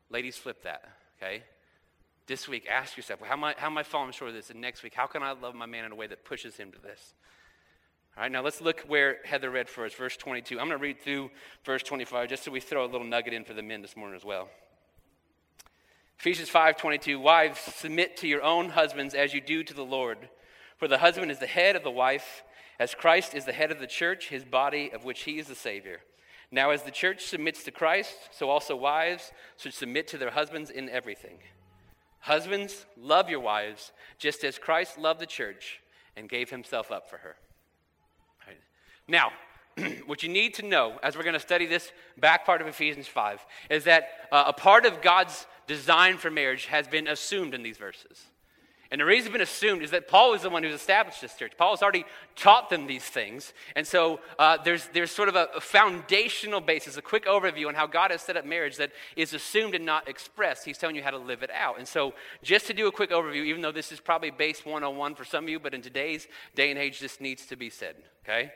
Ladies, 0.09 0.37
flip 0.37 0.61
that, 0.63 0.83
okay? 1.17 1.43
This 2.27 2.47
week, 2.47 2.67
ask 2.69 2.95
yourself, 2.95 3.21
well, 3.21 3.29
how, 3.29 3.35
am 3.35 3.43
I, 3.43 3.55
how 3.57 3.67
am 3.67 3.77
I 3.77 3.83
falling 3.83 4.11
short 4.11 4.29
of 4.29 4.35
this? 4.35 4.51
And 4.51 4.61
next 4.61 4.83
week, 4.83 4.93
how 4.93 5.07
can 5.07 5.23
I 5.23 5.31
love 5.31 5.55
my 5.55 5.65
man 5.65 5.85
in 5.85 5.91
a 5.91 5.95
way 5.95 6.05
that 6.07 6.23
pushes 6.23 6.55
him 6.55 6.71
to 6.71 6.79
this? 6.79 7.13
All 8.15 8.23
right, 8.23 8.31
now 8.31 8.43
let's 8.43 8.61
look 8.61 8.81
where 8.81 9.17
Heather 9.23 9.49
read 9.49 9.67
for 9.67 9.85
us, 9.85 9.93
verse 9.93 10.15
22. 10.17 10.59
I'm 10.59 10.67
going 10.67 10.77
to 10.77 10.83
read 10.83 11.01
through 11.01 11.31
verse 11.65 11.81
25 11.81 12.29
just 12.29 12.43
so 12.43 12.51
we 12.51 12.59
throw 12.59 12.85
a 12.85 12.87
little 12.87 13.07
nugget 13.07 13.33
in 13.33 13.43
for 13.43 13.53
the 13.53 13.63
men 13.63 13.81
this 13.81 13.95
morning 13.95 14.15
as 14.15 14.25
well. 14.25 14.49
Ephesians 16.19 16.49
5:22 16.49 17.19
Wives 17.19 17.59
submit 17.59 18.17
to 18.17 18.27
your 18.27 18.43
own 18.43 18.69
husbands 18.69 19.15
as 19.15 19.33
you 19.33 19.41
do 19.41 19.63
to 19.63 19.73
the 19.73 19.83
Lord 19.83 20.29
for 20.81 20.87
the 20.87 20.97
husband 20.97 21.29
is 21.29 21.37
the 21.37 21.45
head 21.45 21.75
of 21.75 21.83
the 21.83 21.91
wife 21.91 22.43
as 22.79 22.95
Christ 22.95 23.33
is 23.33 23.45
the 23.45 23.53
head 23.53 23.71
of 23.71 23.79
the 23.79 23.87
church 23.87 24.29
his 24.29 24.43
body 24.43 24.91
of 24.93 25.05
which 25.05 25.23
he 25.23 25.39
is 25.39 25.47
the 25.47 25.55
savior. 25.55 25.99
Now 26.51 26.71
as 26.71 26.83
the 26.83 26.91
church 26.91 27.25
submits 27.25 27.63
to 27.63 27.71
Christ 27.71 28.15
so 28.31 28.49
also 28.49 28.75
wives 28.75 29.31
should 29.57 29.73
submit 29.73 30.07
to 30.09 30.17
their 30.17 30.31
husbands 30.31 30.69
in 30.69 30.89
everything. 30.89 31.37
Husbands 32.19 32.85
love 32.97 33.29
your 33.29 33.39
wives 33.39 33.91
just 34.17 34.43
as 34.43 34.57
Christ 34.57 34.97
loved 34.97 35.19
the 35.19 35.25
church 35.25 35.81
and 36.15 36.29
gave 36.29 36.49
himself 36.49 36.91
up 36.91 37.09
for 37.09 37.17
her. 37.17 37.35
Now, 39.07 39.31
what 40.05 40.23
you 40.23 40.29
need 40.29 40.53
to 40.55 40.65
know 40.65 40.97
as 41.03 41.17
we're 41.17 41.23
going 41.23 41.33
to 41.33 41.39
study 41.39 41.65
this 41.65 41.91
back 42.17 42.45
part 42.45 42.61
of 42.61 42.67
Ephesians 42.67 43.07
5 43.07 43.45
is 43.69 43.83
that 43.83 44.09
uh, 44.31 44.45
a 44.47 44.53
part 44.53 44.85
of 44.85 45.01
God's 45.01 45.45
design 45.67 46.17
for 46.17 46.29
marriage 46.29 46.67
has 46.67 46.87
been 46.87 47.07
assumed 47.07 47.53
in 47.53 47.63
these 47.63 47.77
verses. 47.77 48.25
And 48.91 48.99
the 48.99 49.05
reason 49.05 49.27
it's 49.27 49.31
been 49.31 49.41
assumed 49.41 49.83
is 49.83 49.91
that 49.91 50.09
Paul 50.09 50.33
is 50.33 50.41
the 50.41 50.49
one 50.49 50.63
who's 50.63 50.73
established 50.73 51.21
this 51.21 51.33
church. 51.35 51.53
Paul 51.57 51.71
has 51.71 51.81
already 51.81 52.03
taught 52.35 52.69
them 52.69 52.87
these 52.87 53.05
things. 53.05 53.53
And 53.73 53.87
so 53.87 54.19
uh, 54.37 54.57
there's, 54.65 54.87
there's 54.87 55.11
sort 55.11 55.29
of 55.29 55.35
a, 55.35 55.47
a, 55.55 55.61
foundational 55.61 56.59
basis, 56.59 56.97
a 56.97 57.01
quick 57.01 57.25
overview 57.25 57.69
on 57.69 57.73
how 57.73 57.87
God 57.87 58.11
has 58.11 58.21
set 58.21 58.35
up 58.35 58.45
marriage 58.45 58.75
that 58.77 58.91
is 59.15 59.33
assumed 59.33 59.75
and 59.75 59.85
not 59.85 60.09
expressed. 60.09 60.65
He's 60.65 60.77
telling 60.77 60.97
you 60.97 61.03
how 61.03 61.11
to 61.11 61.17
live 61.17 61.41
it 61.41 61.49
out. 61.51 61.77
And 61.77 61.87
so, 61.87 62.13
just 62.43 62.67
to 62.67 62.73
do 62.73 62.87
a 62.87 62.91
quick 62.91 63.11
overview, 63.11 63.45
even 63.45 63.61
though 63.61 63.71
this 63.71 63.93
is 63.93 64.01
probably 64.01 64.29
base 64.29 64.65
101 64.65 65.15
for 65.15 65.23
some 65.23 65.45
of 65.45 65.49
you, 65.49 65.57
but 65.57 65.73
in 65.73 65.81
today's 65.81 66.27
day 66.55 66.69
and 66.69 66.77
age, 66.77 66.99
this 66.99 67.21
needs 67.21 67.45
to 67.45 67.55
be 67.55 67.69
said, 67.69 67.95
okay? 68.25 68.51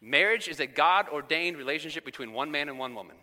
Marriage 0.00 0.46
is 0.46 0.60
a 0.60 0.66
God 0.66 1.08
ordained 1.08 1.56
relationship 1.56 2.04
between 2.04 2.32
one 2.32 2.52
man 2.52 2.68
and 2.68 2.78
one 2.78 2.94
woman. 2.94 3.16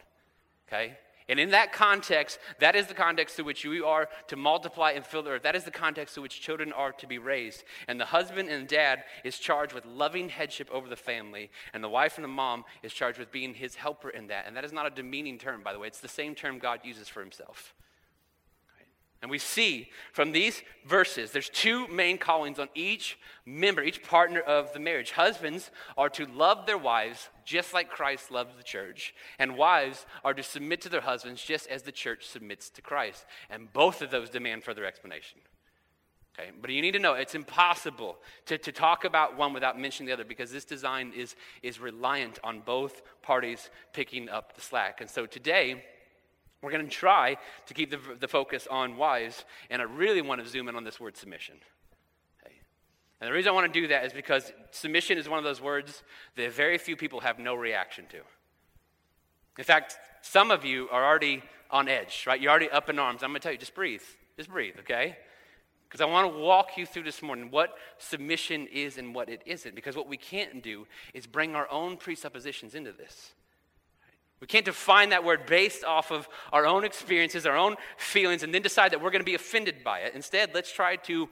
Okay? 0.67 0.97
And 1.27 1.39
in 1.39 1.51
that 1.51 1.73
context, 1.73 2.37
that 2.59 2.75
is 2.75 2.87
the 2.87 2.93
context 2.93 3.35
through 3.35 3.45
which 3.45 3.63
you 3.63 3.85
are 3.85 4.09
to 4.27 4.35
multiply 4.35 4.91
and 4.91 5.05
fill 5.05 5.23
the 5.23 5.31
earth. 5.31 5.43
That 5.43 5.55
is 5.55 5.63
the 5.63 5.71
context 5.71 6.13
through 6.13 6.23
which 6.23 6.41
children 6.41 6.71
are 6.71 6.91
to 6.93 7.07
be 7.07 7.17
raised. 7.17 7.63
And 7.87 7.99
the 7.99 8.05
husband 8.05 8.49
and 8.49 8.67
dad 8.67 9.03
is 9.23 9.39
charged 9.39 9.73
with 9.73 9.85
loving 9.85 10.29
headship 10.29 10.69
over 10.71 10.87
the 10.87 10.95
family, 10.95 11.49
and 11.73 11.83
the 11.83 11.89
wife 11.89 12.17
and 12.17 12.23
the 12.23 12.29
mom 12.29 12.65
is 12.83 12.93
charged 12.93 13.17
with 13.17 13.31
being 13.31 13.55
his 13.55 13.75
helper 13.75 14.09
in 14.09 14.27
that. 14.27 14.45
And 14.45 14.55
that 14.55 14.65
is 14.65 14.73
not 14.73 14.85
a 14.85 14.91
demeaning 14.91 15.39
term, 15.39 15.63
by 15.63 15.73
the 15.73 15.79
way. 15.79 15.87
It's 15.87 15.99
the 15.99 16.07
same 16.07 16.35
term 16.35 16.59
God 16.59 16.81
uses 16.83 17.07
for 17.07 17.21
himself. 17.21 17.73
And 19.25 19.31
we 19.31 19.39
see 19.39 19.89
from 20.13 20.33
these 20.33 20.61
verses, 20.85 21.31
there's 21.31 21.49
two 21.49 21.87
main 21.87 22.19
callings 22.19 22.59
on 22.59 22.69
each 22.75 23.17
member, 23.43 23.81
each 23.81 24.03
partner 24.03 24.39
of 24.39 24.71
the 24.71 24.79
marriage. 24.79 25.13
Husbands 25.13 25.71
are 25.97 26.09
to 26.09 26.27
love 26.27 26.67
their 26.67 26.77
wives 26.77 27.29
just 27.43 27.73
like 27.73 27.89
Christ 27.89 28.29
loved 28.29 28.55
the 28.55 28.63
church, 28.63 29.15
and 29.39 29.57
wives 29.57 30.05
are 30.23 30.35
to 30.35 30.43
submit 30.43 30.79
to 30.81 30.89
their 30.89 31.01
husbands 31.01 31.43
just 31.43 31.65
as 31.69 31.81
the 31.81 31.91
church 31.91 32.27
submits 32.27 32.69
to 32.69 32.83
Christ. 32.83 33.25
And 33.49 33.73
both 33.73 34.03
of 34.03 34.11
those 34.11 34.29
demand 34.29 34.63
further 34.63 34.85
explanation. 34.85 35.39
Okay, 36.37 36.51
but 36.61 36.69
you 36.69 36.83
need 36.83 36.91
to 36.91 36.99
know 36.99 37.15
it's 37.15 37.33
impossible 37.33 38.17
to, 38.45 38.59
to 38.59 38.71
talk 38.71 39.05
about 39.05 39.35
one 39.35 39.53
without 39.53 39.79
mentioning 39.79 40.05
the 40.05 40.13
other 40.13 40.23
because 40.23 40.51
this 40.51 40.65
design 40.65 41.11
is, 41.17 41.35
is 41.63 41.79
reliant 41.79 42.37
on 42.43 42.59
both 42.59 43.01
parties 43.23 43.71
picking 43.91 44.29
up 44.29 44.53
the 44.53 44.61
slack. 44.61 45.01
And 45.01 45.09
so 45.09 45.25
today, 45.25 45.83
we're 46.61 46.71
going 46.71 46.85
to 46.85 46.91
try 46.91 47.37
to 47.67 47.73
keep 47.73 47.91
the, 47.91 47.99
the 48.19 48.27
focus 48.27 48.67
on 48.69 48.97
wives, 48.97 49.45
and 49.69 49.81
I 49.81 49.85
really 49.85 50.21
want 50.21 50.43
to 50.43 50.49
zoom 50.49 50.67
in 50.67 50.75
on 50.75 50.83
this 50.83 50.99
word 50.99 51.15
submission. 51.15 51.55
Okay. 52.43 52.55
And 53.21 53.27
the 53.27 53.33
reason 53.33 53.49
I 53.49 53.53
want 53.53 53.71
to 53.71 53.81
do 53.81 53.87
that 53.89 54.05
is 54.05 54.13
because 54.13 54.51
submission 54.71 55.17
is 55.17 55.29
one 55.29 55.37
of 55.37 55.43
those 55.43 55.61
words 55.61 56.03
that 56.35 56.51
very 56.53 56.77
few 56.77 56.95
people 56.95 57.19
have 57.19 57.39
no 57.39 57.55
reaction 57.55 58.05
to. 58.11 58.21
In 59.57 59.63
fact, 59.63 59.97
some 60.21 60.51
of 60.51 60.65
you 60.65 60.89
are 60.91 61.05
already 61.05 61.43
on 61.69 61.87
edge, 61.87 62.25
right? 62.27 62.39
You're 62.39 62.51
already 62.51 62.69
up 62.69 62.89
in 62.89 62.99
arms. 62.99 63.23
I'm 63.23 63.29
going 63.29 63.39
to 63.39 63.43
tell 63.43 63.51
you, 63.51 63.57
just 63.57 63.75
breathe. 63.75 64.01
Just 64.37 64.49
breathe, 64.49 64.75
okay? 64.79 65.17
Because 65.87 66.01
I 66.01 66.05
want 66.05 66.33
to 66.33 66.39
walk 66.39 66.77
you 66.77 66.85
through 66.85 67.03
this 67.03 67.21
morning 67.21 67.51
what 67.51 67.75
submission 67.99 68.67
is 68.67 68.97
and 68.97 69.15
what 69.15 69.29
it 69.29 69.41
isn't. 69.45 69.75
Because 69.75 69.95
what 69.95 70.09
we 70.09 70.17
can't 70.17 70.61
do 70.61 70.87
is 71.13 71.25
bring 71.25 71.55
our 71.55 71.69
own 71.71 71.95
presuppositions 71.95 72.75
into 72.75 72.91
this. 72.91 73.31
We 74.45 74.47
can't 74.47 74.65
define 74.65 75.09
that 75.09 75.23
word 75.23 75.47
based 75.47 75.83
off 75.83 76.11
of 76.11 76.29
our 76.53 76.67
own 76.67 76.83
experiences, 76.83 77.47
our 77.47 77.57
own 77.57 77.77
feelings, 77.97 78.43
and 78.43 78.53
then 78.53 78.61
decide 78.61 78.91
that 78.91 79.01
we're 79.01 79.09
going 79.09 79.21
to 79.21 79.25
be 79.25 79.33
offended 79.33 79.83
by 79.83 80.01
it. 80.01 80.13
Instead, 80.13 80.53
let's 80.53 80.71
try 80.71 80.97
to 80.97 81.29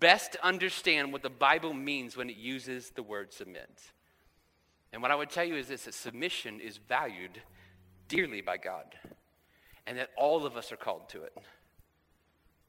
best 0.00 0.34
understand 0.42 1.12
what 1.12 1.22
the 1.22 1.30
Bible 1.30 1.72
means 1.72 2.16
when 2.16 2.28
it 2.28 2.36
uses 2.36 2.90
the 2.90 3.04
word 3.04 3.32
submit. 3.32 3.70
And 4.92 5.00
what 5.00 5.12
I 5.12 5.14
would 5.14 5.30
tell 5.30 5.44
you 5.44 5.54
is 5.54 5.68
this 5.68 5.84
that 5.84 5.94
submission 5.94 6.58
is 6.58 6.78
valued 6.78 7.40
dearly 8.08 8.40
by 8.40 8.56
God, 8.56 8.96
and 9.86 9.96
that 9.96 10.10
all 10.16 10.44
of 10.44 10.56
us 10.56 10.72
are 10.72 10.76
called 10.76 11.08
to 11.10 11.22
it. 11.22 11.38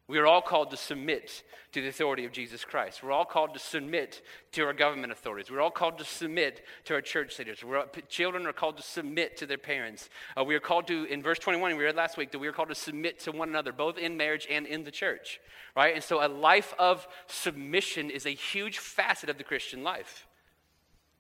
We 0.07 0.19
are 0.19 0.25
all 0.25 0.41
called 0.41 0.71
to 0.71 0.77
submit 0.77 1.43
to 1.73 1.81
the 1.81 1.89
authority 1.89 2.23
of 2.23 2.31
Jesus 2.31 2.63
Christ. 2.63 3.03
We're 3.03 3.11
all 3.11 3.25
called 3.25 3.53
to 3.55 3.59
submit 3.59 4.21
to 4.53 4.63
our 4.63 4.71
government 4.71 5.11
authorities. 5.11 5.51
We're 5.51 5.59
all 5.59 5.69
called 5.69 5.97
to 5.97 6.05
submit 6.05 6.65
to 6.85 6.93
our 6.93 7.01
church 7.01 7.37
leaders. 7.37 7.61
Children 8.07 8.47
are 8.47 8.53
called 8.53 8.77
to 8.77 8.83
submit 8.83 9.35
to 9.37 9.45
their 9.45 9.57
parents. 9.57 10.09
Uh, 10.37 10.45
we 10.45 10.55
are 10.55 10.61
called 10.61 10.87
to, 10.87 11.03
in 11.05 11.21
verse 11.21 11.39
21, 11.39 11.75
we 11.75 11.83
read 11.83 11.97
last 11.97 12.17
week, 12.17 12.31
that 12.31 12.39
we 12.39 12.47
are 12.47 12.53
called 12.53 12.69
to 12.69 12.75
submit 12.75 13.19
to 13.19 13.33
one 13.33 13.49
another, 13.49 13.73
both 13.73 13.97
in 13.97 14.15
marriage 14.15 14.47
and 14.49 14.65
in 14.65 14.85
the 14.85 14.91
church. 14.91 15.41
Right? 15.75 15.93
And 15.93 16.03
so 16.03 16.25
a 16.25 16.29
life 16.29 16.73
of 16.79 17.05
submission 17.27 18.09
is 18.09 18.25
a 18.25 18.31
huge 18.31 18.79
facet 18.79 19.29
of 19.29 19.37
the 19.37 19.43
Christian 19.43 19.83
life. 19.83 20.25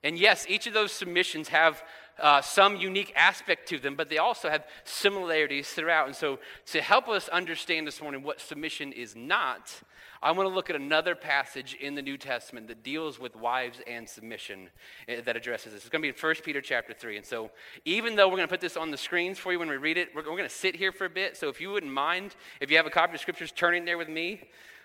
And 0.01 0.17
yes, 0.17 0.45
each 0.47 0.65
of 0.65 0.73
those 0.73 0.93
submissions 0.93 1.49
have 1.49 1.83
uh, 2.19 2.41
some 2.41 2.75
unique 2.75 3.13
aspect 3.15 3.67
to 3.69 3.79
them, 3.79 3.95
but 3.95 4.09
they 4.09 4.17
also 4.17 4.49
have 4.49 4.65
similarities 4.83 5.69
throughout. 5.69 6.07
And 6.07 6.15
so, 6.15 6.39
to 6.67 6.81
help 6.81 7.07
us 7.07 7.27
understand 7.29 7.87
this 7.87 8.01
morning 8.01 8.23
what 8.23 8.39
submission 8.39 8.91
is 8.91 9.15
not, 9.15 9.73
I 10.21 10.31
want 10.31 10.49
to 10.49 10.53
look 10.53 10.69
at 10.69 10.75
another 10.75 11.13
passage 11.13 11.75
in 11.75 11.93
the 11.93 12.01
New 12.01 12.17
Testament 12.17 12.67
that 12.69 12.83
deals 12.83 13.19
with 13.19 13.35
wives 13.35 13.79
and 13.85 14.09
submission 14.09 14.69
uh, 15.07 15.21
that 15.23 15.35
addresses 15.35 15.73
this. 15.73 15.83
It's 15.83 15.89
going 15.89 16.01
to 16.01 16.11
be 16.11 16.15
in 16.15 16.15
1 16.19 16.35
Peter 16.43 16.61
chapter 16.61 16.93
3. 16.93 17.17
And 17.17 17.25
so, 17.25 17.51
even 17.85 18.15
though 18.15 18.27
we're 18.27 18.37
going 18.37 18.47
to 18.47 18.51
put 18.51 18.61
this 18.61 18.77
on 18.77 18.89
the 18.89 18.97
screens 18.97 19.37
for 19.37 19.51
you 19.51 19.59
when 19.59 19.69
we 19.69 19.77
read 19.77 19.97
it, 19.97 20.09
we're, 20.15 20.21
we're 20.21 20.37
going 20.37 20.43
to 20.43 20.49
sit 20.49 20.75
here 20.75 20.91
for 20.91 21.05
a 21.05 21.09
bit. 21.09 21.37
So, 21.37 21.49
if 21.49 21.61
you 21.61 21.71
wouldn't 21.71 21.91
mind, 21.91 22.35
if 22.59 22.71
you 22.71 22.77
have 22.77 22.87
a 22.87 22.91
copy 22.91 23.13
of 23.13 23.21
scriptures, 23.21 23.51
turn 23.51 23.75
in 23.75 23.85
there 23.85 23.97
with 23.97 24.09
me. 24.09 24.41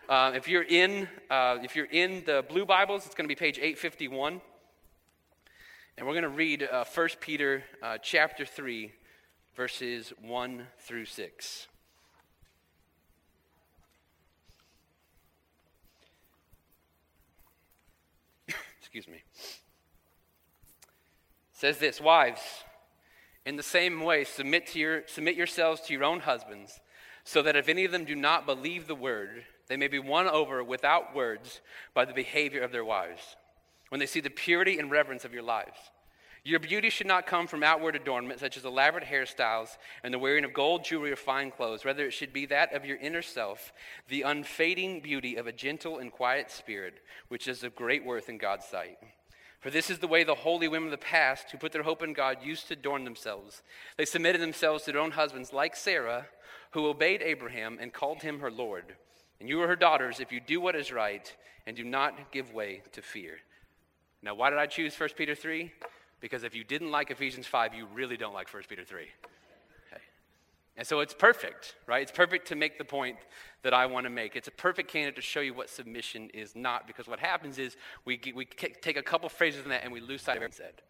Uh, 0.09 0.33
if 0.35 0.49
you're 0.49 0.65
in, 0.65 1.09
uh, 1.31 1.59
if 1.63 1.77
you're 1.77 1.87
in 1.87 2.25
the 2.27 2.45
blue 2.49 2.67
Bibles, 2.67 3.07
it's 3.07 3.15
going 3.15 3.25
to 3.25 3.29
be 3.29 3.39
page 3.39 3.57
851. 3.59 4.41
And 5.99 6.07
we're 6.07 6.15
going 6.15 6.23
to 6.23 6.31
read 6.31 6.63
uh, 6.63 6.85
1 6.93 7.09
Peter 7.21 7.65
uh, 7.83 7.99
chapter 7.99 8.47
3, 8.47 8.93
verses 9.55 10.13
1 10.23 10.67
through 10.79 11.05
6. 11.05 11.67
Excuse 18.81 19.07
me. 19.07 19.17
It 19.17 19.23
says 21.53 21.77
this 21.77 22.01
Wives, 22.01 22.41
in 23.45 23.57
the 23.57 23.63
same 23.63 24.01
way, 24.01 24.25
submit, 24.25 24.69
to 24.69 24.79
your, 24.79 25.03
submit 25.07 25.37
yourselves 25.37 25.83
to 25.83 25.93
your 25.93 26.05
own 26.05 26.21
husbands, 26.21 26.81
so 27.23 27.43
that 27.43 27.55
if 27.55 27.69
any 27.69 27.85
of 27.85 27.93
them 27.93 28.07
do 28.07 28.17
not 28.17 28.47
believe 28.47 28.87
the 28.87 28.95
word, 28.95 29.45
they 29.69 29.77
may 29.77 29.89
be 29.89 29.99
won 29.99 30.27
over 30.27 30.65
without 30.65 31.15
words 31.15 31.61
by 31.93 32.07
the 32.07 32.15
behavior 32.15 32.63
of 32.63 32.73
their 32.73 32.85
wives 32.85 33.37
when 33.93 33.99
they 33.99 34.07
see 34.07 34.21
the 34.21 34.31
purity 34.31 34.79
and 34.79 34.91
reverence 34.91 35.23
of 35.23 35.35
your 35.35 35.43
lives. 35.43 35.77
Your 36.45 36.61
beauty 36.61 36.89
should 36.89 37.07
not 37.07 37.27
come 37.27 37.47
from 37.47 37.63
outward 37.63 37.95
adornment, 37.95 38.41
such 38.41 38.57
as 38.57 38.65
elaborate 38.65 39.05
hairstyles 39.05 39.77
and 40.03 40.15
the 40.15 40.19
wearing 40.19 40.47
of 40.47 40.55
gold 40.55 40.83
jewelry 40.83 41.13
or 41.13 41.17
fine 41.17 41.51
clothes. 41.51 41.85
Rather, 41.85 42.07
it 42.07 42.15
should 42.15 42.33
be 42.33 42.47
that 42.47 42.73
of 42.73 42.87
your 42.87 42.97
inner 42.97 43.21
self, 43.21 43.71
the 44.09 44.23
unfading 44.23 45.01
beauty 45.01 45.37
of 45.37 45.47
a 45.47 45.53
gentle 45.53 45.99
and 45.99 46.11
quiet 46.11 46.51
spirit, 46.51 47.01
which 47.29 47.47
is 47.47 47.63
of 47.65 47.77
great 47.77 48.03
worth 48.03 48.31
in 48.31 48.39
God's 48.39 48.65
sight. 48.65 48.97
For 49.61 49.69
this 49.69 49.91
is 49.91 49.99
the 49.99 50.09
way 50.09 50.25
the 50.25 50.37
holy 50.37 50.69
women 50.69 50.87
of 50.87 50.99
the 50.99 51.05
past, 51.05 51.51
who 51.51 51.59
put 51.59 51.73
their 51.73 51.83
hope 51.83 52.03
in 52.03 52.15
God, 52.15 52.39
used 52.43 52.69
to 52.69 52.73
adorn 52.73 53.05
themselves. 53.05 53.63
They 53.99 54.07
submitted 54.07 54.41
themselves 54.41 54.85
to 54.85 54.93
their 54.93 55.03
own 55.03 55.11
husbands, 55.11 55.53
like 55.53 55.77
Sarah, 55.77 56.29
who 56.71 56.87
obeyed 56.87 57.21
Abraham 57.21 57.77
and 57.79 57.93
called 57.93 58.23
him 58.23 58.41
her 58.41 58.51
Lord. 58.51 58.97
And 59.39 59.51
you 59.51 59.61
are 59.61 59.69
her 59.69 59.77
daughters 59.77 60.19
if 60.19 60.33
you 60.33 60.41
do 60.41 60.63
what 60.63 60.77
is 60.77 60.91
right 60.91 61.31
and 61.67 61.77
do 61.77 61.85
not 61.85 62.33
give 62.33 62.55
way 62.55 62.81
to 62.93 63.03
fear. 63.03 63.37
Now, 64.23 64.35
why 64.35 64.51
did 64.51 64.59
I 64.59 64.67
choose 64.67 64.99
1 64.99 65.11
Peter 65.17 65.35
3? 65.35 65.73
Because 66.21 66.45
if 66.45 66.55
you 66.55 66.65
didn't 66.65 66.91
like 66.91 67.11
Ephesians 67.11 67.47
5, 67.47 67.75
you 67.75 67.87
really 67.93 68.17
don't 68.17 68.35
like 68.35 68.53
1 68.53 68.63
Peter 68.69 68.85
3. 68.85 69.01
Okay. 69.01 70.03
And 70.77 70.87
so 70.87 71.01
it's 71.01 71.15
perfect, 71.15 71.75
right? 71.87 72.03
It's 72.03 72.13
perfect 72.13 72.47
to 72.49 72.55
make 72.55 72.79
the 72.79 72.85
point 72.85 73.17
that 73.63 73.75
I 73.75 73.87
want 73.87 74.05
to 74.05 74.11
make. 74.11 74.37
It's 74.37 74.49
a 74.49 74.53
perfect 74.53 74.91
candidate 74.91 75.17
to 75.17 75.23
show 75.23 75.41
you 75.41 75.55
what 75.55 75.69
submission 75.69 76.31
is 76.33 76.55
not, 76.55 76.87
because 76.87 77.09
what 77.09 77.19
happens 77.19 77.59
is 77.59 77.77
we, 78.05 78.21
we 78.35 78.45
take 78.45 78.97
a 78.97 79.03
couple 79.03 79.29
phrases 79.29 79.65
in 79.65 79.71
that 79.71 79.83
and 79.83 79.93
we 79.93 80.01
lose 80.01 80.23
sight 80.23 80.37
of 80.37 80.43
it 80.43 80.55
said 80.55 80.83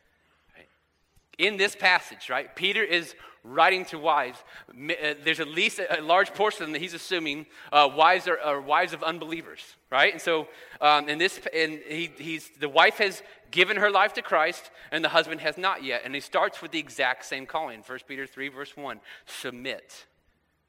in 1.39 1.57
this 1.57 1.75
passage, 1.75 2.29
right, 2.29 2.55
Peter 2.55 2.83
is 2.83 3.15
writing 3.45 3.85
to 3.87 3.99
wives. 3.99 4.39
Uh, 4.71 5.15
there's 5.25 5.41
at 5.41 5.49
least 5.49 5.81
a 5.81 6.01
large 6.01 6.33
portion 6.35 6.73
that 6.73 6.81
he's 6.81 6.95
assuming 6.95 7.47
uh, 7.73 7.89
wives 7.95 8.29
are, 8.29 8.39
are, 8.41 8.61
wives 8.61 8.93
of 8.93 9.03
unbelievers, 9.03 9.61
right? 9.91 10.13
And 10.13 10.23
so, 10.23 10.49
um, 10.81 11.09
in 11.09 11.19
this, 11.19 11.41
and 11.55 11.81
he, 11.89 12.11
he's 12.19 12.51
the 12.61 12.69
wife 12.69 12.99
has 12.99 13.23
given 13.51 13.77
her 13.77 13.91
life 13.91 14.15
to 14.15 14.23
Christ, 14.23 14.71
and 14.91 15.05
the 15.05 15.09
husband 15.09 15.41
has 15.41 15.59
not 15.59 15.83
yet. 15.83 16.03
And 16.05 16.15
he 16.15 16.21
starts 16.21 16.63
with 16.63 16.71
the 16.71 16.79
exact 16.79 17.25
same 17.25 17.47
calling. 17.47 17.83
1 17.87 17.99
Peter 18.07 18.27
3, 18.27 18.49
verse 18.49 18.77
1 18.77 19.01
submit, 19.27 20.07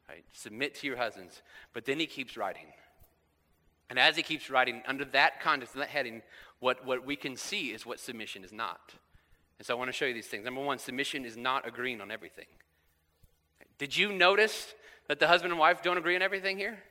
right? 0.10 0.24
Submit 0.34 0.76
to 0.76 0.88
your 0.88 0.98
husbands. 0.98 1.42
But 1.74 1.86
then 1.86 2.00
he 2.00 2.08
keeps 2.08 2.38
writing. 2.38 2.68
And 3.90 4.00
as 4.00 4.16
he 4.16 4.24
keeps 4.24 4.50
writing, 4.50 4.82
under 4.88 5.06
that 5.06 5.42
context, 5.42 5.76
that 5.76 5.90
heading, 5.90 6.24
what, 6.60 6.86
what 6.86 7.06
we 7.06 7.16
can 7.16 7.38
see 7.38 7.68
is 7.68 7.86
what 7.86 8.00
submission 8.00 8.44
is 8.44 8.52
not. 8.52 8.94
And 9.60 9.66
so 9.66 9.76
I 9.76 9.78
want 9.78 9.90
to 9.90 9.94
show 9.94 10.06
you 10.06 10.14
these 10.14 10.28
things. 10.28 10.46
Number 10.46 10.62
one, 10.62 10.80
submission 10.80 11.26
is 11.26 11.38
not 11.38 11.68
agreeing 11.68 12.02
on 12.02 12.10
everything. 12.10 12.46
Did 13.84 13.98
you 13.98 14.14
notice 14.14 14.74
that 15.10 15.20
the 15.20 15.28
husband 15.28 15.52
and 15.52 15.60
wife 15.60 15.82
don't 15.82 15.98
agree 15.98 16.16
on 16.16 16.22
everything 16.22 16.58
here? 16.58 16.82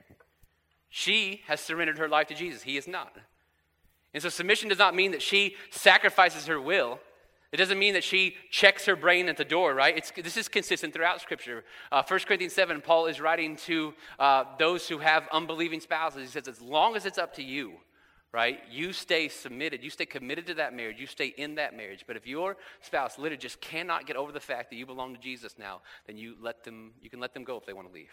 She 0.90 1.40
has 1.46 1.59
surrendered 1.59 1.96
her 1.96 2.07
life 2.07 2.26
to 2.26 2.35
Jesus, 2.35 2.64
he 2.64 2.76
is 2.76 2.87
not. 2.87 3.16
And 4.12 4.22
so 4.22 4.28
submission 4.28 4.68
does 4.68 4.78
not 4.78 4.94
mean 4.94 5.12
that 5.12 5.22
she 5.22 5.57
sacrifices 5.70 6.44
her 6.48 6.61
will. 6.61 7.00
It 7.50 7.57
doesn't 7.57 7.78
mean 7.78 7.94
that 7.94 8.05
she 8.05 8.37
checks 8.50 8.85
her 8.85 8.94
brain 8.94 9.31
at 9.31 9.38
the 9.38 9.44
door, 9.46 9.72
right? 9.74 9.96
It's, 9.96 10.11
this 10.11 10.37
is 10.37 10.48
consistent 10.48 10.92
throughout 10.92 11.22
Scripture. 11.22 11.64
Uh, 11.90 12.02
1 12.07 12.20
Corinthians 12.26 12.52
7, 12.52 12.83
Paul 12.83 13.07
is 13.07 13.22
writing 13.22 13.57
to 13.64 13.94
uh, 14.18 14.44
those 14.59 14.87
who 14.87 14.98
have 14.98 15.26
unbelieving 15.33 15.81
spouses. 15.81 16.20
He 16.20 16.28
says, 16.28 16.46
as 16.46 16.61
long 16.61 16.94
as 16.94 17.07
it's 17.07 17.16
up 17.16 17.33
to 17.37 17.42
you, 17.42 17.72
right? 18.32 18.60
You 18.70 18.92
stay 18.92 19.28
submitted. 19.28 19.84
You 19.84 19.90
stay 19.90 20.06
committed 20.06 20.46
to 20.46 20.54
that 20.54 20.74
marriage. 20.74 20.98
You 20.98 21.06
stay 21.06 21.34
in 21.36 21.56
that 21.56 21.76
marriage. 21.76 22.04
But 22.06 22.16
if 22.16 22.26
your 22.26 22.56
spouse 22.80 23.18
literally 23.18 23.36
just 23.36 23.60
cannot 23.60 24.06
get 24.06 24.16
over 24.16 24.32
the 24.32 24.40
fact 24.40 24.70
that 24.70 24.76
you 24.76 24.86
belong 24.86 25.14
to 25.14 25.20
Jesus 25.20 25.56
now, 25.58 25.82
then 26.06 26.16
you 26.16 26.36
let 26.40 26.64
them, 26.64 26.92
you 27.02 27.10
can 27.10 27.20
let 27.20 27.34
them 27.34 27.44
go 27.44 27.56
if 27.58 27.66
they 27.66 27.74
want 27.74 27.88
to 27.88 27.94
leave. 27.94 28.12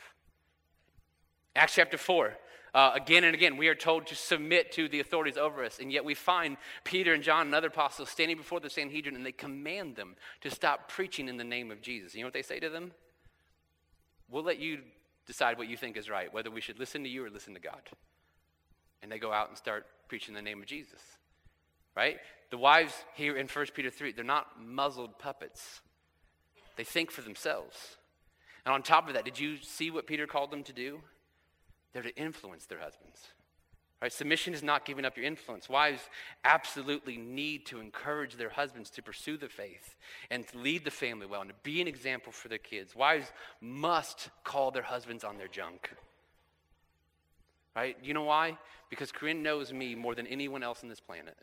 Acts 1.56 1.76
chapter 1.76 1.98
4. 1.98 2.38
Uh, 2.72 2.92
again 2.94 3.24
and 3.24 3.34
again, 3.34 3.58
we 3.58 3.68
are 3.68 3.76
told 3.76 4.06
to 4.08 4.16
submit 4.16 4.72
to 4.74 4.88
the 4.90 5.00
authorities 5.00 5.38
over 5.38 5.64
us. 5.64 5.80
And 5.80 5.92
yet 5.92 6.06
we 6.06 6.14
find 6.14 6.58
Peter 6.84 7.14
and 7.14 7.24
John 7.24 7.48
and 7.48 7.56
other 7.56 7.70
apostles 7.70 8.10
standing 8.10 8.38
before 8.38 8.60
the 8.60 8.70
Sanhedrin 8.70 9.16
and 9.16 9.26
they 9.26 9.32
command 9.32 9.96
them 9.96 10.16
to 10.42 10.52
stop 10.52 10.90
preaching 10.90 11.28
in 11.28 11.38
the 11.38 11.44
name 11.44 11.72
of 11.72 11.82
Jesus. 11.82 12.14
You 12.14 12.22
know 12.22 12.28
what 12.28 12.34
they 12.34 12.44
say 12.44 12.60
to 12.60 12.70
them? 12.70 12.92
We'll 14.30 14.44
let 14.44 14.60
you 14.60 14.80
decide 15.26 15.58
what 15.58 15.68
you 15.68 15.78
think 15.78 15.98
is 15.98 16.10
right, 16.10 16.32
whether 16.32 16.52
we 16.52 16.62
should 16.62 16.78
listen 16.78 17.04
to 17.04 17.10
you 17.10 17.26
or 17.26 17.30
listen 17.30 17.56
to 17.56 17.60
God. 17.60 17.82
And 19.02 19.12
they 19.12 19.20
go 19.20 19.32
out 19.32 19.50
and 19.50 19.58
start 19.58 19.86
preaching 20.08 20.34
the 20.34 20.42
name 20.42 20.60
of 20.60 20.66
Jesus. 20.66 21.02
Right? 21.96 22.18
The 22.50 22.58
wives 22.58 22.94
here 23.16 23.38
in 23.38 23.48
1 23.48 23.66
Peter 23.74 23.90
3, 23.90 24.12
they're 24.14 24.24
not 24.24 24.62
muzzled 24.62 25.20
puppets. 25.20 25.82
They 26.76 26.84
think 26.84 27.12
for 27.12 27.22
themselves. 27.22 27.98
And 28.66 28.74
on 28.74 28.84
top 28.84 29.08
of 29.08 29.14
that, 29.14 29.26
did 29.26 29.40
you 29.40 29.58
see 29.58 29.92
what 29.92 30.08
Peter 30.08 30.28
called 30.28 30.52
them 30.52 30.64
to 30.64 30.74
do? 30.74 31.02
They're 31.94 32.04
to 32.04 32.16
influence 32.16 32.66
their 32.66 32.80
husbands. 32.80 33.20
Right? 34.02 34.14
Submission 34.14 34.54
is 34.54 34.64
not 34.64 34.86
giving 34.86 35.04
up 35.04 35.18
your 35.18 35.26
influence. 35.26 35.68
Wives 35.68 36.02
absolutely 36.46 37.18
need 37.18 37.66
to 37.66 37.82
encourage 37.82 38.36
their 38.36 38.50
husbands 38.50 38.90
to 38.92 39.04
pursue 39.04 39.38
the 39.38 39.50
faith 39.50 39.98
and 40.30 40.48
to 40.48 40.58
lead 40.58 40.86
the 40.86 40.92
family 40.92 41.26
well 41.26 41.42
and 41.42 41.50
to 41.50 41.56
be 41.64 41.82
an 41.82 41.88
example 41.88 42.32
for 42.32 42.48
their 42.48 42.58
kids. 42.60 42.96
Wives 42.96 43.32
must 43.60 44.30
call 44.46 44.72
their 44.72 44.84
husbands 44.84 45.26
on 45.26 45.38
their 45.38 45.50
junk. 45.50 45.92
Right? 47.76 47.98
You 48.04 48.14
know 48.14 48.24
why? 48.24 48.58
Because 48.90 49.12
Corinne 49.12 49.44
knows 49.44 49.72
me 49.72 49.96
more 49.96 50.16
than 50.16 50.28
anyone 50.28 50.64
else 50.64 50.84
on 50.84 50.90
this 50.90 51.00
planet. 51.00 51.38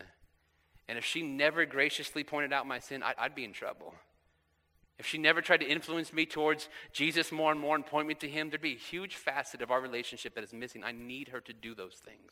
And 0.89 0.99
if 0.99 1.05
she 1.05 1.23
never 1.23 1.65
graciously 1.65 2.25
pointed 2.25 2.53
out 2.53 2.67
my 2.67 2.79
sin, 2.79 3.03
I'd, 3.03 3.15
I'd 3.19 3.35
be 3.35 3.45
in 3.45 3.53
trouble. 3.53 3.95
If 4.99 5.07
she 5.07 5.19
never 5.19 5.43
tried 5.43 5.61
to 5.61 5.67
influence 5.67 6.13
me 6.13 6.25
towards 6.25 6.69
Jesus 6.93 7.31
more 7.31 7.53
and 7.53 7.61
more 7.61 7.75
and 7.75 7.85
point 7.85 8.09
me 8.09 8.15
to 8.15 8.29
Him, 8.29 8.49
there'd 8.49 8.63
be 8.63 8.75
a 8.75 8.79
huge 8.79 9.17
facet 9.17 9.61
of 9.61 9.71
our 9.71 9.81
relationship 9.81 10.35
that 10.35 10.45
is 10.45 10.53
missing. 10.53 10.83
I 10.85 10.93
need 10.93 11.29
her 11.29 11.41
to 11.41 11.53
do 11.53 11.75
those 11.75 11.97
things. 11.97 12.31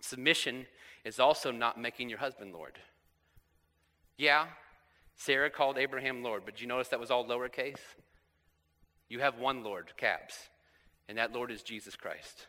Submission 0.00 0.66
is 1.04 1.20
also 1.20 1.50
not 1.52 1.78
making 1.78 2.08
your 2.08 2.18
husband 2.18 2.52
Lord. 2.54 2.78
Yeah, 4.16 4.46
Sarah 5.16 5.50
called 5.50 5.76
Abraham 5.76 6.22
Lord, 6.22 6.42
but 6.46 6.60
you 6.60 6.66
notice 6.66 6.88
that 6.88 7.00
was 7.00 7.10
all 7.10 7.26
lowercase? 7.26 7.80
You 9.08 9.20
have 9.20 9.38
one 9.38 9.62
Lord, 9.62 9.92
caps, 9.98 10.48
and 11.10 11.18
that 11.18 11.32
Lord 11.32 11.50
is 11.50 11.64
Jesus 11.64 11.96
Christ. 11.96 12.46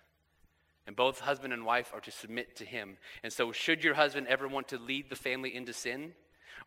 And 0.85 0.95
both 0.95 1.19
husband 1.19 1.51
and 1.51 1.65
wife 1.65 1.91
are 1.95 1.99
to 2.01 2.11
submit 2.11 2.55
to 2.57 2.63
him. 2.63 2.97
And 3.23 3.33
so, 3.33 3.51
should 3.51 3.83
your 3.83 3.95
husband 3.95 4.27
ever 4.27 4.47
want 4.47 4.67
to 4.67 4.77
lead 4.77 5.09
the 5.09 5.15
family 5.15 5.55
into 5.55 5.73
sin 5.73 6.13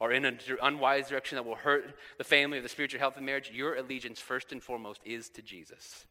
or 0.01 0.11
in 0.13 0.25
an 0.25 0.41
unwise 0.61 1.09
direction 1.09 1.37
that 1.37 1.47
will 1.47 1.55
hurt 1.55 1.95
the 2.19 2.25
family 2.25 2.59
or 2.59 2.63
the 2.63 2.69
spiritual 2.69 2.99
health 2.99 3.17
of 3.17 3.23
marriage, 3.23 3.53
your 3.55 3.77
allegiance, 3.77 4.19
first 4.19 4.51
and 4.51 4.61
foremost, 4.61 5.03
is 5.05 5.29
to 5.31 5.43
Jesus. 5.43 6.05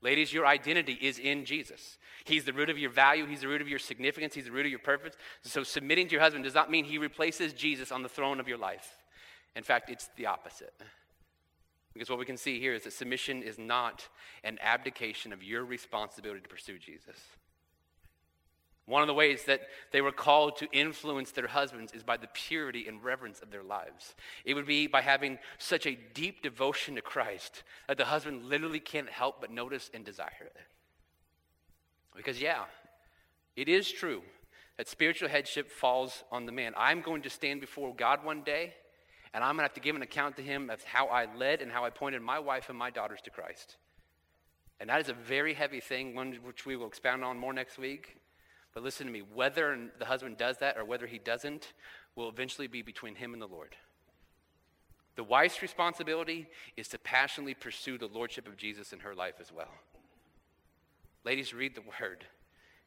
Ladies, 0.00 0.32
your 0.32 0.46
identity 0.46 0.98
is 1.00 1.20
in 1.20 1.44
Jesus. 1.44 1.96
He's 2.24 2.44
the 2.44 2.52
root 2.52 2.68
of 2.68 2.76
your 2.76 2.90
value. 2.90 3.24
He's 3.24 3.42
the 3.42 3.48
root 3.48 3.62
of 3.62 3.68
your 3.68 3.78
significance. 3.78 4.34
He's 4.34 4.46
the 4.46 4.50
root 4.50 4.66
of 4.66 4.72
your 4.72 4.80
purpose. 4.80 5.14
So, 5.42 5.62
submitting 5.62 6.08
to 6.08 6.12
your 6.12 6.22
husband 6.22 6.42
does 6.42 6.54
not 6.54 6.72
mean 6.72 6.86
he 6.86 6.98
replaces 6.98 7.52
Jesus 7.52 7.92
on 7.92 8.02
the 8.02 8.08
throne 8.08 8.40
of 8.40 8.48
your 8.48 8.58
life. 8.58 8.96
In 9.54 9.62
fact, 9.62 9.90
it's 9.90 10.10
the 10.16 10.26
opposite. 10.26 10.74
Because 11.92 12.08
what 12.08 12.18
we 12.18 12.24
can 12.24 12.36
see 12.36 12.58
here 12.58 12.74
is 12.74 12.84
that 12.84 12.92
submission 12.92 13.42
is 13.42 13.58
not 13.58 14.08
an 14.44 14.58
abdication 14.62 15.32
of 15.32 15.42
your 15.42 15.64
responsibility 15.64 16.40
to 16.40 16.48
pursue 16.48 16.78
Jesus. 16.78 17.18
One 18.86 19.02
of 19.02 19.06
the 19.06 19.14
ways 19.14 19.44
that 19.44 19.60
they 19.92 20.00
were 20.00 20.12
called 20.12 20.56
to 20.56 20.68
influence 20.72 21.30
their 21.30 21.46
husbands 21.46 21.92
is 21.92 22.02
by 22.02 22.16
the 22.16 22.28
purity 22.32 22.88
and 22.88 23.02
reverence 23.02 23.40
of 23.40 23.50
their 23.50 23.62
lives. 23.62 24.16
It 24.44 24.54
would 24.54 24.66
be 24.66 24.86
by 24.88 25.02
having 25.02 25.38
such 25.58 25.86
a 25.86 25.98
deep 26.14 26.42
devotion 26.42 26.96
to 26.96 27.02
Christ 27.02 27.62
that 27.86 27.96
the 27.96 28.06
husband 28.06 28.46
literally 28.46 28.80
can't 28.80 29.08
help 29.08 29.40
but 29.40 29.52
notice 29.52 29.90
and 29.94 30.04
desire 30.04 30.30
it. 30.40 30.56
Because, 32.16 32.40
yeah, 32.40 32.64
it 33.54 33.68
is 33.68 33.90
true 33.90 34.22
that 34.78 34.88
spiritual 34.88 35.28
headship 35.28 35.70
falls 35.70 36.24
on 36.32 36.46
the 36.46 36.52
man. 36.52 36.72
I'm 36.76 37.02
going 37.02 37.22
to 37.22 37.30
stand 37.30 37.60
before 37.60 37.94
God 37.94 38.24
one 38.24 38.42
day, 38.42 38.74
and 39.34 39.42
I'm 39.42 39.56
going 39.56 39.60
to 39.60 39.64
have 39.64 39.74
to 39.74 39.80
give 39.80 39.96
an 39.96 40.02
account 40.02 40.36
to 40.36 40.42
him 40.42 40.68
of 40.70 40.82
how 40.84 41.06
I 41.06 41.26
led 41.34 41.62
and 41.62 41.72
how 41.72 41.84
I 41.84 41.90
pointed 41.90 42.22
my 42.22 42.38
wife 42.38 42.68
and 42.68 42.78
my 42.78 42.90
daughters 42.90 43.20
to 43.22 43.30
Christ. 43.30 43.76
And 44.78 44.90
that 44.90 45.00
is 45.00 45.08
a 45.08 45.14
very 45.14 45.54
heavy 45.54 45.80
thing, 45.80 46.14
one 46.14 46.38
which 46.42 46.66
we 46.66 46.76
will 46.76 46.86
expound 46.86 47.24
on 47.24 47.38
more 47.38 47.52
next 47.52 47.78
week. 47.78 48.16
But 48.74 48.82
listen 48.82 49.06
to 49.06 49.12
me 49.12 49.22
whether 49.34 49.78
the 49.98 50.04
husband 50.04 50.38
does 50.38 50.58
that 50.58 50.76
or 50.76 50.84
whether 50.84 51.06
he 51.06 51.18
doesn't 51.18 51.72
will 52.16 52.28
eventually 52.28 52.66
be 52.66 52.82
between 52.82 53.14
him 53.14 53.32
and 53.32 53.40
the 53.40 53.46
Lord. 53.46 53.76
The 55.14 55.24
wife's 55.24 55.62
responsibility 55.62 56.48
is 56.76 56.88
to 56.88 56.98
passionately 56.98 57.54
pursue 57.54 57.98
the 57.98 58.06
lordship 58.06 58.48
of 58.48 58.56
Jesus 58.56 58.92
in 58.92 59.00
her 59.00 59.14
life 59.14 59.34
as 59.40 59.52
well. 59.52 59.72
Ladies, 61.24 61.54
read 61.54 61.74
the 61.74 61.82
word. 61.82 62.24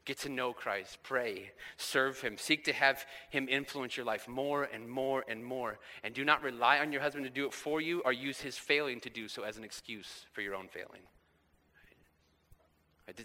Get 0.05 0.19
to 0.19 0.29
know 0.29 0.53
Christ, 0.53 0.99
pray, 1.01 1.51
serve 1.77 2.21
Him, 2.21 2.37
seek 2.37 2.65
to 2.65 2.73
have 2.73 3.03
Him 3.31 3.47
influence 3.49 3.97
your 3.97 4.05
life 4.05 4.27
more 4.27 4.63
and 4.63 4.87
more 4.87 5.25
and 5.27 5.43
more. 5.43 5.79
And 6.03 6.13
do 6.13 6.23
not 6.23 6.43
rely 6.43 6.77
on 6.77 6.91
your 6.91 7.01
husband 7.01 7.25
to 7.25 7.31
do 7.31 7.47
it 7.47 7.53
for 7.53 7.81
you 7.81 8.03
or 8.05 8.13
use 8.13 8.39
his 8.39 8.55
failing 8.55 8.99
to 9.01 9.09
do 9.09 9.27
so 9.27 9.41
as 9.41 9.57
an 9.57 9.63
excuse 9.63 10.25
for 10.31 10.41
your 10.41 10.53
own 10.53 10.67
failing. 10.67 11.01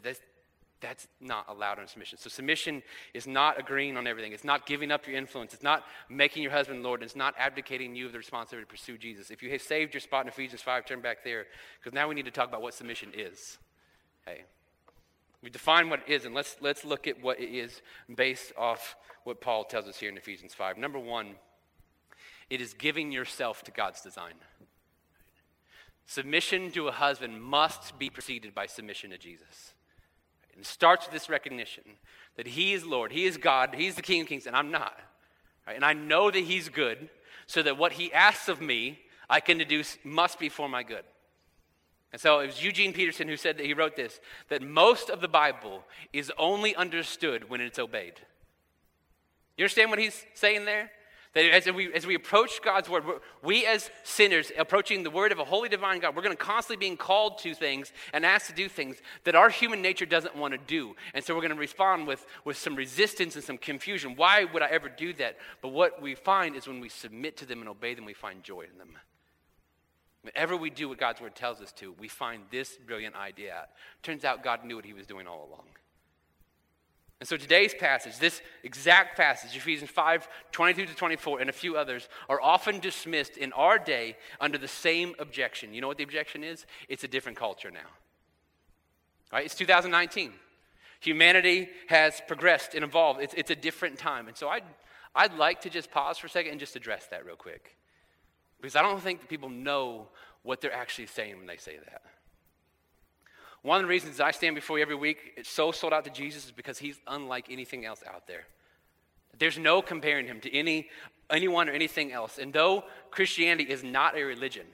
That's, 0.03 1.07
not 1.21 1.45
allowed 1.51 1.79
in 1.79 1.87
submission. 1.87 2.17
So, 2.17 2.31
submission 2.31 2.83
is 3.13 3.27
not 3.27 3.61
agreeing 3.61 3.99
on 3.99 4.07
everything. 4.07 4.33
It's 4.33 4.45
not 4.45 4.65
giving 4.65 4.91
up 4.91 5.07
your 5.07 5.17
influence. 5.19 5.53
It's 5.53 5.63
not 5.63 5.85
making 6.09 6.43
your 6.43 6.53
husband 6.53 6.83
Lord. 6.83 7.03
It's 7.03 7.15
not 7.15 7.35
abdicating 7.39 7.95
you 7.95 8.07
of 8.07 8.13
the 8.13 8.19
responsibility 8.19 8.65
to 8.65 8.71
pursue 8.71 8.97
Jesus. 8.97 9.31
If 9.31 9.43
you 9.43 9.51
have 9.51 9.61
saved 9.61 9.93
your 9.93 10.01
spot 10.01 10.25
in 10.25 10.29
Ephesians 10.29 10.63
5, 10.63 10.87
turn 10.87 11.03
back 11.03 11.23
there, 11.23 11.45
because 11.79 11.93
now 11.93 12.09
we 12.09 12.15
need 12.15 12.25
to 12.25 12.31
talk 12.31 12.49
about 12.49 12.63
what 12.63 12.73
submission 12.73 13.13
is. 13.15 13.59
Okay. 14.27 14.45
We 15.43 15.51
define 15.51 15.89
what 15.89 16.03
it 16.07 16.13
is, 16.13 16.25
and 16.25 16.35
let's, 16.35 16.57
let's 16.61 16.85
look 16.85 17.07
at 17.07 17.23
what 17.23 17.41
it 17.41 17.49
is 17.49 17.81
based 18.15 18.53
off 18.59 18.97
what 19.25 19.41
Paul 19.41 19.65
tells 19.65 19.87
us 19.87 19.99
here 19.99 20.11
in 20.11 20.17
Ephesians 20.17 20.53
5. 20.55 20.77
Number 20.77 20.99
one, 20.99 21.37
it 22.51 22.61
is 22.61 22.75
giving 22.75 23.11
yourself 23.11 23.63
to 23.65 23.71
God's 23.71 24.01
design. 24.01 24.35
Submission 26.07 26.71
to 26.73 26.89
a 26.89 26.93
husband 26.93 27.41
must 27.43 27.99
be 27.99 28.11
preceded 28.11 28.55
by 28.55 28.67
submission 28.67 29.11
to 29.11 29.19
Jesus. 29.19 29.75
It 30.59 30.67
starts 30.67 31.07
with 31.07 31.15
this 31.15 31.31
recognition 31.31 31.85
that 32.37 32.49
He 32.49 32.73
is 32.73 32.85
Lord, 32.85 33.13
He 33.13 33.25
is 33.25 33.37
God, 33.37 33.75
He's 33.75 33.95
the 33.95 34.03
King 34.03 34.23
of 34.23 34.27
Kings, 34.27 34.47
and 34.47 34.57
I'm 34.57 34.71
not. 34.71 34.99
And 35.67 35.85
I 35.85 35.93
know 35.93 36.31
that 36.31 36.41
He's 36.41 36.69
good, 36.69 37.09
so 37.47 37.63
that 37.63 37.79
what 37.79 37.93
He 37.93 38.13
asks 38.13 38.49
of 38.49 38.61
me, 38.61 38.99
I 39.29 39.41
can 39.41 39.57
deduce 39.57 39.97
must 40.05 40.39
be 40.39 40.49
for 40.49 40.69
my 40.69 40.83
good. 40.83 41.05
And 42.13 42.21
so 42.21 42.41
it 42.41 42.47
was 42.47 42.63
Eugene 42.63 42.93
Peterson 42.93 43.29
who 43.29 43.37
said 43.37 43.57
that 43.59 43.67
he 43.67 43.75
wrote 43.75 43.97
this 43.97 44.21
that 44.49 44.63
most 44.63 45.11
of 45.11 45.21
the 45.21 45.29
Bible 45.29 45.85
is 46.13 46.33
only 46.39 46.75
understood 46.75 47.49
when 47.49 47.61
it's 47.61 47.79
obeyed. 47.79 48.15
You 49.57 49.65
understand 49.65 49.91
what 49.91 49.99
he's 49.99 50.25
saying 50.35 50.65
there? 50.65 50.91
That 51.35 51.45
as 51.45 51.73
we, 51.73 51.93
as 51.93 52.07
we 52.07 52.17
approach 52.17 52.61
God's 52.61 52.89
word, 52.89 53.05
we 53.41 53.65
as 53.65 53.89
sinners 54.03 54.51
approaching 54.59 55.05
the 55.05 55.11
word 55.11 55.31
of 55.31 55.39
a 55.39 55.45
holy 55.45 55.69
divine 55.69 56.01
God, 56.01 56.17
we're 56.17 56.23
going 56.23 56.37
to 56.37 56.43
constantly 56.43 56.85
being 56.85 56.97
called 56.97 57.39
to 57.39 57.55
things 57.55 57.93
and 58.13 58.27
asked 58.27 58.49
to 58.49 58.53
do 58.53 58.69
things 58.69 58.97
that 59.23 59.37
our 59.37 59.49
human 59.49 59.81
nature 59.81 60.07
doesn't 60.07 60.35
want 60.35 60.55
to 60.55 60.59
do. 60.59 60.97
And 61.15 61.25
so 61.25 61.35
we're 61.35 61.43
going 61.43 61.53
to 61.53 61.59
respond 61.59 62.09
with, 62.09 62.27
with 62.45 62.57
some 62.57 62.75
resistance 62.75 63.37
and 63.37 63.45
some 63.45 63.59
confusion. 63.59 64.17
Why 64.17 64.45
would 64.45 64.63
I 64.63 64.69
ever 64.71 64.89
do 64.89 65.13
that? 65.15 65.37
But 65.63 65.69
what 65.69 66.03
we 66.03 66.17
find 66.17 66.57
is 66.57 66.67
when 66.67 66.81
we 66.81 66.89
submit 66.89 67.37
to 67.37 67.47
them 67.47 67.61
and 67.61 67.69
obey 67.69 67.95
them, 67.95 68.07
we 68.07 68.15
find 68.15 68.43
joy 68.43 68.63
in 68.63 68.77
them. 68.77 68.99
Whenever 70.23 70.57
we 70.57 70.71
do 70.71 70.89
what 70.89 70.99
God's 70.99 71.21
word 71.21 71.35
tells 71.35 71.61
us 71.61 71.73
to, 71.73 71.95
we 71.99 72.09
find 72.09 72.43
this 72.51 72.77
brilliant 72.87 73.17
idea 73.17 73.55
out. 73.55 73.69
Turns 74.03 74.25
out 74.25 74.45
God 74.45 74.65
knew 74.65 74.77
what 74.77 74.85
he 74.85 74.93
was 74.93 75.07
doing 75.07 75.27
all 75.27 75.49
along. 75.49 75.67
And 77.21 77.29
so 77.29 77.37
today's 77.37 77.75
passage, 77.75 78.19
this 78.19 78.41
exact 78.63 79.17
passage, 79.17 79.55
Ephesians 79.55 79.91
5 79.91 80.27
22 80.53 80.87
to 80.87 80.95
24, 80.95 81.41
and 81.41 81.51
a 81.51 81.53
few 81.53 81.77
others, 81.77 82.09
are 82.29 82.41
often 82.41 82.81
dismissed 82.81 83.37
in 83.37 83.53
our 83.53 83.79
day 83.79 84.17
under 84.41 84.57
the 84.57 84.69
same 84.69 85.15
objection. 85.19 85.75
You 85.75 85.83
know 85.83 85.89
what 85.89 85.99
the 85.99 86.05
objection 86.05 86.43
is? 86.43 86.65
It's 86.89 87.05
a 87.05 87.09
different 87.09 87.37
culture 87.37 87.71
now. 87.71 87.81
Right? 89.31 89.45
It's 89.45 89.55
2019. 89.55 90.33
Humanity 91.01 91.69
has 91.89 92.21
progressed 92.27 92.75
and 92.75 92.85
evolved. 92.85 93.21
It's, 93.21 93.35
it's 93.35 93.51
a 93.51 93.57
different 93.57 93.99
time. 93.99 94.29
And 94.29 94.37
so 94.37 94.49
I'd, 94.49 94.65
I'd 95.15 95.35
like 95.35 95.63
to 95.63 95.71
just 95.71 95.91
pause 95.91 96.19
for 96.19 96.27
a 96.27 96.31
second 96.31 96.53
and 96.53 96.61
just 96.61 96.77
address 96.77 97.07
that 97.07 97.25
real 97.25 97.37
quick. 97.37 97.77
Because 98.61 98.77
I 98.77 98.83
don't 98.83 99.01
think 99.01 99.21
that 99.21 99.29
people 99.29 99.49
know 99.49 100.09
what 100.43 100.61
they're 100.61 100.73
actually 100.73 101.07
saying 101.07 101.37
when 101.39 101.47
they 101.47 101.57
say 101.57 101.77
that. 101.77 102.03
One 103.63 103.77
of 103.77 103.83
the 103.83 103.89
reasons 103.89 104.21
I 104.21 104.31
stand 104.31 104.55
before 104.55 104.79
you 104.79 104.83
every 104.83 104.95
week, 104.95 105.35
it's 105.37 105.51
so 105.51 105.71
sold 105.71 105.93
out 105.93 106.05
to 106.05 106.11
Jesus, 106.11 106.47
is 106.47 106.51
because 106.53 106.79
he's 106.79 106.99
unlike 107.07 107.47
anything 107.51 107.85
else 107.85 108.03
out 108.07 108.27
there. 108.27 108.45
There's 109.39 109.59
no 109.59 109.83
comparing 109.83 110.27
him 110.27 110.41
to 110.41 110.55
any, 110.55 110.89
anyone 111.29 111.69
or 111.69 111.73
anything 111.73 112.13
else. 112.13 112.39
And 112.39 112.53
though 112.53 112.85
Christianity 113.11 113.71
is 113.71 113.85
not 113.85 114.17
a 114.17 114.23
religion, 114.23 114.67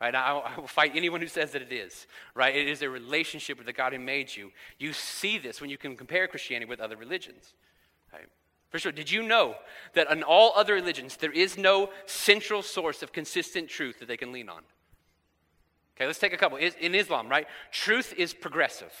right, 0.00 0.14
I, 0.14 0.32
I 0.32 0.58
will 0.58 0.66
fight 0.66 0.92
anyone 0.94 1.20
who 1.20 1.28
says 1.28 1.52
that 1.52 1.62
it 1.62 1.72
is, 1.72 2.06
right? 2.34 2.54
It 2.54 2.68
is 2.68 2.82
a 2.82 2.90
relationship 2.90 3.56
with 3.56 3.66
the 3.66 3.72
God 3.72 3.92
who 3.92 4.00
made 4.00 4.34
you. 4.34 4.50
You 4.78 4.92
see 4.92 5.38
this 5.38 5.60
when 5.60 5.70
you 5.70 5.78
can 5.78 5.96
compare 5.96 6.26
Christianity 6.26 6.68
with 6.68 6.80
other 6.80 6.96
religions, 6.96 7.54
right? 8.12 8.28
For 8.70 8.78
sure. 8.78 8.92
Did 8.92 9.10
you 9.10 9.22
know 9.22 9.54
that 9.94 10.10
in 10.10 10.22
all 10.22 10.52
other 10.54 10.74
religions, 10.74 11.16
there 11.16 11.32
is 11.32 11.56
no 11.56 11.90
central 12.06 12.62
source 12.62 13.02
of 13.02 13.12
consistent 13.12 13.68
truth 13.68 14.00
that 14.00 14.08
they 14.08 14.16
can 14.16 14.32
lean 14.32 14.48
on? 14.48 14.62
Okay, 15.96 16.06
let's 16.06 16.18
take 16.18 16.32
a 16.32 16.36
couple. 16.36 16.58
In 16.58 16.94
Islam, 16.94 17.28
right? 17.28 17.46
Truth 17.72 18.14
is 18.16 18.34
progressive. 18.34 18.92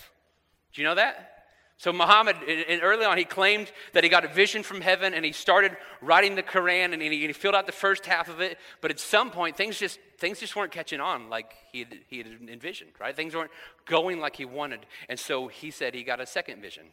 Do 0.72 0.80
you 0.80 0.88
know 0.88 0.96
that? 0.96 1.34
So, 1.76 1.92
Muhammad, 1.92 2.36
early 2.82 3.04
on, 3.04 3.18
he 3.18 3.24
claimed 3.24 3.70
that 3.92 4.02
he 4.02 4.10
got 4.10 4.24
a 4.24 4.28
vision 4.28 4.64
from 4.64 4.80
heaven 4.80 5.14
and 5.14 5.24
he 5.24 5.30
started 5.30 5.76
writing 6.00 6.34
the 6.34 6.42
Quran 6.42 6.92
and 6.92 7.00
he, 7.00 7.32
filled 7.32 7.54
out 7.54 7.66
the 7.66 7.72
first 7.72 8.04
half 8.04 8.28
of 8.28 8.40
it. 8.40 8.58
But 8.80 8.90
at 8.90 8.98
some 8.98 9.30
point, 9.30 9.56
things 9.56 9.78
just, 9.78 10.00
things 10.18 10.40
just 10.40 10.56
weren't 10.56 10.72
catching 10.72 11.00
on 11.00 11.30
like 11.30 11.54
he 11.70 11.86
he 12.08 12.18
had 12.18 12.26
envisioned, 12.48 12.90
right? 12.98 13.14
Things 13.14 13.32
weren't 13.32 13.52
going 13.86 14.18
like 14.18 14.34
he 14.34 14.44
wanted. 14.44 14.86
And 15.08 15.20
so 15.20 15.46
he 15.46 15.70
said 15.70 15.94
he 15.94 16.02
got 16.02 16.20
a 16.20 16.26
second 16.26 16.60
vision. 16.60 16.86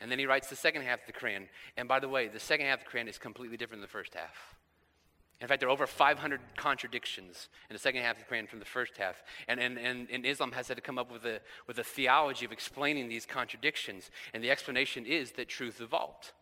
And 0.00 0.10
then 0.10 0.18
he 0.18 0.26
writes 0.26 0.48
the 0.48 0.56
second 0.56 0.82
half 0.82 1.00
of 1.00 1.06
the 1.06 1.12
Quran. 1.12 1.46
And 1.76 1.88
by 1.88 2.00
the 2.00 2.08
way, 2.08 2.28
the 2.28 2.40
second 2.40 2.66
half 2.66 2.80
of 2.80 2.84
the 2.84 2.98
Quran 2.98 3.08
is 3.08 3.18
completely 3.18 3.56
different 3.56 3.80
than 3.80 3.88
the 3.88 3.92
first 3.92 4.14
half. 4.14 4.54
In 5.40 5.48
fact, 5.48 5.60
there 5.60 5.68
are 5.68 5.72
over 5.72 5.86
500 5.86 6.40
contradictions 6.56 7.48
in 7.68 7.74
the 7.74 7.78
second 7.78 8.02
half 8.02 8.16
of 8.16 8.26
the 8.26 8.34
Quran 8.34 8.48
from 8.48 8.58
the 8.58 8.64
first 8.64 8.96
half. 8.96 9.22
And, 9.48 9.60
and, 9.60 9.78
and, 9.78 10.08
and, 10.10 10.24
Islam 10.24 10.52
has 10.52 10.68
had 10.68 10.78
to 10.78 10.82
come 10.82 10.98
up 10.98 11.12
with 11.12 11.26
a, 11.26 11.40
with 11.66 11.78
a 11.78 11.84
theology 11.84 12.46
of 12.46 12.52
explaining 12.52 13.08
these 13.08 13.26
contradictions. 13.26 14.10
And 14.32 14.42
the 14.42 14.50
explanation 14.50 15.04
is 15.04 15.32
that 15.32 15.48
truth 15.48 15.80
evolved. 15.82 16.32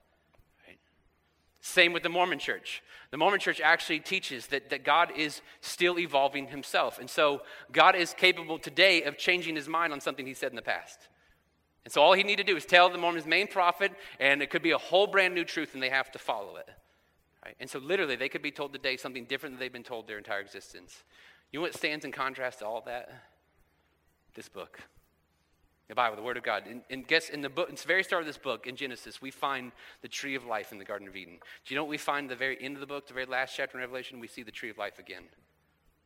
Same 1.61 1.95
with 1.95 2.03
the 2.03 2.11
Mormon 2.11 2.39
church. 2.39 2.83
The 3.11 3.17
Mormon 3.17 3.41
church 3.41 3.59
actually 3.59 3.99
teaches 3.99 4.49
that, 4.49 4.69
that 4.69 4.85
God 4.85 5.11
is 5.17 5.41
still 5.63 5.99
evolving 5.99 6.49
himself. 6.49 6.99
And 6.99 7.09
so 7.09 7.41
God 7.73 7.97
is 7.97 8.13
capable 8.13 8.59
today 8.59 9.05
of 9.05 9.17
changing 9.17 9.57
his 9.57 9.67
mind 9.67 9.91
on 9.91 9.99
something 9.99 10.27
he 10.27 10.35
said 10.35 10.53
in 10.53 10.57
the 10.57 10.63
past. 10.63 11.09
And 11.85 11.93
so 11.93 12.03
all 12.03 12.15
he 12.15 12.23
need 12.23 12.37
to 12.37 12.45
do 12.45 12.57
is 12.57 12.65
tell 12.65 12.89
the 12.89 12.99
Mormon's 12.99 13.27
main 13.27 13.47
prophet, 13.47 13.93
and 14.19 14.43
it 14.43 14.51
could 14.51 14.63
be 14.63 14.71
a 14.71 14.79
whole 14.79 15.07
brand 15.07 15.35
new 15.35 15.45
truth, 15.45 15.75
and 15.75 15.83
they 15.83 15.91
have 15.91 16.11
to 16.13 16.19
follow 16.19 16.57
it. 16.57 16.69
Right? 17.45 17.55
And 17.61 17.69
so 17.69 17.79
literally, 17.79 18.17
they 18.17 18.31
could 18.31 18.43
be 18.43 18.51
told 18.51 18.73
today 18.73 18.97
something 18.97 19.27
different 19.27 19.55
than 19.55 19.61
they've 19.61 19.73
been 19.73 19.83
told 19.83 20.09
their 20.09 20.19
entire 20.19 20.41
existence. 20.41 21.05
You 21.53 21.59
know 21.59 21.63
what 21.63 21.75
stands 21.75 22.05
in 22.05 22.13
contrast 22.13 22.61
to 22.61 22.67
all 22.67 22.83
that? 22.87 23.11
This 24.35 24.49
book. 24.49 24.81
The 25.89 25.95
Bible, 25.95 26.17
the 26.17 26.23
Word 26.23 26.39
of 26.39 26.43
God. 26.43 26.63
And, 26.67 26.81
and 26.89 27.07
guess 27.07 27.29
in 27.29 27.43
the 27.43 27.51
book, 27.51 27.69
in 27.69 27.75
the 27.75 27.83
very 27.87 28.03
start 28.03 28.23
of 28.23 28.27
this 28.27 28.39
book, 28.39 28.67
in 28.67 28.75
Genesis, 28.75 29.21
we 29.21 29.31
find 29.31 29.71
the 30.01 30.09
tree 30.09 30.35
of 30.35 30.47
life 30.47 30.73
in 30.73 30.79
the 30.79 30.85
Garden 30.85 31.07
of 31.07 31.15
Eden. 31.15 31.39
Do 31.67 31.75
you 31.75 31.77
know 31.77 31.85
what 31.85 31.91
we 31.91 31.99
find 31.99 32.25
at 32.25 32.31
the 32.31 32.37
very 32.37 32.57
end 32.63 32.77
of 32.77 32.81
the 32.81 32.87
book, 32.87 33.07
the 33.07 33.13
very 33.13 33.27
last 33.27 33.55
chapter 33.55 33.77
in 33.77 33.83
Revelation? 33.83 34.19
We 34.19 34.27
see 34.27 34.43
the 34.43 34.51
tree 34.51 34.71
of 34.71 34.79
life 34.79 34.99
again. 34.99 35.25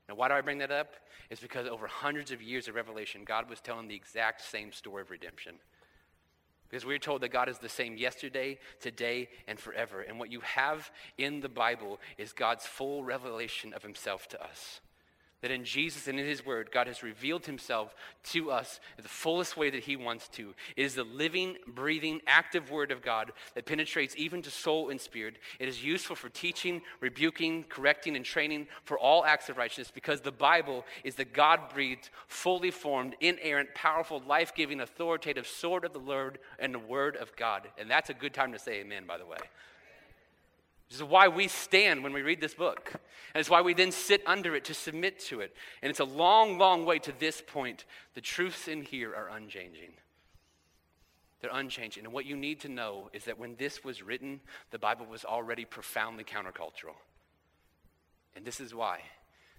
Now, 0.09 0.15
why 0.15 0.29
do 0.29 0.35
I 0.35 0.41
bring 0.41 0.59
that 0.59 0.71
up? 0.71 0.95
It's 1.31 1.41
because 1.41 1.67
over 1.67 1.87
hundreds 1.87 2.31
of 2.31 2.41
years 2.41 2.69
of 2.69 2.75
revelation, 2.75 3.23
God 3.25 3.51
was 3.51 3.61
telling 3.61 3.89
the 3.89 3.95
exact 3.95 4.41
same 4.41 4.73
story 4.73 5.03
of 5.03 5.11
redemption. 5.11 5.55
Because 6.69 6.85
we're 6.85 6.99
told 6.99 7.23
that 7.23 7.33
God 7.33 7.49
is 7.49 7.59
the 7.59 7.69
same 7.69 7.97
yesterday, 7.97 8.59
today, 8.81 9.29
and 9.47 9.59
forever. 9.59 10.03
And 10.03 10.19
what 10.19 10.31
you 10.31 10.41
have 10.41 10.91
in 11.17 11.41
the 11.41 11.49
Bible 11.49 11.99
is 12.19 12.33
God's 12.33 12.67
full 12.67 13.05
revelation 13.05 13.73
of 13.73 13.83
himself 13.83 14.29
to 14.29 14.43
us. 14.43 14.81
That 15.41 15.51
in 15.53 15.65
Jesus 15.65 16.09
and 16.09 16.19
in 16.19 16.27
His 16.27 16.45
Word, 16.45 16.71
God 16.73 16.89
has 16.89 17.03
revealed 17.03 17.47
Himself 17.47 17.95
to 18.25 18.51
us 18.51 18.81
in 18.97 19.03
the 19.03 19.09
fullest 19.09 19.57
way 19.57 19.71
that 19.71 19.85
He 19.85 19.95
wants 19.95 20.27
to. 20.29 20.55
It 20.77 20.85
is 20.85 20.97
the 20.97 21.05
living, 21.05 21.57
breathing, 21.67 22.21
active 22.27 22.71
Word 22.71 22.91
of 22.91 23.03
God 23.03 23.33
that 23.55 23.67
penetrates 23.67 24.15
even 24.17 24.43
to 24.43 24.51
soul 24.51 24.91
and 24.91 25.01
spirit. 25.01 25.37
It 25.61 25.69
is 25.69 25.85
useful 25.85 26.17
for 26.17 26.29
teaching, 26.29 26.83
rebuking, 27.01 27.65
correcting, 27.69 28.17
and 28.17 28.25
training 28.25 28.67
for 28.85 28.99
all 28.99 29.25
acts 29.25 29.49
of 29.49 29.57
righteousness 29.57 29.93
because 29.95 30.21
the 30.21 30.33
Bible 30.33 30.85
is 31.05 31.15
the 31.15 31.25
God 31.25 31.61
breathed, 31.73 32.11
fully 32.27 32.71
formed, 32.71 33.15
inerrant, 33.21 33.75
powerful, 33.75 34.21
life 34.27 34.55
giving, 34.57 34.81
authoritative 34.81 35.47
sword 35.47 35.85
of 35.85 35.93
the 35.93 36.01
Lord 36.01 36.39
and 36.59 36.75
the 36.75 36.79
Word 36.81 37.17
of 37.17 37.35
God. 37.37 37.69
And 37.79 37.89
that's 37.89 38.11
a 38.11 38.15
good 38.15 38.35
time 38.35 38.53
to 38.53 38.59
say 38.59 38.81
amen, 38.81 39.05
by 39.07 39.19
the 39.19 39.27
way. 39.27 39.39
This 40.89 40.99
is 40.99 41.05
why 41.05 41.29
we 41.29 41.49
stand 41.49 42.03
when 42.03 42.13
we 42.13 42.23
read 42.23 42.41
this 42.41 42.55
book. 42.55 42.93
And 43.35 43.41
it's 43.41 43.51
why 43.51 43.61
we 43.61 43.75
then 43.75 43.93
sit 43.93 44.23
under 44.27 44.57
it 44.57 44.65
to 44.65 44.75
submit 44.75 45.19
to 45.27 45.41
it. 45.41 45.55
And 45.83 45.91
it's 45.91 46.01
a 46.01 46.05
long, 46.05 46.59
long 46.59 46.87
way 46.87 46.99
to 47.01 47.13
this 47.19 47.43
point. 47.47 47.85
The 48.15 48.21
truths 48.23 48.69
in 48.69 48.83
here 48.83 49.15
are 49.15 49.29
unchanging. 49.29 49.93
They're 51.41 51.51
unchanging. 51.53 52.05
And 52.05 52.13
what 52.13 52.25
you 52.25 52.37
need 52.37 52.61
to 52.61 52.69
know 52.69 53.11
is 53.13 53.25
that 53.25 53.39
when 53.39 53.55
this 53.57 53.85
was 53.85 54.03
written, 54.03 54.41
the 54.71 54.79
Bible 54.79 55.07
was 55.07 55.25
already 55.25 55.65
profoundly 55.65 56.25
countercultural. 56.25 56.97
And 58.35 58.45
this 58.45 58.59
is 58.59 58.75
why. 58.75 59.03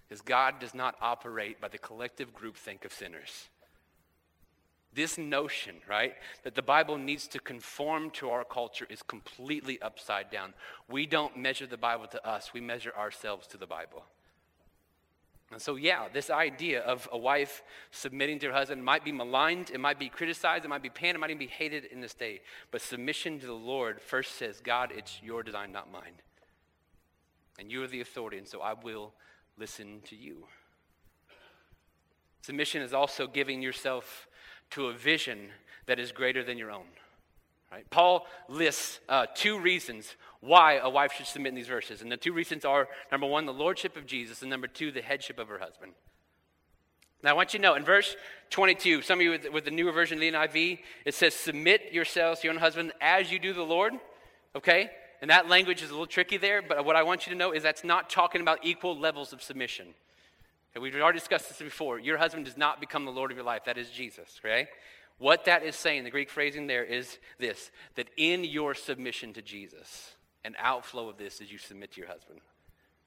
Because 0.08 0.22
God 0.22 0.58
does 0.58 0.74
not 0.74 0.96
operate 1.00 1.60
by 1.60 1.68
the 1.68 1.78
collective 1.78 2.34
groupthink 2.34 2.84
of 2.84 2.92
sinners. 2.92 3.48
This 4.92 5.16
notion, 5.16 5.76
right, 5.88 6.14
that 6.42 6.56
the 6.56 6.62
Bible 6.62 6.98
needs 6.98 7.28
to 7.28 7.38
conform 7.38 8.10
to 8.10 8.30
our 8.30 8.44
culture 8.44 8.86
is 8.90 9.02
completely 9.02 9.80
upside 9.80 10.30
down. 10.30 10.52
We 10.88 11.06
don't 11.06 11.36
measure 11.36 11.66
the 11.66 11.76
Bible 11.76 12.06
to 12.08 12.26
us, 12.26 12.52
we 12.52 12.60
measure 12.60 12.92
ourselves 12.96 13.46
to 13.48 13.56
the 13.56 13.66
Bible. 13.66 14.04
And 15.52 15.60
so, 15.60 15.74
yeah, 15.74 16.06
this 16.12 16.30
idea 16.30 16.80
of 16.82 17.08
a 17.10 17.18
wife 17.18 17.62
submitting 17.90 18.38
to 18.40 18.46
her 18.46 18.52
husband 18.52 18.84
might 18.84 19.04
be 19.04 19.10
maligned, 19.10 19.70
it 19.70 19.80
might 19.80 19.98
be 19.98 20.08
criticized, 20.08 20.64
it 20.64 20.68
might 20.68 20.82
be 20.82 20.90
panned, 20.90 21.16
it 21.16 21.18
might 21.18 21.30
even 21.30 21.38
be 21.38 21.46
hated 21.46 21.86
in 21.86 22.00
this 22.00 22.14
day. 22.14 22.40
But 22.70 22.80
submission 22.80 23.40
to 23.40 23.46
the 23.46 23.52
Lord 23.52 24.00
first 24.00 24.36
says, 24.36 24.60
God, 24.60 24.92
it's 24.96 25.20
your 25.22 25.42
design, 25.42 25.72
not 25.72 25.90
mine. 25.90 26.14
And 27.58 27.70
you 27.70 27.82
are 27.82 27.88
the 27.88 28.00
authority, 28.00 28.38
and 28.38 28.46
so 28.46 28.60
I 28.60 28.74
will 28.74 29.12
listen 29.58 30.00
to 30.04 30.16
you. 30.16 30.46
Submission 32.42 32.82
is 32.82 32.94
also 32.94 33.26
giving 33.26 33.60
yourself 33.60 34.28
to 34.70 34.86
a 34.86 34.92
vision 34.92 35.50
that 35.86 35.98
is 35.98 36.12
greater 36.12 36.44
than 36.44 36.58
your 36.58 36.70
own. 36.70 36.86
Right? 37.70 37.88
Paul 37.90 38.26
lists 38.48 39.00
uh, 39.08 39.26
two 39.34 39.58
reasons 39.58 40.16
why 40.40 40.78
a 40.78 40.90
wife 40.90 41.12
should 41.12 41.26
submit 41.26 41.50
in 41.50 41.54
these 41.54 41.68
verses. 41.68 42.02
And 42.02 42.10
the 42.10 42.16
two 42.16 42.32
reasons 42.32 42.64
are 42.64 42.88
number 43.12 43.26
one, 43.26 43.46
the 43.46 43.52
lordship 43.52 43.96
of 43.96 44.06
Jesus, 44.06 44.42
and 44.42 44.50
number 44.50 44.66
two, 44.66 44.90
the 44.90 45.02
headship 45.02 45.38
of 45.38 45.48
her 45.48 45.58
husband. 45.58 45.92
Now, 47.22 47.30
I 47.30 47.32
want 47.34 47.52
you 47.52 47.58
to 47.58 47.62
know 47.62 47.74
in 47.74 47.84
verse 47.84 48.16
22, 48.48 49.02
some 49.02 49.18
of 49.18 49.22
you 49.22 49.30
with, 49.30 49.52
with 49.52 49.64
the 49.66 49.70
newer 49.70 49.92
version 49.92 50.16
of 50.16 50.20
the 50.20 50.32
NIV, 50.32 50.78
it 51.04 51.14
says, 51.14 51.34
Submit 51.34 51.92
yourselves 51.92 52.40
to 52.40 52.46
your 52.46 52.54
own 52.54 52.60
husband 52.60 52.92
as 53.00 53.30
you 53.30 53.38
do 53.38 53.52
the 53.52 53.62
Lord. 53.62 53.92
Okay? 54.56 54.90
And 55.20 55.30
that 55.30 55.48
language 55.48 55.82
is 55.82 55.90
a 55.90 55.92
little 55.92 56.06
tricky 56.06 56.38
there, 56.38 56.62
but 56.62 56.84
what 56.84 56.96
I 56.96 57.02
want 57.02 57.26
you 57.26 57.32
to 57.32 57.38
know 57.38 57.52
is 57.52 57.62
that's 57.62 57.84
not 57.84 58.08
talking 58.08 58.40
about 58.40 58.60
equal 58.62 58.98
levels 58.98 59.34
of 59.34 59.42
submission. 59.42 59.88
Okay, 60.72 60.82
we've 60.82 60.94
already 60.94 61.18
discussed 61.18 61.48
this 61.48 61.58
before. 61.58 61.98
Your 61.98 62.18
husband 62.18 62.44
does 62.44 62.56
not 62.56 62.80
become 62.80 63.04
the 63.04 63.10
Lord 63.10 63.30
of 63.30 63.36
your 63.36 63.46
life. 63.46 63.64
That 63.64 63.78
is 63.78 63.90
Jesus, 63.90 64.40
okay? 64.44 64.68
What 65.18 65.44
that 65.44 65.62
is 65.62 65.76
saying, 65.76 66.04
the 66.04 66.10
Greek 66.10 66.30
phrasing 66.30 66.66
there 66.66 66.84
is 66.84 67.18
this 67.38 67.70
that 67.96 68.08
in 68.16 68.44
your 68.44 68.74
submission 68.74 69.32
to 69.34 69.42
Jesus, 69.42 70.14
an 70.44 70.54
outflow 70.58 71.08
of 71.08 71.18
this 71.18 71.40
is 71.40 71.52
you 71.52 71.58
submit 71.58 71.92
to 71.92 72.00
your 72.00 72.08
husband. 72.08 72.40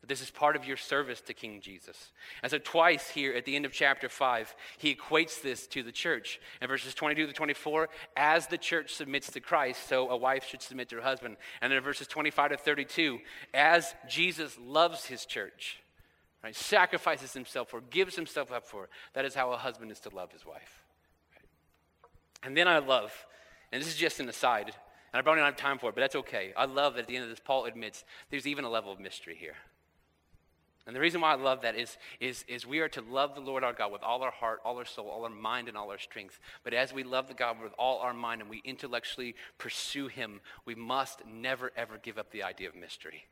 This 0.06 0.21
is 0.21 0.30
part 0.30 0.58
of 0.58 0.65
your 0.65 0.76
service 0.76 1.21
to 1.21 1.34
King 1.34 1.62
Jesus. 1.62 2.12
And 2.41 2.52
so, 2.52 2.58
twice 2.58 3.10
here 3.10 3.34
at 3.34 3.45
the 3.45 3.56
end 3.56 3.65
of 3.65 3.71
chapter 3.71 4.10
5, 4.10 4.54
he 4.78 4.93
equates 4.93 5.41
this 5.41 5.65
to 5.67 5.82
the 5.82 5.93
church. 5.93 6.41
In 6.62 6.67
verses 6.67 6.93
22 6.93 7.28
to 7.28 7.34
24, 7.34 7.88
as 8.17 8.47
the 8.47 8.58
church 8.58 8.93
submits 8.93 9.32
to 9.32 9.39
Christ, 9.39 9.88
so 9.88 10.10
a 10.10 10.17
wife 10.17 10.45
should 10.45 10.62
submit 10.62 10.89
to 10.89 10.97
her 10.97 11.02
husband. 11.02 11.38
And 11.62 11.71
then 11.71 11.78
in 11.78 11.84
verses 11.84 12.08
25 12.08 12.52
to 12.52 12.58
32, 12.58 13.19
as 13.54 13.95
Jesus 14.10 14.58
loves 14.60 15.06
his 15.06 15.26
church, 15.26 15.83
right, 16.43 16.56
sacrifices 16.56 17.34
himself 17.34 17.73
or 17.73 17.82
gives 17.82 18.15
himself 18.15 18.51
up 18.51 18.67
for, 18.67 18.89
that 19.13 19.25
is 19.25 19.34
how 19.34 19.51
a 19.51 19.58
husband 19.58 19.91
is 19.91 19.99
to 20.01 20.10
love 20.13 20.32
his 20.32 20.45
wife. 20.45 20.84
And 22.43 22.56
then 22.58 22.67
I 22.67 22.79
love, 22.79 23.13
and 23.71 23.82
this 23.82 23.88
is 23.88 23.95
just 23.95 24.19
an 24.19 24.27
aside, 24.27 24.67
and 24.67 25.19
I 25.19 25.21
probably 25.21 25.39
don't 25.39 25.45
have 25.45 25.56
time 25.56 25.79
for 25.79 25.89
it, 25.89 25.95
but 25.95 26.01
that's 26.01 26.15
okay. 26.17 26.53
I 26.58 26.65
love 26.65 26.95
that 26.95 27.01
at 27.01 27.08
the 27.08 27.15
end 27.15 27.23
of 27.23 27.29
this, 27.29 27.39
Paul 27.39 27.65
admits 27.65 28.03
there's 28.29 28.47
even 28.47 28.65
a 28.65 28.69
level 28.69 28.91
of 28.91 28.99
mystery 28.99 29.36
here. 29.39 29.56
And 30.86 30.93
the 30.93 30.99
reason 30.99 31.21
why 31.21 31.32
I 31.32 31.36
love 31.36 31.62
that 31.62 31.77
is, 31.77 31.97
is, 32.19 32.43
is 32.49 32.67
we 32.67 32.79
are 32.79 32.89
to 32.89 33.01
love 33.01 33.36
the 33.36 33.41
Lord 33.41 33.63
our 33.63 33.71
God 33.71 33.93
with 33.93 34.03
all 34.03 34.21
our 34.21 34.32
heart, 34.32 34.60
all 34.65 34.77
our 34.77 34.86
soul, 34.86 35.08
all 35.08 35.23
our 35.23 35.29
mind, 35.29 35.69
and 35.69 35.77
all 35.77 35.89
our 35.89 35.97
strength. 35.97 36.41
But 36.65 36.73
as 36.73 36.91
we 36.91 37.03
love 37.03 37.29
the 37.29 37.34
God 37.34 37.56
with 37.63 37.71
all 37.79 37.99
our 37.99 38.13
mind 38.13 38.41
and 38.41 38.49
we 38.49 38.62
intellectually 38.65 39.36
pursue 39.58 40.08
Him, 40.08 40.41
we 40.65 40.75
must 40.75 41.25
never, 41.25 41.71
ever 41.77 41.97
give 41.97 42.17
up 42.17 42.32
the 42.32 42.43
idea 42.43 42.67
of 42.67 42.75
mystery 42.75 43.27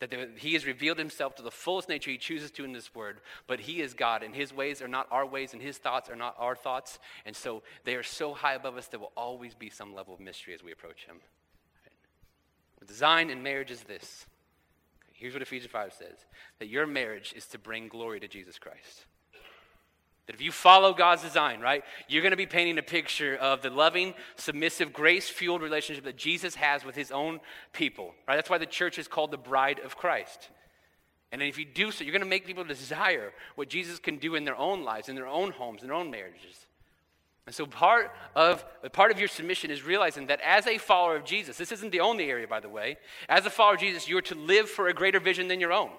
that 0.00 0.12
he 0.36 0.54
has 0.54 0.66
revealed 0.66 0.98
himself 0.98 1.36
to 1.36 1.42
the 1.42 1.50
fullest 1.50 1.88
nature 1.88 2.10
he 2.10 2.18
chooses 2.18 2.50
to 2.50 2.64
in 2.64 2.72
this 2.72 2.94
word 2.94 3.20
but 3.46 3.60
he 3.60 3.80
is 3.80 3.94
god 3.94 4.22
and 4.22 4.34
his 4.34 4.52
ways 4.52 4.82
are 4.82 4.88
not 4.88 5.06
our 5.10 5.26
ways 5.26 5.52
and 5.52 5.62
his 5.62 5.78
thoughts 5.78 6.10
are 6.10 6.16
not 6.16 6.34
our 6.38 6.56
thoughts 6.56 6.98
and 7.24 7.36
so 7.36 7.62
they 7.84 7.94
are 7.94 8.02
so 8.02 8.34
high 8.34 8.54
above 8.54 8.76
us 8.76 8.88
there 8.88 9.00
will 9.00 9.12
always 9.16 9.54
be 9.54 9.70
some 9.70 9.94
level 9.94 10.14
of 10.14 10.20
mystery 10.20 10.54
as 10.54 10.62
we 10.62 10.72
approach 10.72 11.04
him. 11.04 11.16
The 12.80 12.86
design 12.86 13.30
in 13.30 13.42
marriage 13.42 13.70
is 13.70 13.82
this. 13.82 14.26
Here's 15.12 15.34
what 15.34 15.42
ephesians 15.42 15.70
5 15.70 15.92
says 15.92 16.16
that 16.58 16.68
your 16.68 16.86
marriage 16.86 17.34
is 17.36 17.46
to 17.48 17.58
bring 17.58 17.88
glory 17.88 18.20
to 18.20 18.28
jesus 18.28 18.58
christ 18.58 19.04
that 20.30 20.36
if 20.36 20.40
you 20.40 20.52
follow 20.52 20.94
God's 20.94 21.22
design, 21.22 21.60
right, 21.60 21.82
you're 22.06 22.22
going 22.22 22.30
to 22.30 22.36
be 22.36 22.46
painting 22.46 22.78
a 22.78 22.84
picture 22.84 23.34
of 23.34 23.62
the 23.62 23.70
loving, 23.70 24.14
submissive, 24.36 24.92
grace 24.92 25.28
fueled 25.28 25.60
relationship 25.60 26.04
that 26.04 26.16
Jesus 26.16 26.54
has 26.54 26.84
with 26.84 26.94
his 26.94 27.10
own 27.10 27.40
people, 27.72 28.14
right? 28.28 28.36
That's 28.36 28.48
why 28.48 28.58
the 28.58 28.64
church 28.64 28.96
is 28.96 29.08
called 29.08 29.32
the 29.32 29.36
bride 29.36 29.80
of 29.80 29.96
Christ. 29.96 30.50
And 31.32 31.42
if 31.42 31.58
you 31.58 31.64
do 31.64 31.90
so, 31.90 32.04
you're 32.04 32.12
going 32.12 32.22
to 32.22 32.28
make 32.28 32.46
people 32.46 32.62
desire 32.62 33.32
what 33.56 33.68
Jesus 33.68 33.98
can 33.98 34.18
do 34.18 34.36
in 34.36 34.44
their 34.44 34.54
own 34.54 34.84
lives, 34.84 35.08
in 35.08 35.16
their 35.16 35.26
own 35.26 35.50
homes, 35.50 35.82
in 35.82 35.88
their 35.88 35.96
own 35.96 36.12
marriages. 36.12 36.64
And 37.46 37.52
so 37.52 37.66
part 37.66 38.12
of, 38.36 38.64
part 38.92 39.10
of 39.10 39.18
your 39.18 39.26
submission 39.26 39.72
is 39.72 39.82
realizing 39.82 40.28
that 40.28 40.40
as 40.42 40.68
a 40.68 40.78
follower 40.78 41.16
of 41.16 41.24
Jesus, 41.24 41.56
this 41.56 41.72
isn't 41.72 41.90
the 41.90 41.98
only 41.98 42.30
area, 42.30 42.46
by 42.46 42.60
the 42.60 42.68
way, 42.68 42.98
as 43.28 43.46
a 43.46 43.50
follower 43.50 43.74
of 43.74 43.80
Jesus, 43.80 44.08
you're 44.08 44.22
to 44.22 44.36
live 44.36 44.70
for 44.70 44.86
a 44.86 44.94
greater 44.94 45.18
vision 45.18 45.48
than 45.48 45.58
your 45.58 45.72
own. 45.72 45.90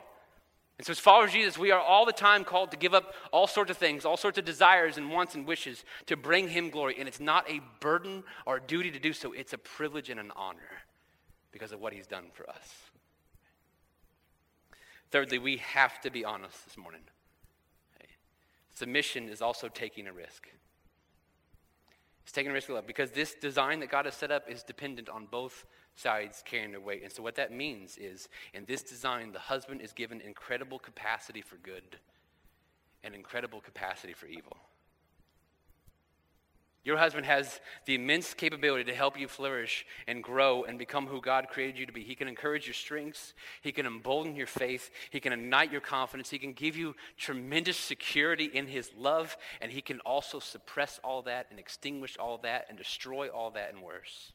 And 0.82 0.86
so, 0.88 0.94
as 0.94 0.98
followers 0.98 1.30
of 1.30 1.34
Jesus, 1.36 1.60
we 1.60 1.70
are 1.70 1.80
all 1.80 2.08
the 2.08 2.12
time 2.12 2.44
called 2.44 2.72
to 2.72 2.78
give 2.78 2.96
up 2.96 3.14
all 3.32 3.46
sorts 3.46 3.70
of 3.70 3.78
things, 3.78 4.04
all 4.04 4.18
sorts 4.18 4.40
of 4.40 4.46
desires 4.46 4.98
and 4.98 5.12
wants 5.12 5.36
and 5.36 5.46
wishes 5.46 5.86
to 6.08 6.18
bring 6.18 6.48
Him 6.48 6.72
glory. 6.72 6.96
And 6.98 7.08
it's 7.08 7.20
not 7.20 7.48
a 7.48 7.62
burden 7.80 8.24
or 8.48 8.58
a 8.58 8.60
duty 8.60 8.90
to 8.90 8.98
do 8.98 9.14
so, 9.14 9.32
it's 9.32 9.54
a 9.54 9.60
privilege 9.60 10.10
and 10.10 10.20
an 10.20 10.32
honor 10.36 10.82
because 11.52 11.72
of 11.72 11.80
what 11.80 11.94
He's 11.94 12.08
done 12.08 12.32
for 12.34 12.50
us. 12.50 12.74
Thirdly, 15.12 15.38
we 15.38 15.58
have 15.58 16.02
to 16.02 16.10
be 16.10 16.26
honest 16.26 16.66
this 16.66 16.78
morning. 16.80 17.02
Submission 18.74 19.30
is 19.30 19.40
also 19.40 19.68
taking 19.68 20.08
a 20.08 20.12
risk. 20.12 20.48
It's 22.24 22.32
taking 22.32 22.50
a 22.50 22.56
risk 22.56 22.70
of 22.70 22.76
love 22.78 22.88
because 22.88 23.12
this 23.12 23.36
design 23.36 23.82
that 23.82 23.92
God 23.92 24.06
has 24.06 24.16
set 24.16 24.32
up 24.32 24.50
is 24.50 24.64
dependent 24.64 25.10
on 25.10 25.28
both 25.30 25.64
sides 25.96 26.44
carrying 26.46 26.72
their 26.72 26.82
weight. 26.82 27.04
And 27.04 27.12
so, 27.12 27.24
what 27.24 27.36
that 27.36 27.52
means 27.52 27.98
is 27.98 28.30
in 28.54 28.66
this 28.66 28.82
design, 28.82 29.32
the 29.32 29.40
husband 29.40 29.82
is 29.82 29.94
given 29.94 30.22
incredible 30.22 30.80
capacity 30.80 31.42
for 31.42 31.58
good 31.58 31.98
and 33.04 33.16
incredible 33.16 33.62
capacity 33.62 34.14
for 34.14 34.28
evil. 34.28 34.58
Your 36.84 36.98
husband 36.98 37.28
has 37.28 37.60
the 37.86 37.94
immense 37.94 38.34
capability 38.34 38.86
to 38.86 38.96
help 38.96 39.20
you 39.20 39.28
flourish 39.28 39.86
and 40.08 40.24
grow 40.24 40.64
and 40.64 40.80
become 40.80 41.06
who 41.06 41.22
God 41.22 41.48
created 41.48 41.78
you 41.78 41.86
to 41.86 41.92
be. 41.92 42.02
He 42.02 42.16
can 42.16 42.28
encourage 42.28 42.66
your 42.66 42.74
strengths, 42.74 43.36
he 43.62 43.72
can 43.72 43.86
embolden 43.86 44.36
your 44.36 44.48
faith, 44.48 44.90
he 45.12 45.20
can 45.20 45.32
ignite 45.32 45.72
your 45.72 45.82
confidence, 45.82 46.32
he 46.32 46.40
can 46.40 46.54
give 46.54 46.76
you 46.76 46.96
tremendous 47.18 47.78
security 47.78 48.46
in 48.46 48.66
his 48.66 48.90
love, 48.98 49.38
and 49.62 49.72
he 49.72 49.82
can 49.82 50.00
also 50.00 50.40
suppress 50.40 51.00
all 51.04 51.22
that 51.24 51.46
and 51.52 51.60
extinguish 51.60 52.18
all 52.18 52.40
that 52.40 52.66
and 52.68 52.80
destroy 52.80 53.28
all 53.28 53.52
that 53.52 53.72
and 53.72 53.84
worse. 53.84 54.34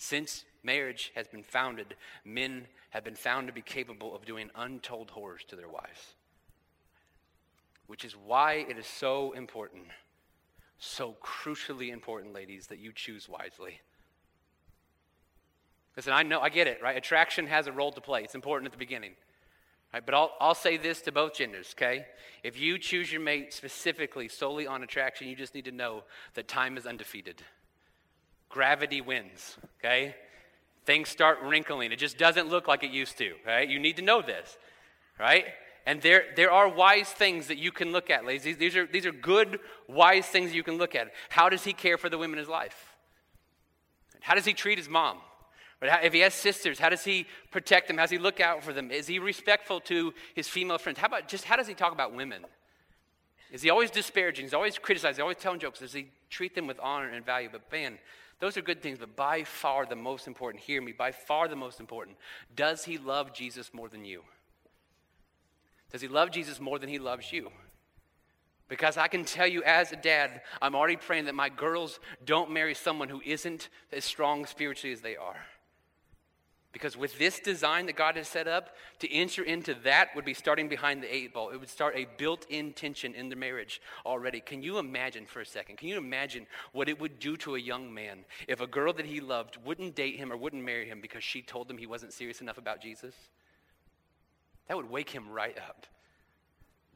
Since 0.00 0.46
marriage 0.62 1.12
has 1.14 1.28
been 1.28 1.42
founded, 1.42 1.94
men 2.24 2.68
have 2.88 3.04
been 3.04 3.14
found 3.14 3.48
to 3.48 3.52
be 3.52 3.60
capable 3.60 4.16
of 4.16 4.24
doing 4.24 4.48
untold 4.56 5.10
horrors 5.10 5.42
to 5.48 5.56
their 5.56 5.68
wives. 5.68 6.14
Which 7.86 8.06
is 8.06 8.16
why 8.16 8.64
it 8.66 8.78
is 8.78 8.86
so 8.86 9.32
important, 9.32 9.84
so 10.78 11.16
crucially 11.22 11.92
important, 11.92 12.32
ladies, 12.32 12.68
that 12.68 12.78
you 12.78 12.92
choose 12.94 13.28
wisely. 13.28 13.82
Listen, 15.98 16.14
I 16.14 16.22
know, 16.22 16.40
I 16.40 16.48
get 16.48 16.66
it, 16.66 16.80
right? 16.82 16.96
Attraction 16.96 17.46
has 17.48 17.66
a 17.66 17.72
role 17.72 17.92
to 17.92 18.00
play. 18.00 18.24
It's 18.24 18.34
important 18.34 18.68
at 18.68 18.72
the 18.72 18.78
beginning. 18.78 19.12
Right, 19.92 20.04
but 20.04 20.14
I'll, 20.14 20.32
I'll 20.40 20.54
say 20.54 20.78
this 20.78 21.02
to 21.02 21.12
both 21.12 21.34
genders, 21.34 21.74
okay? 21.76 22.06
If 22.42 22.58
you 22.58 22.78
choose 22.78 23.12
your 23.12 23.20
mate 23.20 23.52
specifically 23.52 24.28
solely 24.28 24.66
on 24.66 24.82
attraction, 24.82 25.28
you 25.28 25.36
just 25.36 25.54
need 25.54 25.66
to 25.66 25.72
know 25.72 26.04
that 26.34 26.48
time 26.48 26.78
is 26.78 26.86
undefeated 26.86 27.42
gravity 28.50 29.00
wins, 29.00 29.56
okay? 29.78 30.14
Things 30.84 31.08
start 31.08 31.38
wrinkling. 31.42 31.92
It 31.92 31.98
just 31.98 32.18
doesn't 32.18 32.48
look 32.48 32.68
like 32.68 32.84
it 32.84 32.90
used 32.90 33.16
to, 33.18 33.32
right? 33.46 33.68
You 33.68 33.78
need 33.78 33.96
to 33.96 34.02
know 34.02 34.20
this, 34.20 34.58
right? 35.18 35.46
And 35.86 36.02
there, 36.02 36.24
there 36.36 36.50
are 36.50 36.68
wise 36.68 37.08
things 37.08 37.46
that 37.46 37.56
you 37.56 37.72
can 37.72 37.92
look 37.92 38.10
at, 38.10 38.26
ladies. 38.26 38.42
These, 38.42 38.58
these, 38.58 38.76
are, 38.76 38.86
these 38.86 39.06
are 39.06 39.12
good, 39.12 39.60
wise 39.88 40.26
things 40.26 40.52
you 40.52 40.62
can 40.62 40.76
look 40.76 40.94
at. 40.94 41.12
How 41.30 41.48
does 41.48 41.64
he 41.64 41.72
care 41.72 41.96
for 41.96 42.10
the 42.10 42.18
women 42.18 42.38
in 42.38 42.40
his 42.40 42.48
life? 42.48 42.96
How 44.20 44.34
does 44.34 44.44
he 44.44 44.52
treat 44.52 44.76
his 44.76 44.88
mom? 44.88 45.16
If 45.82 46.12
he 46.12 46.20
has 46.20 46.34
sisters, 46.34 46.78
how 46.78 46.90
does 46.90 47.04
he 47.04 47.26
protect 47.50 47.88
them? 47.88 47.96
How 47.96 48.02
does 48.02 48.10
he 48.10 48.18
look 48.18 48.38
out 48.38 48.62
for 48.62 48.74
them? 48.74 48.90
Is 48.90 49.06
he 49.06 49.18
respectful 49.18 49.80
to 49.82 50.12
his 50.34 50.46
female 50.46 50.76
friends? 50.76 50.98
How 50.98 51.06
about 51.06 51.26
just 51.26 51.44
how 51.44 51.56
does 51.56 51.66
he 51.66 51.72
talk 51.72 51.92
about 51.92 52.14
women? 52.14 52.44
Is 53.50 53.62
he 53.62 53.70
always 53.70 53.90
disparaging? 53.90 54.44
He's 54.44 54.54
always 54.54 54.78
criticizing, 54.78 55.14
he's 55.14 55.22
always 55.22 55.38
telling 55.38 55.58
jokes. 55.58 55.80
Does 55.80 55.94
he 55.94 56.10
treat 56.28 56.54
them 56.54 56.66
with 56.66 56.78
honor 56.80 57.08
and 57.08 57.24
value? 57.24 57.48
But 57.50 57.62
man, 57.72 57.98
those 58.40 58.56
are 58.56 58.62
good 58.62 58.82
things, 58.82 58.98
but 58.98 59.14
by 59.14 59.44
far 59.44 59.86
the 59.86 59.96
most 59.96 60.26
important, 60.26 60.64
hear 60.64 60.80
me, 60.80 60.92
by 60.92 61.12
far 61.12 61.46
the 61.46 61.56
most 61.56 61.78
important, 61.78 62.16
does 62.56 62.84
he 62.84 62.98
love 62.98 63.32
Jesus 63.32 63.72
more 63.72 63.88
than 63.88 64.04
you? 64.04 64.22
Does 65.92 66.00
he 66.00 66.08
love 66.08 66.30
Jesus 66.30 66.58
more 66.58 66.78
than 66.78 66.88
he 66.88 66.98
loves 66.98 67.32
you? 67.32 67.50
Because 68.68 68.96
I 68.96 69.08
can 69.08 69.24
tell 69.24 69.46
you, 69.46 69.62
as 69.64 69.92
a 69.92 69.96
dad, 69.96 70.42
I'm 70.62 70.74
already 70.74 70.96
praying 70.96 71.24
that 71.24 71.34
my 71.34 71.48
girls 71.48 71.98
don't 72.24 72.52
marry 72.52 72.74
someone 72.74 73.08
who 73.08 73.20
isn't 73.24 73.68
as 73.92 74.04
strong 74.04 74.46
spiritually 74.46 74.92
as 74.92 75.00
they 75.00 75.16
are. 75.16 75.44
Because 76.72 76.96
with 76.96 77.18
this 77.18 77.40
design 77.40 77.86
that 77.86 77.96
God 77.96 78.16
has 78.16 78.28
set 78.28 78.46
up, 78.46 78.76
to 79.00 79.12
enter 79.12 79.42
into 79.42 79.74
that 79.82 80.14
would 80.14 80.24
be 80.24 80.34
starting 80.34 80.68
behind 80.68 81.02
the 81.02 81.12
eight 81.12 81.34
ball. 81.34 81.50
It 81.50 81.58
would 81.58 81.68
start 81.68 81.96
a 81.96 82.06
built 82.16 82.46
in 82.48 82.72
tension 82.72 83.12
in 83.14 83.28
the 83.28 83.34
marriage 83.34 83.82
already. 84.06 84.40
Can 84.40 84.62
you 84.62 84.78
imagine 84.78 85.26
for 85.26 85.40
a 85.40 85.46
second? 85.46 85.78
Can 85.78 85.88
you 85.88 85.98
imagine 85.98 86.46
what 86.72 86.88
it 86.88 87.00
would 87.00 87.18
do 87.18 87.36
to 87.38 87.56
a 87.56 87.58
young 87.58 87.92
man 87.92 88.24
if 88.46 88.60
a 88.60 88.68
girl 88.68 88.92
that 88.92 89.06
he 89.06 89.20
loved 89.20 89.56
wouldn't 89.64 89.96
date 89.96 90.16
him 90.16 90.32
or 90.32 90.36
wouldn't 90.36 90.62
marry 90.64 90.86
him 90.86 91.00
because 91.00 91.24
she 91.24 91.42
told 91.42 91.68
him 91.68 91.76
he 91.76 91.86
wasn't 91.86 92.12
serious 92.12 92.40
enough 92.40 92.58
about 92.58 92.80
Jesus? 92.80 93.14
That 94.68 94.76
would 94.76 94.88
wake 94.90 95.10
him 95.10 95.28
right 95.28 95.58
up. 95.58 95.86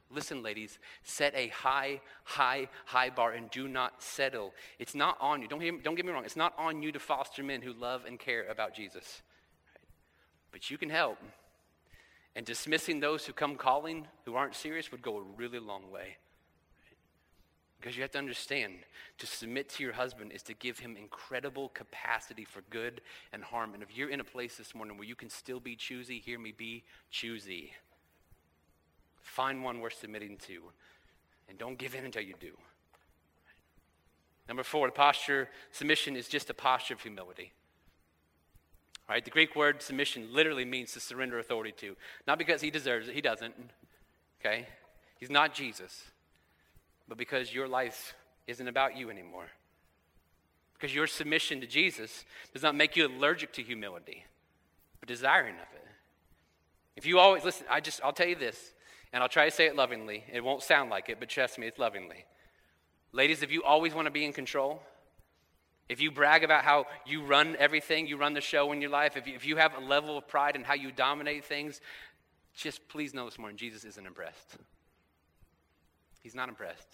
Listen, 0.09 0.41
ladies, 0.41 0.79
set 1.03 1.35
a 1.35 1.49
high, 1.49 1.99
high, 2.23 2.69
high 2.85 3.09
bar 3.09 3.33
and 3.33 3.51
do 3.51 3.67
not 3.67 4.01
settle. 4.01 4.53
It's 4.79 4.95
not 4.95 5.17
on 5.19 5.41
you. 5.41 5.49
Don't, 5.49 5.59
hear, 5.59 5.73
don't 5.83 5.95
get 5.95 6.05
me 6.05 6.13
wrong. 6.13 6.23
It's 6.23 6.37
not 6.37 6.53
on 6.57 6.81
you 6.81 6.93
to 6.93 6.99
foster 6.99 7.43
men 7.43 7.61
who 7.61 7.73
love 7.73 8.05
and 8.05 8.17
care 8.17 8.47
about 8.47 8.73
Jesus. 8.73 9.21
But 10.55 10.71
you 10.71 10.77
can 10.77 10.89
help. 10.89 11.17
And 12.33 12.45
dismissing 12.45 13.01
those 13.01 13.25
who 13.25 13.33
come 13.33 13.57
calling 13.57 14.07
who 14.23 14.35
aren't 14.35 14.55
serious 14.55 14.89
would 14.89 15.01
go 15.01 15.17
a 15.17 15.21
really 15.35 15.59
long 15.59 15.91
way. 15.91 16.15
Because 17.77 17.97
you 17.97 18.03
have 18.03 18.11
to 18.11 18.19
understand 18.19 18.75
to 19.17 19.27
submit 19.27 19.67
to 19.71 19.83
your 19.83 19.91
husband 19.91 20.31
is 20.31 20.43
to 20.43 20.53
give 20.53 20.79
him 20.79 20.95
incredible 20.95 21.67
capacity 21.73 22.45
for 22.45 22.61
good 22.69 23.01
and 23.33 23.43
harm. 23.43 23.73
And 23.73 23.83
if 23.83 23.97
you're 23.97 24.09
in 24.09 24.21
a 24.21 24.23
place 24.23 24.55
this 24.55 24.73
morning 24.73 24.97
where 24.97 25.05
you 25.05 25.13
can 25.13 25.29
still 25.29 25.59
be 25.59 25.75
choosy, 25.75 26.19
hear 26.19 26.39
me 26.39 26.53
be 26.53 26.85
choosy. 27.11 27.73
Find 29.23 29.61
one 29.61 29.81
worth 29.81 29.99
submitting 29.99 30.37
to. 30.47 30.61
And 31.49 31.57
don't 31.57 31.77
give 31.77 31.95
in 31.95 32.05
until 32.05 32.23
you 32.23 32.35
do. 32.39 32.53
Number 34.47 34.63
four, 34.63 34.87
the 34.87 34.93
posture, 34.93 35.49
submission 35.73 36.15
is 36.15 36.29
just 36.29 36.49
a 36.49 36.53
posture 36.53 36.93
of 36.93 37.01
humility. 37.01 37.51
Right? 39.07 39.23
The 39.23 39.31
Greek 39.31 39.55
word 39.55 39.81
submission 39.81 40.29
literally 40.33 40.65
means 40.65 40.93
to 40.93 40.99
surrender 40.99 41.37
authority 41.37 41.73
to. 41.77 41.95
Not 42.27 42.39
because 42.39 42.61
he 42.61 42.71
deserves 42.71 43.07
it, 43.07 43.13
he 43.13 43.21
doesn't. 43.21 43.53
Okay? 44.39 44.67
He's 45.19 45.29
not 45.29 45.53
Jesus. 45.53 46.05
But 47.07 47.17
because 47.17 47.53
your 47.53 47.67
life 47.67 48.15
isn't 48.47 48.67
about 48.67 48.97
you 48.97 49.09
anymore. 49.09 49.45
Because 50.73 50.93
your 50.93 51.07
submission 51.07 51.61
to 51.61 51.67
Jesus 51.67 52.25
does 52.53 52.63
not 52.63 52.75
make 52.75 52.95
you 52.95 53.07
allergic 53.07 53.53
to 53.53 53.63
humility, 53.63 54.25
but 54.99 55.07
desiring 55.07 55.55
of 55.55 55.67
it. 55.73 55.87
If 56.95 57.05
you 57.05 57.19
always 57.19 57.43
listen, 57.43 57.65
I 57.69 57.79
just 57.79 58.01
I'll 58.03 58.13
tell 58.13 58.27
you 58.27 58.35
this, 58.35 58.73
and 59.13 59.21
I'll 59.21 59.29
try 59.29 59.45
to 59.45 59.51
say 59.51 59.67
it 59.67 59.75
lovingly. 59.75 60.23
It 60.31 60.43
won't 60.43 60.63
sound 60.63 60.89
like 60.89 61.09
it, 61.09 61.19
but 61.19 61.29
trust 61.29 61.57
me, 61.57 61.67
it's 61.67 61.79
lovingly. 61.79 62.25
Ladies, 63.13 63.41
if 63.41 63.51
you 63.51 63.63
always 63.63 63.93
want 63.93 64.07
to 64.07 64.11
be 64.11 64.25
in 64.25 64.33
control, 64.33 64.81
if 65.87 66.01
you 66.01 66.11
brag 66.11 66.43
about 66.43 66.63
how 66.63 66.85
you 67.05 67.23
run 67.23 67.55
everything, 67.59 68.07
you 68.07 68.17
run 68.17 68.33
the 68.33 68.41
show 68.41 68.71
in 68.71 68.81
your 68.81 68.89
life, 68.89 69.15
if 69.15 69.27
you, 69.27 69.35
if 69.35 69.45
you 69.45 69.57
have 69.57 69.75
a 69.75 69.79
level 69.79 70.17
of 70.17 70.27
pride 70.27 70.55
in 70.55 70.63
how 70.63 70.73
you 70.73 70.91
dominate 70.91 71.45
things, 71.45 71.79
just 72.55 72.87
please 72.87 73.13
know 73.13 73.25
this 73.25 73.37
morning 73.37 73.57
Jesus 73.57 73.85
isn't 73.85 74.07
impressed. 74.07 74.57
He's 76.23 76.35
not 76.35 76.49
impressed. 76.49 76.87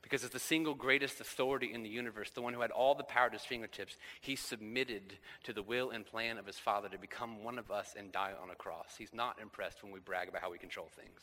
Because 0.00 0.22
as 0.22 0.30
the 0.30 0.38
single 0.38 0.74
greatest 0.74 1.20
authority 1.20 1.72
in 1.72 1.82
the 1.82 1.88
universe, 1.88 2.30
the 2.30 2.42
one 2.42 2.52
who 2.52 2.60
had 2.60 2.70
all 2.70 2.94
the 2.94 3.04
power 3.04 3.26
at 3.26 3.32
his 3.32 3.42
fingertips, 3.42 3.96
he 4.20 4.36
submitted 4.36 5.14
to 5.44 5.52
the 5.52 5.62
will 5.62 5.90
and 5.90 6.04
plan 6.04 6.36
of 6.36 6.46
his 6.46 6.58
Father 6.58 6.90
to 6.90 6.98
become 6.98 7.42
one 7.42 7.58
of 7.58 7.70
us 7.70 7.94
and 7.98 8.12
die 8.12 8.32
on 8.42 8.50
a 8.50 8.54
cross. 8.54 8.96
He's 8.98 9.14
not 9.14 9.40
impressed 9.40 9.82
when 9.82 9.92
we 9.92 10.00
brag 10.00 10.28
about 10.28 10.42
how 10.42 10.50
we 10.50 10.58
control 10.58 10.90
things. 10.94 11.20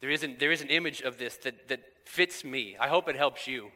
There 0.00 0.10
is 0.10 0.22
an, 0.22 0.36
there 0.38 0.52
is 0.52 0.60
an 0.60 0.68
image 0.68 1.00
of 1.00 1.16
this 1.16 1.36
that, 1.38 1.68
that 1.68 1.80
fits 2.04 2.44
me. 2.44 2.76
I 2.78 2.88
hope 2.88 3.08
it 3.08 3.16
helps 3.16 3.46
you. 3.48 3.70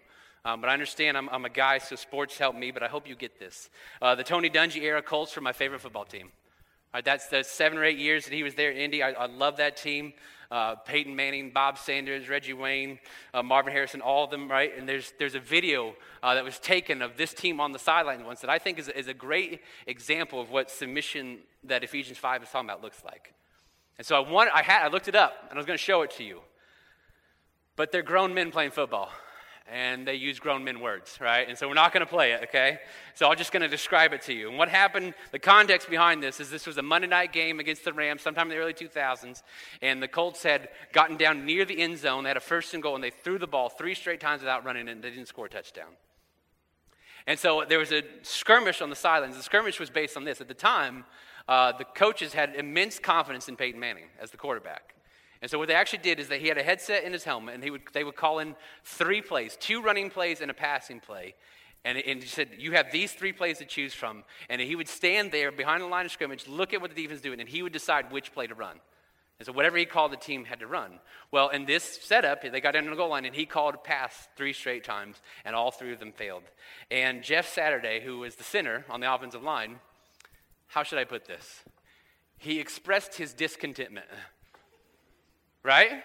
Um, 0.45 0.61
but 0.61 0.71
I 0.71 0.73
understand 0.73 1.19
I'm, 1.19 1.29
I'm, 1.29 1.45
a 1.45 1.51
guy, 1.51 1.79
so 1.79 1.97
sports 1.97 2.39
help 2.39 2.57
me, 2.57 2.71
but 2.71 2.83
I 2.83 2.89
hope 2.89 3.07
you 3.07 3.15
get 3.15 3.39
this. 3.39 3.69
Uh, 4.01 4.15
the 4.15 4.25
Tony 4.25 4.49
Dungy 4.49 4.83
era 4.83 5.03
Colts 5.03 5.37
are 5.37 5.43
my 5.43 5.53
favorite 5.53 5.81
football 5.81 6.05
team. 6.07 6.31
Right, 6.95 7.05
that's 7.05 7.29
the 7.29 7.45
seven 7.45 7.79
or 7.79 7.85
eight 7.85 7.99
years 7.99 8.25
that 8.25 8.33
he 8.33 8.43
was 8.43 8.55
there 8.55 8.71
in 8.73 8.79
Indy. 8.79 9.03
I, 9.03 9.11
I 9.11 9.27
love 9.27 9.59
that 9.59 9.77
team. 9.77 10.13
Uh, 10.51 10.75
Peyton 10.75 11.15
Manning, 11.15 11.51
Bob 11.51 11.79
Sanders, 11.79 12.29
Reggie 12.29 12.55
Wayne, 12.55 12.99
uh, 13.33 13.43
Marvin 13.43 13.73
Harrison, 13.73 14.01
all 14.01 14.25
of 14.25 14.31
them, 14.31 14.51
right? 14.51 14.77
And 14.77 14.89
there's, 14.89 15.13
there's 15.17 15.37
a 15.37 15.41
video 15.41 15.95
uh, 16.25 16.35
that 16.35 16.43
was 16.43 16.59
taken 16.59 17.03
of 17.03 17.17
this 17.17 17.33
team 17.33 17.61
on 17.61 17.71
the 17.71 17.79
sideline 17.79 18.25
once 18.25 18.41
that 18.41 18.51
I 18.51 18.59
think 18.59 18.81
is, 18.81 18.89
is 18.89 19.07
a 19.07 19.15
great 19.15 19.61
example 19.87 20.41
of 20.41 20.51
what 20.51 20.69
submission 20.69 21.39
that 21.63 21.85
Ephesians 21.85 22.19
5 22.19 22.43
is 22.43 22.51
talking 22.51 22.69
about 22.69 22.83
looks 22.83 23.05
like. 23.05 23.33
And 23.99 24.05
so 24.05 24.17
I, 24.17 24.29
wanted, 24.29 24.53
I, 24.53 24.63
had, 24.63 24.87
I 24.87 24.89
looked 24.89 25.07
it 25.07 25.15
up, 25.15 25.35
and 25.49 25.53
I 25.53 25.57
was 25.57 25.67
going 25.67 25.79
to 25.79 25.85
show 25.85 26.03
it 26.03 26.11
to 26.13 26.25
you. 26.25 26.41
But 27.77 27.93
they're 27.93 28.03
grown 28.03 28.35
men 28.35 28.51
playing 28.51 28.73
football 28.73 29.11
and 29.71 30.07
they 30.07 30.15
use 30.15 30.41
grown 30.41 30.65
men 30.65 30.81
words, 30.81 31.19
right? 31.21 31.49
And 31.49 31.57
so 31.57 31.69
we're 31.69 31.75
not 31.75 31.93
going 31.93 32.05
to 32.05 32.11
play 32.11 32.33
it, 32.33 32.43
okay? 32.45 32.79
So 33.15 33.31
I'm 33.31 33.37
just 33.37 33.53
going 33.53 33.63
to 33.63 33.69
describe 33.69 34.13
it 34.13 34.23
to 34.23 34.35
you. 34.35 34.49
And 34.49 34.59
what 34.59 34.69
happened, 34.69 35.15
the 35.31 35.39
context 35.39 35.89
behind 35.89 36.23
this 36.23 36.41
is 36.41 36.51
this 36.51 36.67
was 36.67 36.77
a 36.77 36.83
Monday 36.83 37.07
night 37.07 37.33
game 37.33 37.61
against 37.61 37.85
the 37.85 37.93
Rams 37.93 38.23
sometime 38.23 38.51
in 38.51 38.57
the 38.57 38.63
early 38.63 38.75
2000s, 38.75 39.43
and 39.81 40.03
the 40.03 40.09
Colts 40.09 40.43
had 40.43 40.69
gotten 40.93 41.17
down 41.17 41.47
near 41.47 41.65
the 41.65 41.81
end 41.81 41.99
zone. 41.99 42.25
They 42.25 42.31
had 42.31 42.37
a 42.37 42.41
first 42.41 42.75
and 42.75 42.83
goal, 42.83 42.97
and 42.97 43.05
they 43.05 43.11
threw 43.11 43.39
the 43.39 43.47
ball 43.47 43.69
three 43.69 43.95
straight 43.95 44.21
times 44.21 44.43
without 44.43 44.65
running, 44.65 44.89
and 44.89 45.03
they 45.03 45.11
didn't 45.11 45.29
score 45.29 45.47
a 45.47 45.51
touchdown. 45.51 45.91
And 47.27 47.39
so 47.39 47.65
there 47.69 47.79
was 47.79 47.93
a 47.93 48.03
skirmish 48.23 48.83
on 48.83 48.91
the 48.91 48.97
sidelines. 48.97 49.37
The 49.37 49.43
skirmish 49.43 49.79
was 49.79 49.91
based 49.91 50.17
on 50.17 50.25
this. 50.25 50.41
At 50.41 50.49
the 50.49 50.55
time, 50.55 51.05
uh, 51.49 51.73
the 51.73 51.85
coaches 51.85 52.33
had 52.33 52.57
immense 52.57 52.99
confidence 52.99 53.49
in 53.49 53.57
Peyton 53.57 53.79
Manning 53.79 54.07
as 54.21 54.31
the 54.31 54.37
quarterback. 54.37 54.95
And 55.43 55.51
so 55.51 55.59
what 55.59 55.69
they 55.69 55.75
actually 55.75 56.01
did 56.01 56.21
is 56.21 56.29
that 56.29 56.41
he 56.41 56.49
had 56.49 56.59
a 56.59 56.63
headset 56.63 57.05
in 57.05 57.13
his 57.13 57.25
helmet, 57.25 57.55
and 57.55 57.65
he 57.65 57.71
would, 57.71 57.83
they 57.93 58.05
would 58.05 58.17
call 58.17 58.41
in 58.41 58.55
three 58.85 59.23
plays, 59.23 59.57
two 59.59 59.81
running 59.81 60.11
plays 60.11 60.41
and 60.41 60.51
a 60.51 60.55
passing 60.55 61.01
play. 61.01 61.35
And, 61.85 61.97
and 61.97 62.23
he 62.23 62.29
said, 62.29 62.51
you 62.59 62.73
have 62.73 62.93
these 62.93 63.13
three 63.13 63.33
plays 63.33 63.59
to 63.59 63.65
choose 63.65 63.95
from. 63.95 64.25
And 64.51 64.61
he 64.61 64.77
would 64.77 64.89
stand 64.89 65.33
there 65.33 65.51
behind 65.51 65.83
the 65.83 65.87
line 65.87 66.05
of 66.05 66.13
scrimmage, 66.13 66.47
look 66.47 66.75
at 66.75 66.83
what 66.83 66.95
the 66.95 67.03
defense 67.03 67.19
is 67.19 67.23
doing, 67.23 67.41
and 67.41 67.49
he 67.49 67.63
would 67.63 67.73
decide 67.73 68.13
which 68.13 68.33
play 68.33 68.47
to 68.47 68.55
run. 68.55 68.81
And 69.39 69.47
so 69.47 69.53
whatever 69.53 69.79
he 69.79 69.87
called, 69.87 70.13
the 70.13 70.19
team 70.19 70.45
had 70.45 70.61
to 70.61 70.67
run. 70.67 71.01
Well, 71.31 71.49
in 71.49 71.65
this 71.65 71.99
setup, 72.03 72.43
they 72.43 72.61
got 72.61 72.77
into 72.77 72.91
the 72.91 72.97
goal 72.97 73.09
line, 73.09 73.25
and 73.25 73.35
he 73.35 73.47
called 73.47 73.83
pass 73.83 74.29
three 74.37 74.53
straight 74.53 74.85
times, 74.85 75.17
and 75.47 75.57
all 75.57 75.71
three 75.71 75.95
of 75.95 75.99
them 75.99 76.13
failed. 76.13 76.43
And 76.91 77.23
Jeff 77.23 77.49
Saturday, 77.49 78.03
who 78.05 78.19
was 78.19 78.35
the 78.35 78.45
center 78.45 78.85
on 78.91 79.01
the 79.01 79.11
offensive 79.11 79.43
line, 79.43 79.77
how 80.67 80.83
should 80.83 80.99
I 80.99 81.05
put 81.05 81.25
this? 81.25 81.63
He 82.37 82.61
expressed 82.61 83.15
his 83.15 83.33
discontentment 83.33 84.07
right? 85.63 86.03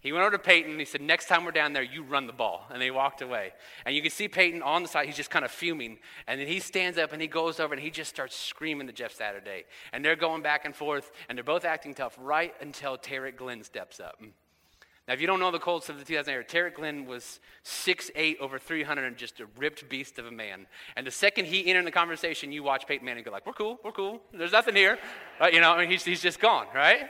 He 0.00 0.12
went 0.12 0.22
over 0.22 0.36
to 0.36 0.42
Peyton 0.42 0.70
and 0.70 0.78
he 0.78 0.86
said, 0.86 1.00
Next 1.00 1.26
time 1.26 1.44
we're 1.44 1.50
down 1.50 1.72
there, 1.72 1.82
you 1.82 2.04
run 2.04 2.28
the 2.28 2.32
ball. 2.32 2.64
And 2.70 2.80
they 2.80 2.92
walked 2.92 3.22
away. 3.22 3.52
And 3.84 3.94
you 3.94 4.02
can 4.02 4.10
see 4.10 4.28
Peyton 4.28 4.62
on 4.62 4.82
the 4.82 4.88
side, 4.88 5.06
he's 5.06 5.16
just 5.16 5.30
kind 5.30 5.44
of 5.44 5.50
fuming. 5.50 5.98
And 6.28 6.40
then 6.40 6.46
he 6.46 6.60
stands 6.60 6.96
up 6.96 7.12
and 7.12 7.20
he 7.20 7.26
goes 7.26 7.58
over 7.58 7.74
and 7.74 7.82
he 7.82 7.90
just 7.90 8.10
starts 8.10 8.36
screaming 8.36 8.86
to 8.86 8.92
Jeff 8.92 9.12
Saturday. 9.12 9.64
And 9.92 10.04
they're 10.04 10.14
going 10.14 10.42
back 10.42 10.64
and 10.64 10.76
forth 10.76 11.10
and 11.28 11.36
they're 11.36 11.44
both 11.44 11.64
acting 11.64 11.92
tough 11.92 12.16
right 12.20 12.54
until 12.60 12.96
Tarik 12.96 13.36
Glenn 13.36 13.64
steps 13.64 13.98
up. 13.98 14.20
Now, 15.08 15.14
if 15.14 15.20
you 15.20 15.26
don't 15.28 15.38
know 15.38 15.52
the 15.52 15.58
Colts 15.58 15.88
of 15.88 15.98
the 15.98 16.04
2000 16.04 16.32
era, 16.32 16.44
Tarik 16.44 16.76
Glenn 16.76 17.06
was 17.06 17.38
6'8 17.64 18.38
over 18.40 18.58
300 18.58 19.04
and 19.04 19.16
just 19.16 19.40
a 19.40 19.46
ripped 19.56 19.88
beast 19.88 20.18
of 20.18 20.26
a 20.26 20.32
man. 20.32 20.66
And 20.96 21.06
the 21.06 21.12
second 21.12 21.46
he 21.46 21.66
entered 21.66 21.86
the 21.86 21.92
conversation, 21.92 22.50
you 22.50 22.64
watch 22.64 22.86
Peyton 22.86 23.04
Manning 23.04 23.22
go 23.22 23.30
like, 23.30 23.46
we're 23.46 23.52
cool, 23.52 23.78
we're 23.84 23.92
cool. 23.92 24.20
There's 24.32 24.52
nothing 24.52 24.74
here. 24.74 24.98
Right? 25.40 25.54
You 25.54 25.60
know, 25.60 25.78
he's, 25.80 26.04
he's 26.04 26.22
just 26.22 26.40
gone, 26.40 26.66
right? 26.74 27.08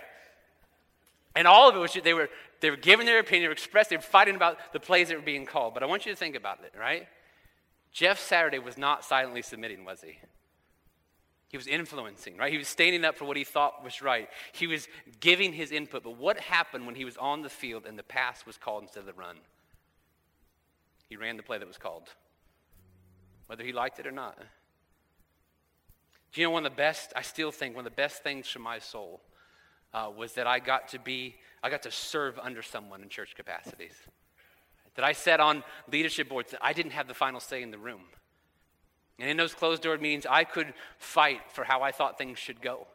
And 1.37 1.47
all 1.47 1.69
of 1.69 1.77
it 1.77 1.79
was 1.79 1.97
they 2.03 2.15
were 2.15 2.29
they 2.61 2.71
were 2.71 2.77
giving 2.77 3.05
their 3.05 3.19
opinion, 3.19 3.43
they 3.43 3.49
were 3.49 3.53
expressing, 3.53 3.91
they 3.91 3.97
were 3.99 4.03
fighting 4.03 4.35
about 4.35 4.73
the 4.73 4.81
plays 4.81 5.09
that 5.09 5.17
were 5.17 5.23
being 5.23 5.45
called. 5.45 5.75
But 5.75 5.83
I 5.83 5.87
want 5.87 6.07
you 6.07 6.13
to 6.13 6.17
think 6.17 6.35
about 6.35 6.61
it, 6.65 6.73
right? 6.79 7.07
Jeff 7.93 8.19
Saturday 8.19 8.59
was 8.59 8.79
not 8.79 9.05
silently 9.05 9.43
submitting, 9.43 9.85
was 9.85 10.01
he? 10.03 10.19
He 11.49 11.57
was 11.57 11.67
influencing, 11.67 12.37
right? 12.37 12.51
He 12.51 12.59
was 12.59 12.69
standing 12.69 13.05
up 13.05 13.17
for 13.17 13.25
what 13.25 13.37
he 13.37 13.45
thought 13.45 13.85
was 13.85 14.03
right. 14.03 14.29
He 14.53 14.67
was 14.67 14.89
giving 15.21 15.53
his 15.53 15.71
input. 15.71 16.03
But 16.03 16.17
what 16.17 16.39
happened 16.41 16.87
when 16.87 16.95
he 16.95 17.05
was 17.05 17.17
on 17.17 17.43
the 17.43 17.49
field 17.49 17.85
and 17.87 17.99
the 17.99 18.03
pass 18.03 18.45
was 18.45 18.57
called 18.57 18.83
instead 18.83 19.01
of 19.01 19.07
the 19.07 19.13
run? 19.13 19.37
He 21.09 21.17
ran 21.17 21.37
the 21.37 21.43
play 21.43 21.59
that 21.59 21.69
was 21.69 21.79
called, 21.79 22.09
whether 23.47 23.63
he 23.63 23.73
liked 23.73 24.01
it 24.01 24.07
or 24.07 24.13
not. 24.13 24.37
Do 26.33 26.41
you 26.41 26.47
know 26.47 26.51
one 26.51 26.67
of 26.67 26.73
the 26.73 26.77
best, 26.77 27.13
I 27.15 27.23
still 27.23 27.53
think, 27.53 27.77
one 27.77 27.87
of 27.87 27.93
the 27.93 27.97
best 27.97 28.23
things 28.23 28.49
for 28.49 28.59
my 28.59 28.79
soul 28.79 29.21
uh, 29.97 30.11
was 30.15 30.35
that 30.35 30.47
I 30.47 30.59
got 30.59 30.89
to 30.89 30.99
be, 30.99 31.37
I 31.63 31.71
got 31.71 31.83
to 31.85 31.91
serve 31.91 32.39
under 32.39 32.63
someone 32.63 33.03
in 33.03 33.09
church 33.09 33.35
capacities. 33.35 33.95
That 34.95 35.05
I 35.05 35.13
sat 35.13 35.41
on 35.41 35.65
leadership 35.91 36.29
boards 36.29 36.51
that 36.51 36.61
I 36.63 36.75
didn't 36.75 36.93
have 36.93 37.09
the 37.09 37.15
final 37.15 37.41
say 37.41 37.63
in 37.63 37.71
the 37.71 37.79
room. 37.79 38.03
And 39.19 39.31
in 39.31 39.39
those 39.39 39.55
closed 39.55 39.83
door 39.83 39.97
meetings, 39.97 40.27
I 40.29 40.45
could 40.45 40.75
fight 40.99 41.41
for 41.51 41.65
how 41.65 41.83
I 41.83 41.93
thought 41.93 42.19
things 42.19 42.39
should 42.39 42.61
go. 42.61 42.87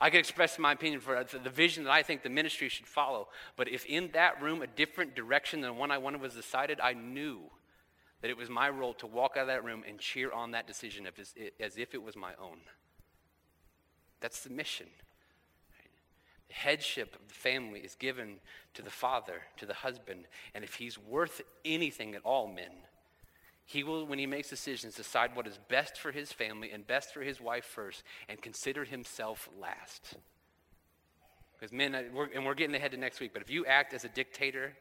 I 0.00 0.10
could 0.10 0.18
express 0.18 0.58
my 0.58 0.72
opinion 0.72 1.00
for 1.00 1.24
the 1.24 1.50
vision 1.50 1.84
that 1.84 1.92
I 1.92 2.02
think 2.02 2.24
the 2.24 2.28
ministry 2.28 2.68
should 2.68 2.88
follow. 2.88 3.28
But 3.56 3.68
if 3.68 3.86
in 3.86 4.10
that 4.12 4.42
room 4.42 4.60
a 4.60 4.66
different 4.66 5.14
direction 5.14 5.60
than 5.60 5.70
the 5.70 5.78
one 5.78 5.92
I 5.92 5.98
wanted 5.98 6.20
was 6.20 6.34
decided, 6.34 6.80
I 6.80 6.94
knew 6.94 7.42
that 8.20 8.30
it 8.30 8.36
was 8.36 8.50
my 8.50 8.68
role 8.68 8.94
to 8.94 9.06
walk 9.06 9.36
out 9.36 9.42
of 9.42 9.46
that 9.46 9.64
room 9.64 9.84
and 9.88 10.00
cheer 10.00 10.32
on 10.32 10.50
that 10.50 10.66
decision 10.66 11.06
as 11.06 11.76
if 11.76 11.94
it 11.94 12.02
was 12.02 12.16
my 12.16 12.32
own. 12.40 12.58
That's 14.20 14.42
the 14.42 14.50
mission. 14.50 14.86
Headship 16.50 17.14
of 17.14 17.28
the 17.28 17.34
family 17.34 17.80
is 17.80 17.94
given 17.94 18.36
to 18.74 18.82
the 18.82 18.90
father, 18.90 19.42
to 19.56 19.66
the 19.66 19.74
husband. 19.74 20.26
And 20.54 20.64
if 20.64 20.74
he's 20.74 20.98
worth 20.98 21.42
anything 21.64 22.14
at 22.14 22.22
all, 22.24 22.46
men, 22.46 22.70
he 23.66 23.82
will, 23.82 24.06
when 24.06 24.18
he 24.18 24.26
makes 24.26 24.50
decisions, 24.50 24.94
decide 24.94 25.34
what 25.34 25.46
is 25.46 25.58
best 25.68 25.98
for 25.98 26.12
his 26.12 26.32
family 26.32 26.70
and 26.70 26.86
best 26.86 27.14
for 27.14 27.22
his 27.22 27.40
wife 27.40 27.64
first 27.64 28.02
and 28.28 28.40
consider 28.40 28.84
himself 28.84 29.48
last. 29.60 30.16
Because 31.54 31.72
men, 31.72 31.94
uh, 31.94 32.02
we're, 32.12 32.28
and 32.34 32.44
we're 32.44 32.54
getting 32.54 32.76
ahead 32.76 32.90
to 32.90 32.96
next 32.98 33.20
week, 33.20 33.32
but 33.32 33.40
if 33.40 33.50
you 33.50 33.64
act 33.64 33.94
as 33.94 34.04
a 34.04 34.08
dictator 34.08 34.74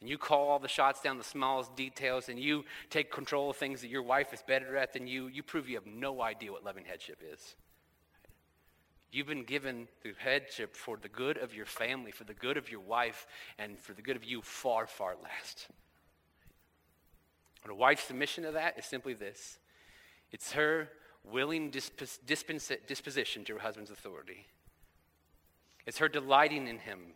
and 0.00 0.08
you 0.08 0.18
call 0.18 0.48
all 0.48 0.58
the 0.60 0.68
shots 0.68 1.00
down 1.00 1.18
the 1.18 1.24
smallest 1.24 1.74
details 1.74 2.28
and 2.28 2.38
you 2.38 2.64
take 2.90 3.10
control 3.10 3.50
of 3.50 3.56
things 3.56 3.80
that 3.80 3.88
your 3.88 4.02
wife 4.02 4.32
is 4.32 4.42
better 4.46 4.76
at 4.76 4.92
than 4.92 5.06
you, 5.06 5.26
you 5.26 5.42
prove 5.42 5.68
you 5.68 5.74
have 5.74 5.86
no 5.86 6.22
idea 6.22 6.52
what 6.52 6.64
loving 6.64 6.84
headship 6.84 7.20
is. 7.32 7.56
You've 9.12 9.26
been 9.26 9.44
given 9.44 9.88
the 10.02 10.14
headship 10.18 10.74
for 10.74 10.96
the 10.96 11.08
good 11.08 11.36
of 11.36 11.54
your 11.54 11.66
family, 11.66 12.10
for 12.10 12.24
the 12.24 12.32
good 12.32 12.56
of 12.56 12.70
your 12.70 12.80
wife, 12.80 13.26
and 13.58 13.78
for 13.78 13.92
the 13.92 14.00
good 14.00 14.16
of 14.16 14.24
you 14.24 14.40
far, 14.40 14.86
far 14.86 15.16
last. 15.22 15.68
And 17.62 17.70
a 17.70 17.74
wife's 17.74 18.04
submission 18.04 18.44
to 18.44 18.52
that 18.52 18.78
is 18.78 18.86
simply 18.86 19.12
this 19.12 19.58
it's 20.32 20.52
her 20.52 20.88
willing 21.24 21.70
dispos- 21.70 22.18
disposition 22.86 23.44
to 23.44 23.54
her 23.54 23.60
husband's 23.60 23.90
authority. 23.90 24.46
It's 25.86 25.98
her 25.98 26.08
delighting 26.08 26.66
in 26.66 26.78
him 26.78 27.12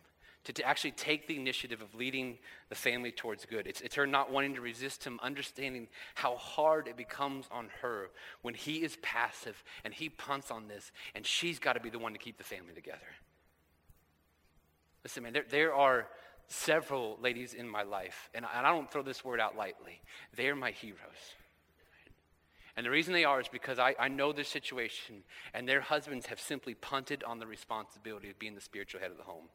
to, 0.47 0.53
to 0.53 0.63
actually 0.63 0.91
take 0.91 1.27
the 1.27 1.35
initiative 1.35 1.81
of 1.81 1.93
leading 1.93 2.37
the 2.69 2.75
family 2.75 3.11
towards 3.11 3.45
good. 3.45 3.67
It's, 3.67 3.81
it's 3.81 3.95
her 3.95 4.07
not 4.07 4.31
wanting 4.31 4.55
to 4.55 4.61
resist 4.61 5.03
him, 5.03 5.19
understanding 5.21 5.89
how 6.15 6.37
hard 6.37 6.87
it 6.87 6.95
becomes 6.95 7.47
on 7.51 7.67
her 7.81 8.11
when 8.43 8.53
he 8.53 8.77
is 8.77 8.97
passive 9.01 9.61
and 9.83 9.93
he 9.93 10.07
punts 10.07 10.49
on 10.49 10.69
this, 10.69 10.93
and 11.15 11.25
she's 11.25 11.59
got 11.59 11.73
to 11.73 11.81
be 11.81 11.89
the 11.89 11.99
one 11.99 12.13
to 12.13 12.17
keep 12.17 12.37
the 12.37 12.45
family 12.45 12.73
together. 12.73 12.99
Listen, 15.03 15.23
man, 15.23 15.33
there, 15.33 15.43
there 15.49 15.73
are 15.73 16.07
several 16.47 17.17
ladies 17.21 17.53
in 17.53 17.67
my 17.67 17.83
life, 17.83 18.29
and 18.33 18.45
I, 18.45 18.49
and 18.57 18.65
I 18.65 18.69
don't 18.69 18.89
throw 18.89 19.03
this 19.03 19.25
word 19.25 19.41
out 19.41 19.57
lightly. 19.57 19.99
They 20.37 20.47
are 20.47 20.55
my 20.55 20.71
heroes. 20.71 20.97
And 22.77 22.85
the 22.85 22.89
reason 22.89 23.11
they 23.11 23.25
are 23.25 23.41
is 23.41 23.49
because 23.49 23.79
I, 23.79 23.95
I 23.99 24.07
know 24.07 24.31
their 24.31 24.45
situation, 24.45 25.23
and 25.53 25.67
their 25.67 25.81
husbands 25.81 26.27
have 26.27 26.39
simply 26.39 26.73
punted 26.73 27.21
on 27.25 27.39
the 27.39 27.47
responsibility 27.47 28.29
of 28.29 28.39
being 28.39 28.55
the 28.55 28.61
spiritual 28.61 29.01
head 29.01 29.11
of 29.11 29.17
the 29.17 29.23
home. 29.23 29.49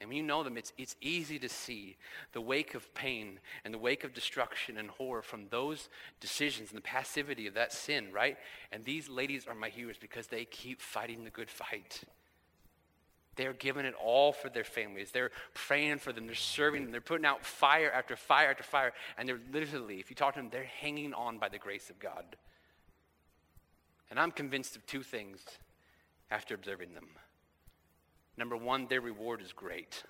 And 0.00 0.08
when 0.08 0.16
you 0.16 0.22
know 0.22 0.44
them, 0.44 0.56
it's, 0.56 0.72
it's 0.78 0.94
easy 1.00 1.40
to 1.40 1.48
see 1.48 1.96
the 2.32 2.40
wake 2.40 2.74
of 2.74 2.94
pain 2.94 3.40
and 3.64 3.74
the 3.74 3.78
wake 3.78 4.04
of 4.04 4.14
destruction 4.14 4.76
and 4.76 4.90
horror 4.90 5.22
from 5.22 5.48
those 5.50 5.88
decisions 6.20 6.70
and 6.70 6.78
the 6.78 6.82
passivity 6.82 7.48
of 7.48 7.54
that 7.54 7.72
sin, 7.72 8.12
right? 8.12 8.36
And 8.70 8.84
these 8.84 9.08
ladies 9.08 9.46
are 9.48 9.56
my 9.56 9.70
heroes 9.70 9.96
because 9.98 10.28
they 10.28 10.44
keep 10.44 10.80
fighting 10.80 11.24
the 11.24 11.30
good 11.30 11.50
fight. 11.50 12.02
They're 13.34 13.52
giving 13.52 13.86
it 13.86 13.94
all 13.94 14.32
for 14.32 14.48
their 14.48 14.64
families. 14.64 15.10
They're 15.10 15.30
praying 15.54 15.98
for 15.98 16.12
them. 16.12 16.26
They're 16.26 16.34
serving 16.34 16.82
them. 16.82 16.92
They're 16.92 17.00
putting 17.00 17.26
out 17.26 17.44
fire 17.44 17.90
after 17.90 18.14
fire 18.16 18.50
after 18.50 18.64
fire. 18.64 18.92
And 19.16 19.28
they're 19.28 19.40
literally, 19.52 19.98
if 19.98 20.10
you 20.10 20.16
talk 20.16 20.34
to 20.34 20.40
them, 20.40 20.48
they're 20.50 20.64
hanging 20.64 21.14
on 21.14 21.38
by 21.38 21.48
the 21.48 21.58
grace 21.58 21.90
of 21.90 21.98
God. 21.98 22.36
And 24.10 24.18
I'm 24.18 24.30
convinced 24.30 24.76
of 24.76 24.86
two 24.86 25.02
things 25.02 25.44
after 26.30 26.54
observing 26.54 26.94
them. 26.94 27.06
Number 28.38 28.56
one, 28.56 28.86
their 28.86 29.00
reward 29.00 29.42
is 29.42 29.52
great. 29.52 30.04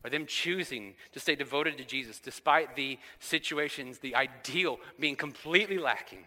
By 0.00 0.08
them 0.08 0.26
choosing 0.26 0.94
to 1.12 1.20
stay 1.20 1.34
devoted 1.34 1.76
to 1.78 1.84
Jesus 1.84 2.20
despite 2.20 2.76
the 2.76 2.98
situations, 3.18 3.98
the 3.98 4.14
ideal 4.14 4.78
being 4.98 5.16
completely 5.16 5.78
lacking. 5.78 6.24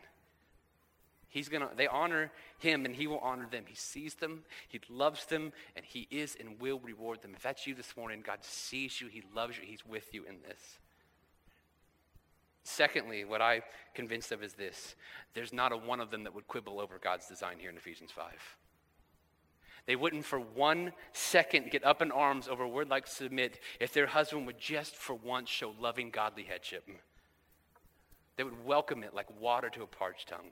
He's 1.30 1.50
gonna, 1.50 1.70
they 1.76 1.88
honor 1.88 2.32
him 2.60 2.86
and 2.86 2.96
he 2.96 3.08
will 3.08 3.20
honor 3.20 3.48
them. 3.50 3.64
He 3.68 3.76
sees 3.76 4.16
them, 4.16 4.44
he 4.68 4.80
loves 4.90 5.26
them, 5.26 5.52
and 5.76 5.84
he 5.86 6.08
is 6.12 6.38
and 6.40 6.60
will 6.60 6.80
reward 6.80 7.22
them. 7.22 7.32
If 7.36 7.44
that's 7.44 7.66
you 7.66 7.74
this 7.74 7.96
morning, 7.98 8.22
God 8.26 8.40
sees 8.42 9.02
you, 9.02 9.08
he 9.08 9.24
loves 9.34 9.58
you, 9.58 9.64
he's 9.66 9.86
with 9.86 10.14
you 10.14 10.26
in 10.26 10.36
this. 10.48 10.80
Secondly, 12.64 13.26
what 13.26 13.42
I'm 13.42 13.62
convinced 13.94 14.32
of 14.32 14.44
is 14.44 14.54
this 14.54 14.96
there's 15.34 15.54
not 15.54 15.72
a 15.72 15.78
one 15.78 16.00
of 16.00 16.12
them 16.12 16.24
that 16.24 16.34
would 16.34 16.48
quibble 16.48 16.80
over 16.80 17.00
God's 17.02 17.28
design 17.28 17.58
here 17.60 17.70
in 17.70 17.78
Ephesians 17.78 18.12
5. 18.12 18.26
They 19.88 19.96
wouldn't 19.96 20.26
for 20.26 20.40
one 20.40 20.94
second 21.14 21.70
get 21.70 21.86
up 21.86 22.02
in 22.02 22.12
arms 22.12 22.48
over 22.48 22.64
a 22.64 22.68
word 22.68 22.90
like 22.90 23.06
submit 23.06 23.60
if 23.80 23.94
their 23.94 24.08
husband 24.08 24.48
would 24.48 24.60
just 24.60 24.96
for 24.96 25.14
once 25.14 25.50
show 25.50 25.74
loving, 25.80 26.10
godly 26.10 26.44
headship. 26.44 26.88
They 28.38 28.44
would 28.44 28.66
welcome 28.66 29.04
it 29.04 29.14
like 29.14 29.28
water 29.40 29.70
to 29.70 29.84
a 29.84 29.88
parched 29.88 30.30
tongue. 30.30 30.52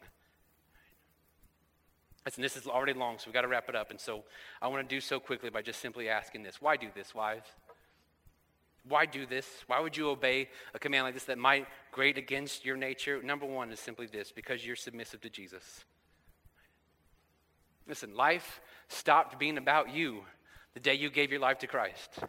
Listen, 2.26 2.42
this 2.42 2.56
is 2.56 2.68
already 2.68 2.94
long, 2.94 3.18
so 3.18 3.26
we've 3.26 3.34
got 3.34 3.42
to 3.42 3.48
wrap 3.48 3.68
it 3.68 3.76
up. 3.76 3.90
And 3.92 4.00
so 4.00 4.24
I 4.62 4.68
want 4.68 4.88
to 4.88 4.96
do 4.96 5.02
so 5.02 5.20
quickly 5.20 5.50
by 5.50 5.62
just 5.62 5.82
simply 5.82 6.08
asking 6.08 6.44
this 6.44 6.62
Why 6.62 6.78
do 6.78 6.88
this, 6.94 7.14
wives? 7.14 7.50
Why 8.88 9.06
do 9.06 9.26
this? 9.26 9.48
Why 9.68 9.80
would 9.80 9.96
you 9.96 10.10
obey 10.10 10.50
a 10.74 10.80
command 10.80 11.06
like 11.06 11.14
this 11.14 11.24
that 11.26 11.38
might 11.38 11.68
grate 11.92 12.18
against 12.18 12.66
your 12.66 12.76
nature? 12.76 13.22
Number 13.24 13.46
one 13.46 13.72
is 13.72 13.80
simply 13.80 14.08
this 14.08 14.32
because 14.32 14.66
you're 14.66 14.76
submissive 14.76 15.22
to 15.22 15.30
Jesus. 15.30 15.86
Listen, 17.88 18.16
life 18.16 18.62
stopped 18.88 19.40
being 19.40 19.58
about 19.58 19.94
you 19.94 20.24
the 20.74 20.80
day 20.80 20.94
you 20.96 21.10
gave 21.10 21.32
your 21.32 21.40
life 21.40 21.60
to 21.60 21.68
Christ. 21.68 22.20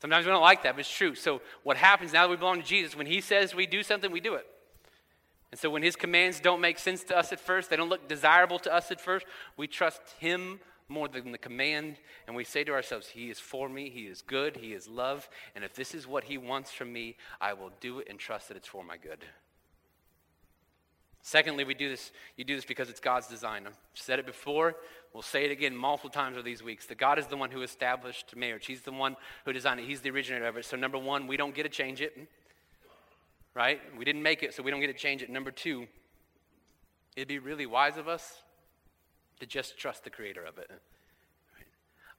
Sometimes 0.00 0.26
we 0.26 0.32
don't 0.32 0.42
like 0.42 0.64
that, 0.64 0.74
but 0.74 0.80
it's 0.80 0.90
true. 0.90 1.14
So, 1.14 1.42
what 1.62 1.76
happens 1.76 2.12
now 2.12 2.22
that 2.22 2.30
we 2.30 2.36
belong 2.36 2.60
to 2.60 2.66
Jesus, 2.66 2.96
when 2.96 3.06
He 3.06 3.20
says 3.20 3.54
we 3.54 3.66
do 3.66 3.82
something, 3.82 4.10
we 4.10 4.20
do 4.20 4.34
it. 4.34 4.46
And 5.52 5.60
so, 5.60 5.70
when 5.70 5.82
His 5.82 5.94
commands 5.94 6.40
don't 6.40 6.60
make 6.60 6.78
sense 6.78 7.04
to 7.04 7.16
us 7.16 7.32
at 7.32 7.38
first, 7.38 7.70
they 7.70 7.76
don't 7.76 7.88
look 7.88 8.08
desirable 8.08 8.58
to 8.60 8.74
us 8.74 8.90
at 8.90 9.00
first, 9.00 9.26
we 9.56 9.68
trust 9.68 10.00
Him 10.18 10.58
more 10.88 11.06
than 11.06 11.30
the 11.30 11.38
command, 11.38 11.98
and 12.26 12.34
we 12.34 12.42
say 12.42 12.64
to 12.64 12.72
ourselves, 12.72 13.08
He 13.08 13.30
is 13.30 13.38
for 13.38 13.68
me, 13.68 13.90
He 13.90 14.02
is 14.02 14.22
good, 14.22 14.56
He 14.56 14.72
is 14.72 14.88
love, 14.88 15.28
and 15.54 15.64
if 15.64 15.74
this 15.74 15.94
is 15.94 16.06
what 16.06 16.24
He 16.24 16.36
wants 16.36 16.72
from 16.72 16.92
me, 16.92 17.16
I 17.40 17.52
will 17.52 17.70
do 17.80 18.00
it 18.00 18.08
and 18.10 18.18
trust 18.18 18.48
that 18.48 18.56
it's 18.56 18.66
for 18.66 18.82
my 18.82 18.96
good. 18.96 19.24
Secondly, 21.22 21.62
we 21.62 21.74
do 21.74 21.88
this, 21.88 22.10
you 22.36 22.44
do 22.44 22.56
this 22.56 22.64
because 22.64 22.90
it's 22.90 22.98
God's 22.98 23.28
design. 23.28 23.64
I've 23.66 23.78
said 23.94 24.18
it 24.18 24.26
before, 24.26 24.74
we'll 25.14 25.22
say 25.22 25.44
it 25.44 25.52
again 25.52 25.76
multiple 25.76 26.10
times 26.10 26.34
over 26.34 26.42
these 26.42 26.62
weeks. 26.62 26.86
That 26.86 26.98
God 26.98 27.18
is 27.18 27.28
the 27.28 27.36
one 27.36 27.50
who 27.52 27.62
established 27.62 28.34
marriage. 28.34 28.66
He's 28.66 28.80
the 28.80 28.92
one 28.92 29.16
who 29.44 29.52
designed 29.52 29.78
it. 29.78 29.86
He's 29.86 30.00
the 30.00 30.10
originator 30.10 30.46
of 30.46 30.56
it. 30.56 30.64
So 30.64 30.76
number 30.76 30.98
one, 30.98 31.28
we 31.28 31.36
don't 31.36 31.54
get 31.54 31.62
to 31.62 31.68
change 31.68 32.00
it. 32.00 32.16
Right? 33.54 33.80
We 33.96 34.04
didn't 34.04 34.22
make 34.22 34.42
it, 34.42 34.52
so 34.52 34.62
we 34.62 34.70
don't 34.70 34.80
get 34.80 34.88
to 34.88 34.94
change 34.94 35.22
it. 35.22 35.30
Number 35.30 35.50
two, 35.50 35.86
it'd 37.14 37.28
be 37.28 37.38
really 37.38 37.66
wise 37.66 37.98
of 37.98 38.08
us 38.08 38.42
to 39.38 39.46
just 39.46 39.78
trust 39.78 40.04
the 40.04 40.10
creator 40.10 40.42
of 40.42 40.58
it. 40.58 40.70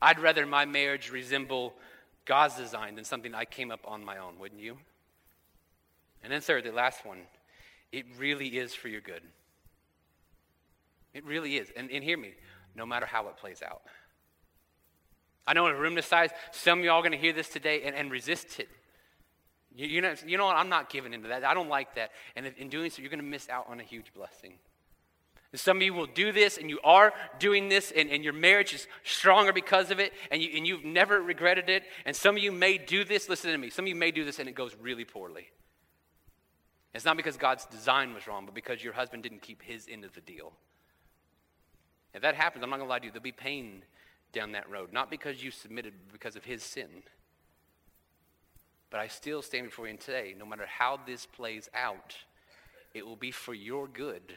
I'd 0.02 0.20
rather 0.20 0.46
my 0.46 0.66
marriage 0.66 1.12
resemble 1.12 1.74
God's 2.26 2.56
design 2.56 2.96
than 2.96 3.04
something 3.04 3.34
I 3.34 3.46
came 3.46 3.72
up 3.72 3.82
on 3.86 4.06
my 4.06 4.18
own, 4.18 4.40
wouldn't 4.40 4.62
you? 4.62 4.78
And 6.24 6.32
then 6.32 6.40
third, 6.40 6.64
the 6.64 6.72
last 6.72 7.06
one 7.06 7.20
it 7.94 8.06
really 8.18 8.48
is 8.48 8.74
for 8.74 8.90
your 8.90 9.02
good. 9.02 9.22
It 11.14 11.24
really 11.26 11.58
is. 11.58 11.72
And, 11.78 11.92
and 11.92 12.04
hear 12.04 12.18
me, 12.18 12.34
no 12.76 12.86
matter 12.86 13.06
how 13.06 13.28
it 13.28 13.38
plays 13.38 13.62
out. 13.62 13.84
I 15.46 15.54
know 15.54 15.68
in 15.68 15.76
a 15.76 15.80
room 15.80 15.96
this 15.96 16.08
size, 16.08 16.32
some 16.52 16.80
of 16.80 16.86
y'all 16.86 16.96
are 16.96 17.02
going 17.02 17.12
to 17.12 17.18
hear 17.18 17.34
this 17.34 17.50
today 17.50 17.84
and, 17.84 17.96
and 17.96 18.12
resist 18.12 18.60
it. 18.60 18.70
You, 19.76 19.88
you, 19.88 20.02
know, 20.02 20.16
you 20.26 20.38
know 20.38 20.46
what? 20.46 20.56
I'm 20.56 20.70
not 20.70 20.90
giving 20.90 21.14
into 21.14 21.28
that. 21.28 21.44
I 21.46 21.54
don't 21.54 21.70
like 21.70 21.96
that. 21.96 22.12
And 22.36 22.48
in 22.58 22.70
doing 22.70 22.90
so, 22.90 23.02
you're 23.02 23.12
going 23.12 23.20
to 23.20 23.26
miss 23.26 23.48
out 23.48 23.68
on 23.70 23.80
a 23.80 23.84
huge 23.84 24.14
blessing. 24.14 24.54
And 25.52 25.60
some 25.60 25.78
of 25.78 25.84
you 25.84 25.94
will 25.94 26.08
do 26.08 26.32
this, 26.32 26.58
and 26.58 26.68
you 26.68 26.80
are 26.84 27.14
doing 27.38 27.70
this, 27.70 27.94
and, 27.96 28.10
and 28.10 28.24
your 28.24 28.34
marriage 28.34 28.74
is 28.74 28.88
stronger 29.04 29.54
because 29.54 29.92
of 29.92 30.00
it, 30.00 30.14
and, 30.32 30.42
you, 30.42 30.50
and 30.56 30.66
you've 30.66 30.84
never 30.84 31.22
regretted 31.22 31.70
it. 31.70 31.84
And 32.06 32.16
some 32.16 32.36
of 32.36 32.42
you 32.42 32.52
may 32.52 32.80
do 32.80 33.04
this, 33.04 33.30
listen 33.30 33.52
to 33.52 33.58
me, 33.60 33.70
some 33.70 33.86
of 33.86 33.90
you 33.90 33.96
may 33.96 34.10
do 34.10 34.26
this, 34.26 34.40
and 34.40 34.50
it 34.50 34.56
goes 34.56 34.76
really 34.82 35.06
poorly. 35.06 35.50
It's 36.94 37.06
not 37.06 37.18
because 37.18 37.38
God's 37.38 37.66
design 37.66 38.14
was 38.14 38.28
wrong, 38.28 38.46
but 38.46 38.54
because 38.54 38.84
your 38.84 38.94
husband 38.94 39.24
didn't 39.24 39.42
keep 39.42 39.62
his 39.62 39.88
end 39.90 40.06
of 40.06 40.14
the 40.14 40.22
deal. 40.22 40.54
If 42.14 42.22
that 42.22 42.36
happens, 42.36 42.64
I'm 42.64 42.70
not 42.70 42.78
going 42.78 42.88
to 42.88 42.92
lie 42.92 43.00
to 43.00 43.06
you, 43.06 43.12
there'll 43.12 43.24
be 43.24 43.32
pain 43.32 43.84
down 44.32 44.52
that 44.52 44.70
road. 44.70 44.94
Not 44.94 45.10
because 45.10 45.44
you 45.44 45.50
submitted, 45.50 45.94
but 46.06 46.14
because 46.14 46.36
of 46.36 46.46
his 46.46 46.62
sin. 46.62 46.90
But 48.92 49.00
I 49.00 49.08
still 49.08 49.42
stand 49.42 49.66
before 49.66 49.88
you 49.88 49.98
today, 49.98 50.36
no 50.38 50.46
matter 50.46 50.68
how 50.68 51.00
this 51.04 51.26
plays 51.26 51.68
out, 51.74 52.16
it 52.94 53.06
will 53.06 53.16
be 53.16 53.32
for 53.32 53.56
your 53.56 53.88
good 53.88 54.36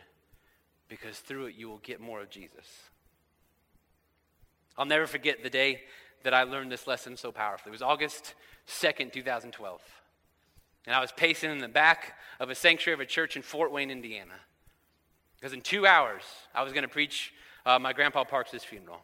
because 0.89 1.19
through 1.19 1.47
it 1.47 1.57
you 1.57 1.69
will 1.69 1.81
get 1.83 2.01
more 2.01 2.23
of 2.23 2.31
Jesus. 2.31 2.67
I'll 4.79 4.87
never 4.87 5.07
forget 5.07 5.43
the 5.43 5.51
day 5.51 5.83
that 6.23 6.33
I 6.33 6.45
learned 6.45 6.73
this 6.73 6.87
lesson 6.87 7.17
so 7.17 7.33
powerfully. 7.33 7.71
It 7.71 7.73
was 7.73 7.83
August 7.83 8.35
2nd, 8.67 9.13
2012. 9.13 9.81
And 10.87 10.95
I 10.95 11.01
was 11.01 11.13
pacing 11.13 11.51
in 11.51 11.59
the 11.59 11.69
back 11.69 12.15
of 12.39 12.51
a 12.51 12.55
sanctuary 12.55 12.95
of 12.95 13.01
a 13.01 13.07
church 13.07 13.37
in 13.37 13.43
Fort 13.43 13.73
Wayne, 13.73 13.91
Indiana. 13.91 14.35
Because 15.39 15.53
in 15.53 15.61
two 15.61 15.87
hours, 15.87 16.23
I 16.55 16.63
was 16.63 16.73
going 16.73 16.83
to 16.83 16.89
preach 16.89 17.33
uh, 17.65 17.79
my 17.79 17.93
grandpa 17.93 18.25
Parks' 18.25 18.65
funeral. 18.65 19.01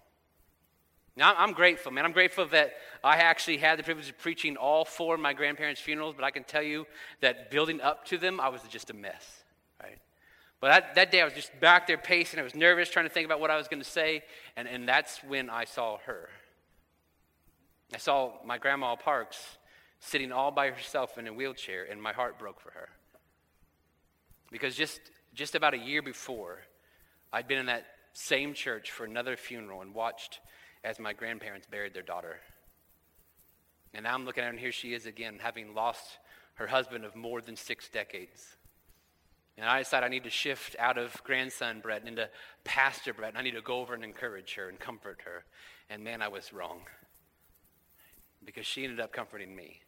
Now, 1.14 1.34
I'm 1.36 1.52
grateful, 1.52 1.92
man. 1.92 2.06
I'm 2.06 2.12
grateful 2.12 2.46
that 2.48 2.74
I 3.04 3.16
actually 3.16 3.58
had 3.58 3.78
the 3.78 3.82
privilege 3.82 4.08
of 4.08 4.18
preaching 4.18 4.56
all 4.56 4.84
four 4.84 5.16
of 5.16 5.20
my 5.20 5.34
grandparents' 5.34 5.80
funerals, 5.80 6.14
but 6.16 6.24
I 6.24 6.30
can 6.30 6.44
tell 6.44 6.62
you 6.62 6.86
that 7.20 7.50
building 7.50 7.82
up 7.82 8.06
to 8.06 8.16
them, 8.16 8.40
I 8.40 8.48
was 8.48 8.62
just 8.70 8.88
a 8.88 8.94
mess, 8.94 9.42
right? 9.82 9.98
But 10.60 10.68
that, 10.68 10.94
that 10.94 11.10
day 11.10 11.20
I 11.20 11.24
was 11.24 11.34
just 11.34 11.58
back 11.60 11.86
there 11.86 11.98
pacing. 11.98 12.40
I 12.40 12.42
was 12.44 12.54
nervous, 12.54 12.88
trying 12.88 13.04
to 13.04 13.12
think 13.12 13.26
about 13.26 13.40
what 13.40 13.50
I 13.50 13.56
was 13.56 13.68
going 13.68 13.82
to 13.82 13.88
say. 13.88 14.22
And, 14.56 14.66
and 14.66 14.88
that's 14.88 15.18
when 15.24 15.50
I 15.50 15.64
saw 15.64 15.98
her. 16.06 16.30
I 17.92 17.98
saw 17.98 18.32
my 18.46 18.56
grandma 18.56 18.96
Parks 18.96 19.58
sitting 20.04 20.32
all 20.32 20.50
by 20.50 20.68
herself 20.68 21.16
in 21.16 21.28
a 21.28 21.32
wheelchair, 21.32 21.86
and 21.88 22.02
my 22.02 22.12
heart 22.12 22.36
broke 22.36 22.60
for 22.60 22.72
her. 22.72 22.88
Because 24.50 24.74
just, 24.74 25.00
just 25.32 25.54
about 25.54 25.74
a 25.74 25.78
year 25.78 26.02
before, 26.02 26.58
I'd 27.32 27.46
been 27.46 27.58
in 27.58 27.66
that 27.66 27.86
same 28.12 28.52
church 28.52 28.90
for 28.90 29.04
another 29.04 29.36
funeral 29.36 29.80
and 29.80 29.94
watched 29.94 30.40
as 30.82 30.98
my 30.98 31.12
grandparents 31.12 31.68
buried 31.70 31.94
their 31.94 32.02
daughter. 32.02 32.40
And 33.94 34.02
now 34.02 34.14
I'm 34.14 34.24
looking 34.24 34.42
at 34.42 34.46
her, 34.46 34.50
and 34.50 34.58
here 34.58 34.72
she 34.72 34.92
is 34.92 35.06
again, 35.06 35.38
having 35.40 35.72
lost 35.72 36.18
her 36.54 36.66
husband 36.66 37.04
of 37.04 37.14
more 37.14 37.40
than 37.40 37.54
six 37.54 37.88
decades. 37.88 38.56
And 39.56 39.66
I 39.66 39.78
decided 39.78 40.06
I 40.06 40.08
need 40.08 40.24
to 40.24 40.30
shift 40.30 40.74
out 40.80 40.98
of 40.98 41.22
grandson 41.22 41.78
Brett 41.80 42.08
into 42.08 42.28
pastor 42.64 43.14
Brett, 43.14 43.30
and 43.30 43.38
I 43.38 43.42
need 43.42 43.54
to 43.54 43.62
go 43.62 43.78
over 43.78 43.94
and 43.94 44.02
encourage 44.02 44.54
her 44.54 44.68
and 44.68 44.80
comfort 44.80 45.20
her. 45.24 45.44
And 45.88 46.02
man, 46.02 46.22
I 46.22 46.28
was 46.28 46.52
wrong 46.52 46.80
because 48.44 48.66
she 48.66 48.82
ended 48.82 48.98
up 48.98 49.12
comforting 49.12 49.54
me. 49.54 49.80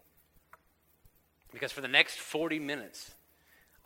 Because 1.55 1.73
for 1.73 1.81
the 1.81 1.89
next 1.89 2.19
40 2.19 2.59
minutes, 2.59 3.13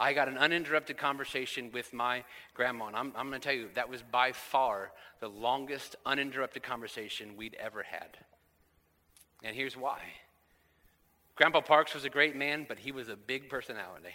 I 0.01 0.13
got 0.13 0.29
an 0.29 0.39
uninterrupted 0.39 0.97
conversation 0.97 1.71
with 1.73 1.93
my 1.93 2.25
grandma. 2.55 2.87
And 2.87 2.97
I'm, 2.97 3.13
I'm 3.15 3.29
going 3.29 3.41
to 3.41 3.47
tell 3.47 3.57
you, 3.57 3.69
that 3.75 3.89
was 3.89 4.03
by 4.03 4.33
far 4.33 4.91
the 5.21 5.29
longest 5.29 5.95
uninterrupted 6.07 6.63
conversation 6.63 7.37
we'd 7.37 7.57
ever 7.61 7.83
had. 7.83 8.17
And 9.45 9.55
here's 9.55 9.77
why 9.77 10.01
Grandpa 11.37 11.61
Parks 11.61 11.95
was 11.95 12.05
a 12.05 12.11
great 12.11 12.35
man, 12.35 12.65
but 12.69 12.79
he 12.79 12.91
was 12.91 13.09
a 13.09 13.17
big 13.17 13.49
personality. 13.49 14.15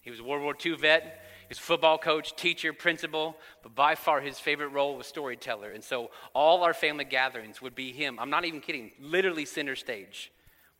He 0.00 0.10
was 0.10 0.20
a 0.20 0.24
World 0.24 0.42
War 0.42 0.54
II 0.64 0.76
vet. 0.76 1.24
He 1.42 1.50
was 1.50 1.58
a 1.58 1.62
football 1.62 1.98
coach, 1.98 2.34
teacher, 2.36 2.72
principal, 2.72 3.36
but 3.62 3.74
by 3.74 3.94
far 3.94 4.20
his 4.20 4.38
favorite 4.38 4.68
role 4.68 4.96
was 4.96 5.06
storyteller. 5.06 5.70
And 5.70 5.82
so 5.82 6.10
all 6.34 6.62
our 6.62 6.72
family 6.72 7.04
gatherings 7.04 7.60
would 7.60 7.74
be 7.74 7.92
him. 7.92 8.18
I'm 8.18 8.30
not 8.30 8.44
even 8.44 8.60
kidding, 8.60 8.92
literally 9.00 9.44
center 9.44 9.76
stage. 9.76 10.30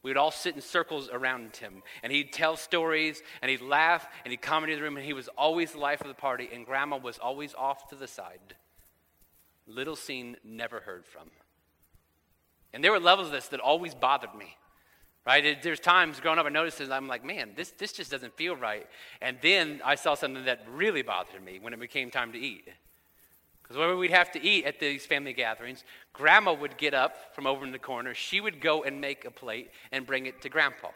We 0.03 0.11
would 0.11 0.17
all 0.17 0.31
sit 0.31 0.55
in 0.55 0.61
circles 0.61 1.09
around 1.13 1.57
him, 1.57 1.83
and 2.03 2.13
he'd 2.13 2.33
tell 2.33 2.57
stories, 2.57 3.23
and 3.43 3.51
he'd 3.51 3.61
laugh, 3.61 4.07
and 4.25 4.31
he'd 4.31 4.41
come 4.41 4.65
into 4.65 4.77
the 4.77 4.83
room, 4.83 4.97
and 4.97 5.05
he 5.05 5.13
was 5.13 5.29
always 5.37 5.73
the 5.73 5.79
life 5.79 6.01
of 6.01 6.09
the 6.09 6.15
party, 6.15 6.49
and 6.53 6.65
Grandma 6.65 6.99
was 6.99 7.19
always 7.19 7.55
off 7.55 7.89
to 7.89 7.97
the 7.97 8.07
side. 8.07 8.55
Little 9.67 9.97
seen, 9.97 10.37
never 10.45 10.81
heard 10.81 11.05
from. 11.05 11.31
And 12.73 12.85
there 12.85 12.93
were 12.93 13.01
levels 13.01 13.29
of 13.29 13.33
this 13.33 13.49
that 13.49 13.61
always 13.61 13.95
bothered 13.95 14.35
me. 14.35 14.57
Right? 15.27 15.63
There's 15.63 15.81
times 15.81 16.21
growing 16.21 16.39
up, 16.39 16.47
I 16.47 16.49
noticed 16.49 16.79
this, 16.79 16.89
I'm 16.89 17.07
like, 17.07 17.23
man, 17.23 17.51
this, 17.55 17.73
this 17.73 17.93
just 17.93 18.11
doesn't 18.11 18.35
feel 18.37 18.57
right. 18.57 18.87
And 19.21 19.37
then 19.43 19.83
I 19.85 19.95
saw 19.95 20.15
something 20.15 20.47
that 20.47 20.65
really 20.71 21.03
bothered 21.03 21.45
me 21.45 21.59
when 21.61 21.75
it 21.75 21.81
became 21.81 22.11
time 22.11 22.33
to 22.33 22.39
eat. 22.39 22.69
Because 23.69 23.81
whenever 23.81 23.99
we'd 23.99 24.13
have 24.13 24.31
to 24.31 24.43
eat 24.43 24.65
at 24.65 24.81
these 24.81 25.05
family 25.05 25.35
gatherings, 25.35 25.85
grandma 26.15 26.55
would 26.55 26.79
get 26.79 26.95
up 26.95 27.35
from 27.35 27.47
over 27.47 27.67
in 27.67 27.73
the 27.73 27.79
corner. 27.79 28.15
She 28.15 28.41
would 28.41 28.63
go 28.63 28.83
and 28.83 28.99
make 28.99 29.27
a 29.27 29.31
plate 29.31 29.71
and 29.93 30.07
bring 30.07 30.25
it 30.25 30.41
to 30.41 30.49
grandpa. 30.49 30.89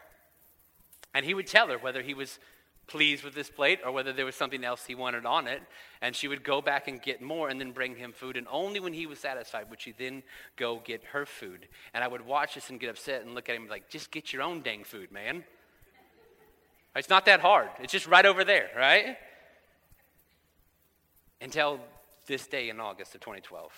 And 1.13 1.23
he 1.23 1.35
would 1.35 1.45
tell 1.45 1.67
her 1.67 1.77
whether 1.77 2.01
he 2.01 2.15
was 2.15 2.39
pleased 2.87 3.23
with 3.23 3.35
this 3.35 3.49
plate 3.51 3.79
or 3.85 3.91
whether 3.91 4.11
there 4.11 4.25
was 4.25 4.33
something 4.33 4.63
else 4.63 4.85
he 4.85 4.95
wanted 4.95 5.23
on 5.23 5.47
it. 5.47 5.61
And 6.01 6.15
she 6.15 6.27
would 6.27 6.43
go 6.43 6.63
back 6.63 6.87
and 6.87 6.99
get 6.99 7.21
more 7.21 7.47
and 7.47 7.61
then 7.61 7.73
bring 7.73 7.95
him 7.95 8.11
food. 8.11 8.37
And 8.37 8.47
only 8.51 8.79
when 8.79 8.93
he 8.93 9.05
was 9.05 9.19
satisfied 9.19 9.69
would 9.69 9.79
she 9.79 9.91
then 9.91 10.23
go 10.55 10.81
get 10.83 11.03
her 11.11 11.27
food. 11.27 11.67
And 11.93 12.03
I 12.03 12.07
would 12.07 12.25
watch 12.25 12.55
this 12.55 12.71
and 12.71 12.79
get 12.79 12.89
upset 12.89 13.23
and 13.23 13.35
look 13.35 13.49
at 13.49 13.55
him 13.55 13.67
like, 13.67 13.87
just 13.87 14.09
get 14.09 14.33
your 14.33 14.41
own 14.41 14.61
dang 14.63 14.83
food, 14.83 15.11
man. 15.11 15.43
It's 16.95 17.09
not 17.09 17.25
that 17.25 17.39
hard. 17.39 17.69
It's 17.81 17.91
just 17.91 18.07
right 18.07 18.25
over 18.25 18.43
there, 18.43 18.71
right? 18.75 19.15
Until 21.39 21.79
this 22.25 22.47
day 22.47 22.69
in 22.69 22.79
August 22.79 23.15
of 23.15 23.21
2012. 23.21 23.71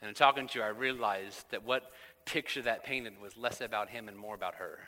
And 0.00 0.08
in 0.08 0.14
talking 0.14 0.48
to 0.48 0.58
you, 0.58 0.64
I 0.64 0.68
realized 0.68 1.44
that 1.50 1.64
what 1.64 1.90
picture 2.24 2.62
that 2.62 2.84
painted 2.84 3.20
was 3.20 3.36
less 3.36 3.60
about 3.60 3.88
him 3.88 4.08
and 4.08 4.16
more 4.16 4.34
about 4.34 4.56
her. 4.56 4.80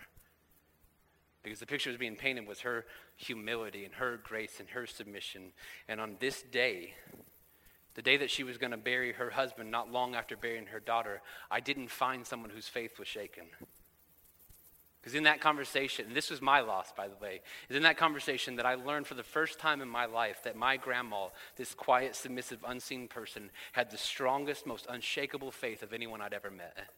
Because 1.43 1.61
the 1.61 1.66
picture 1.66 1.91
was 1.91 1.99
being 1.99 2.16
painted 2.16 2.47
was 2.47 2.61
her 2.61 2.87
humility 3.16 3.85
and 3.85 3.95
her 3.95 4.18
grace 4.22 4.61
and 4.61 4.68
her 4.70 4.87
submission. 4.87 5.53
And 5.89 6.01
on 6.01 6.16
this 6.18 6.43
day, 6.43 6.95
the 7.95 8.03
day 8.03 8.16
that 8.16 8.31
she 8.31 8.43
was 8.43 8.59
going 8.59 8.72
to 8.72 8.77
bury 8.77 9.12
her 9.12 9.31
husband, 9.31 9.70
not 9.70 9.93
long 9.93 10.14
after 10.14 10.37
burying 10.37 10.66
her 10.66 10.81
daughter, 10.81 11.22
I 11.51 11.61
didn't 11.61 11.91
find 11.91 12.27
someone 12.27 12.51
whose 12.51 12.66
faith 12.66 12.99
was 12.99 13.07
shaken. 13.07 13.45
Because 15.05 15.16
in 15.16 15.24
that 15.24 15.42
conversation, 15.42 16.07
and 16.07 16.16
this 16.16 16.30
was 16.30 16.40
my 16.40 16.61
loss, 16.61 16.90
by 16.96 17.09
the 17.09 17.16
way, 17.16 17.42
is 17.68 17.76
in 17.76 17.82
that 17.82 17.98
conversation 17.98 18.57
that 18.57 18.64
I 18.64 18.74
learned 18.74 19.07
for 19.07 19.12
the 19.12 19.22
first 19.22 19.59
time 19.59 19.82
in 19.82 19.88
my 19.88 20.07
life 20.07 20.42
that 20.44 20.57
my 20.57 20.78
grandma, 20.78 21.26
this 21.57 21.74
quiet, 21.74 22.16
submissive, 22.16 22.61
unseen 22.66 23.07
person, 23.07 23.50
had 23.72 23.90
the 23.90 23.98
strongest, 23.98 24.66
most 24.66 24.86
unshakable 24.88 25.50
faith 25.50 25.82
of 25.82 25.92
anyone 25.92 26.22
I'd 26.22 26.32
ever 26.32 26.50
met. 26.50 26.88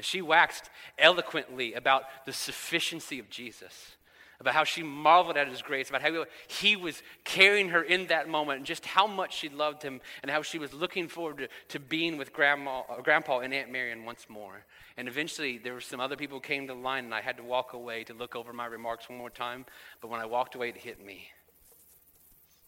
She 0.00 0.20
waxed 0.20 0.68
eloquently 0.98 1.72
about 1.72 2.02
the 2.26 2.34
sufficiency 2.34 3.18
of 3.18 3.30
Jesus, 3.30 3.96
about 4.40 4.54
how 4.54 4.64
she 4.64 4.82
marveled 4.82 5.36
at 5.36 5.48
his 5.48 5.62
grace, 5.62 5.88
about 5.88 6.02
how 6.02 6.24
he 6.46 6.76
was 6.76 7.02
carrying 7.24 7.70
her 7.70 7.82
in 7.82 8.06
that 8.06 8.28
moment, 8.28 8.58
and 8.58 8.66
just 8.66 8.86
how 8.86 9.06
much 9.06 9.36
she 9.36 9.48
loved 9.48 9.82
him, 9.82 10.00
and 10.22 10.30
how 10.30 10.42
she 10.42 10.58
was 10.58 10.72
looking 10.72 11.08
forward 11.08 11.38
to, 11.38 11.48
to 11.68 11.80
being 11.80 12.16
with 12.16 12.32
grandma, 12.32 12.82
uh, 12.88 13.00
Grandpa 13.00 13.40
and 13.40 13.52
Aunt 13.52 13.72
Marion 13.72 14.04
once 14.04 14.26
more. 14.28 14.64
And 14.96 15.08
eventually, 15.08 15.58
there 15.58 15.74
were 15.74 15.80
some 15.80 16.00
other 16.00 16.16
people 16.16 16.36
who 16.36 16.42
came 16.42 16.68
to 16.68 16.74
the 16.74 16.78
line, 16.78 17.04
and 17.04 17.14
I 17.14 17.20
had 17.20 17.36
to 17.38 17.42
walk 17.42 17.72
away 17.72 18.04
to 18.04 18.14
look 18.14 18.36
over 18.36 18.52
my 18.52 18.66
remarks 18.66 19.08
one 19.08 19.18
more 19.18 19.30
time. 19.30 19.66
But 20.00 20.08
when 20.08 20.20
I 20.20 20.26
walked 20.26 20.54
away, 20.54 20.68
it 20.68 20.76
hit 20.76 21.04
me 21.04 21.30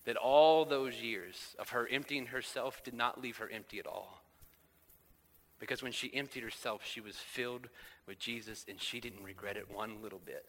that 0.04 0.16
all 0.16 0.64
those 0.64 0.96
years 0.96 1.54
of 1.58 1.68
her 1.70 1.86
emptying 1.88 2.26
herself 2.26 2.82
did 2.82 2.94
not 2.94 3.20
leave 3.20 3.36
her 3.36 3.48
empty 3.48 3.78
at 3.78 3.86
all. 3.86 4.22
Because 5.58 5.82
when 5.82 5.92
she 5.92 6.12
emptied 6.14 6.42
herself, 6.42 6.82
she 6.84 7.00
was 7.00 7.16
filled 7.16 7.68
with 8.06 8.18
Jesus 8.18 8.64
and 8.66 8.80
she 8.80 8.98
didn't 8.98 9.22
regret 9.22 9.56
it 9.56 9.70
one 9.70 10.02
little 10.02 10.20
bit. 10.24 10.46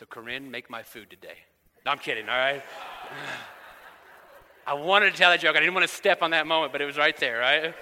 So, 0.00 0.06
Corinne, 0.06 0.50
make 0.50 0.70
my 0.70 0.82
food 0.82 1.10
today. 1.10 1.36
No, 1.84 1.92
I'm 1.92 1.98
kidding, 1.98 2.26
all 2.26 2.34
right? 2.34 2.62
I 4.66 4.72
wanted 4.72 5.10
to 5.12 5.18
tell 5.18 5.30
that 5.30 5.40
joke. 5.40 5.54
I 5.54 5.60
didn't 5.60 5.74
want 5.74 5.86
to 5.86 5.94
step 5.94 6.22
on 6.22 6.30
that 6.30 6.46
moment, 6.46 6.72
but 6.72 6.80
it 6.80 6.86
was 6.86 6.96
right 6.96 7.14
there, 7.18 7.38
right? 7.38 7.74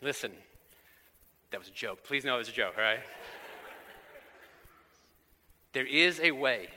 Listen, 0.00 0.32
that 1.50 1.60
was 1.60 1.68
a 1.68 1.72
joke. 1.72 2.02
Please 2.02 2.24
know 2.24 2.36
it 2.36 2.38
was 2.38 2.48
a 2.48 2.52
joke, 2.52 2.76
all 2.78 2.82
right? 2.82 3.00
there 5.74 5.86
is 5.86 6.18
a 6.20 6.30
way. 6.30 6.68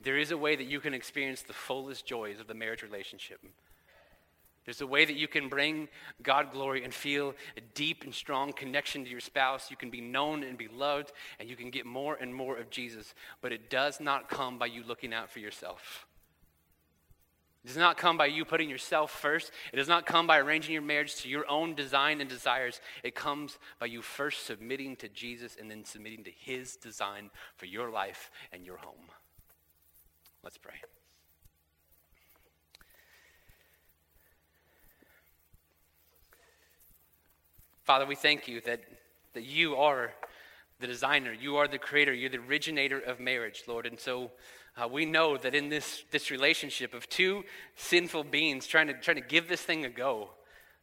There 0.00 0.18
is 0.18 0.30
a 0.30 0.38
way 0.38 0.54
that 0.54 0.68
you 0.68 0.78
can 0.78 0.94
experience 0.94 1.42
the 1.42 1.52
fullest 1.52 2.06
joys 2.06 2.38
of 2.38 2.46
the 2.46 2.54
marriage 2.54 2.84
relationship. 2.84 3.40
There's 4.68 4.82
a 4.82 4.86
way 4.86 5.06
that 5.06 5.16
you 5.16 5.28
can 5.28 5.48
bring 5.48 5.88
God 6.22 6.52
glory 6.52 6.84
and 6.84 6.92
feel 6.92 7.34
a 7.56 7.62
deep 7.72 8.04
and 8.04 8.14
strong 8.14 8.52
connection 8.52 9.02
to 9.02 9.10
your 9.10 9.18
spouse. 9.18 9.70
You 9.70 9.78
can 9.78 9.88
be 9.88 10.02
known 10.02 10.42
and 10.42 10.58
be 10.58 10.68
loved, 10.68 11.12
and 11.40 11.48
you 11.48 11.56
can 11.56 11.70
get 11.70 11.86
more 11.86 12.18
and 12.20 12.34
more 12.34 12.58
of 12.58 12.68
Jesus. 12.68 13.14
But 13.40 13.50
it 13.50 13.70
does 13.70 13.98
not 13.98 14.28
come 14.28 14.58
by 14.58 14.66
you 14.66 14.82
looking 14.86 15.14
out 15.14 15.30
for 15.30 15.38
yourself. 15.38 16.04
It 17.64 17.68
does 17.68 17.78
not 17.78 17.96
come 17.96 18.18
by 18.18 18.26
you 18.26 18.44
putting 18.44 18.68
yourself 18.68 19.10
first. 19.10 19.52
It 19.72 19.76
does 19.76 19.88
not 19.88 20.04
come 20.04 20.26
by 20.26 20.36
arranging 20.36 20.74
your 20.74 20.82
marriage 20.82 21.16
to 21.22 21.30
your 21.30 21.50
own 21.50 21.74
design 21.74 22.20
and 22.20 22.28
desires. 22.28 22.82
It 23.02 23.14
comes 23.14 23.58
by 23.80 23.86
you 23.86 24.02
first 24.02 24.44
submitting 24.44 24.96
to 24.96 25.08
Jesus 25.08 25.56
and 25.58 25.70
then 25.70 25.82
submitting 25.82 26.24
to 26.24 26.30
his 26.30 26.76
design 26.76 27.30
for 27.56 27.64
your 27.64 27.88
life 27.88 28.30
and 28.52 28.66
your 28.66 28.76
home. 28.76 29.08
Let's 30.44 30.58
pray. 30.58 30.74
Father, 37.88 38.04
we 38.04 38.16
thank 38.16 38.46
you 38.46 38.60
that, 38.66 38.82
that 39.32 39.44
you 39.44 39.76
are 39.76 40.12
the 40.78 40.86
designer, 40.86 41.32
you 41.32 41.56
are 41.56 41.66
the 41.66 41.78
creator, 41.78 42.12
you're 42.12 42.28
the 42.28 42.36
originator 42.36 43.00
of 43.00 43.18
marriage, 43.18 43.62
Lord. 43.66 43.86
And 43.86 43.98
so 43.98 44.30
uh, 44.76 44.86
we 44.86 45.06
know 45.06 45.38
that 45.38 45.54
in 45.54 45.70
this, 45.70 46.04
this 46.10 46.30
relationship 46.30 46.92
of 46.92 47.08
two 47.08 47.44
sinful 47.76 48.24
beings 48.24 48.66
trying 48.66 48.88
to, 48.88 48.92
trying 48.92 49.16
to 49.16 49.26
give 49.26 49.48
this 49.48 49.62
thing 49.62 49.86
a 49.86 49.88
go, 49.88 50.28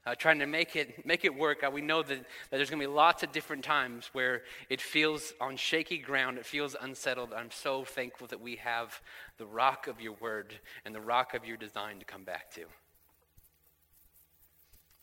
uh, 0.08 0.16
trying 0.16 0.40
to 0.40 0.48
make 0.48 0.76
it, 0.76 1.06
make 1.06 1.24
it 1.24 1.36
work, 1.36 1.64
uh, 1.64 1.70
we 1.70 1.82
know 1.82 2.02
that, 2.02 2.18
that 2.18 2.58
there's 2.58 2.72
going 2.72 2.82
to 2.82 2.88
be 2.88 2.92
lots 2.92 3.22
of 3.22 3.32
different 3.32 3.64
times 3.64 4.10
where 4.14 4.42
it 4.72 4.82
feels 4.82 5.32
on 5.40 5.58
shaky 5.58 6.00
ground, 6.00 6.40
it 6.40 6.46
feels 6.48 6.76
unsettled. 6.82 7.34
I'm 7.38 7.52
so 7.52 7.84
thankful 7.84 8.26
that 8.30 8.42
we 8.42 8.56
have 8.56 9.00
the 9.38 9.46
rock 9.46 9.86
of 9.86 10.02
your 10.02 10.14
word 10.14 10.56
and 10.86 10.96
the 10.96 11.02
rock 11.02 11.36
of 11.36 11.46
your 11.46 11.58
design 11.58 12.00
to 12.00 12.06
come 12.06 12.24
back 12.24 12.50
to. 12.56 12.62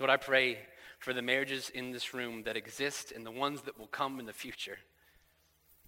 Lord, 0.01 0.11
I 0.11 0.17
pray 0.17 0.59
for 1.03 1.13
the 1.13 1.23
marriages 1.23 1.69
in 1.69 1.91
this 1.91 2.15
room 2.15 2.45
that 2.45 2.57
exist 2.57 3.11
and 3.11 3.27
the 3.27 3.31
ones 3.31 3.63
that 3.63 3.77
will 3.77 3.89
come 3.89 4.21
in 4.21 4.27
the 4.27 4.33
future. 4.33 4.79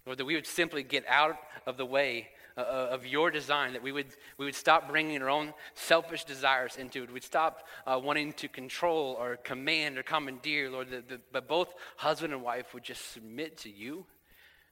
Lord, 0.05 0.17
that 0.17 0.25
we 0.25 0.35
would 0.35 0.45
simply 0.45 0.83
get 0.83 1.05
out 1.07 1.37
of 1.65 1.77
the 1.77 1.85
way 1.85 2.27
uh, 2.57 2.61
of 2.61 3.05
your 3.05 3.31
design, 3.31 3.73
that 3.73 3.81
we 3.81 3.93
would, 3.93 4.07
we 4.37 4.45
would 4.45 4.55
stop 4.55 4.89
bringing 4.89 5.21
our 5.21 5.29
own 5.29 5.53
selfish 5.73 6.25
desires 6.25 6.75
into 6.75 7.01
it. 7.01 7.11
We'd 7.11 7.23
stop 7.23 7.65
uh, 7.87 7.99
wanting 8.03 8.33
to 8.33 8.49
control 8.49 9.15
or 9.17 9.37
command 9.37 9.97
or 9.97 10.03
commandeer, 10.03 10.69
Lord, 10.69 10.89
that, 10.91 11.31
but 11.31 11.47
both 11.47 11.73
husband 11.95 12.33
and 12.33 12.43
wife 12.43 12.73
would 12.73 12.83
just 12.83 13.13
submit 13.13 13.57
to 13.59 13.69
you 13.69 14.05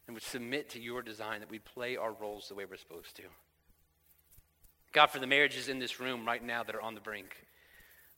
and 0.07 0.13
would 0.13 0.23
submit 0.23 0.69
to 0.71 0.79
your 0.79 1.01
design, 1.01 1.39
that 1.39 1.49
we'd 1.49 1.63
play 1.63 1.95
our 1.95 2.11
roles 2.11 2.49
the 2.49 2.55
way 2.55 2.65
we're 2.65 2.75
supposed 2.75 3.15
to. 3.15 3.23
God, 4.91 5.07
for 5.07 5.19
the 5.19 5.27
marriages 5.27 5.69
in 5.69 5.79
this 5.79 6.01
room 6.01 6.25
right 6.25 6.43
now 6.43 6.63
that 6.63 6.75
are 6.75 6.81
on 6.81 6.95
the 6.95 7.01
brink, 7.01 7.45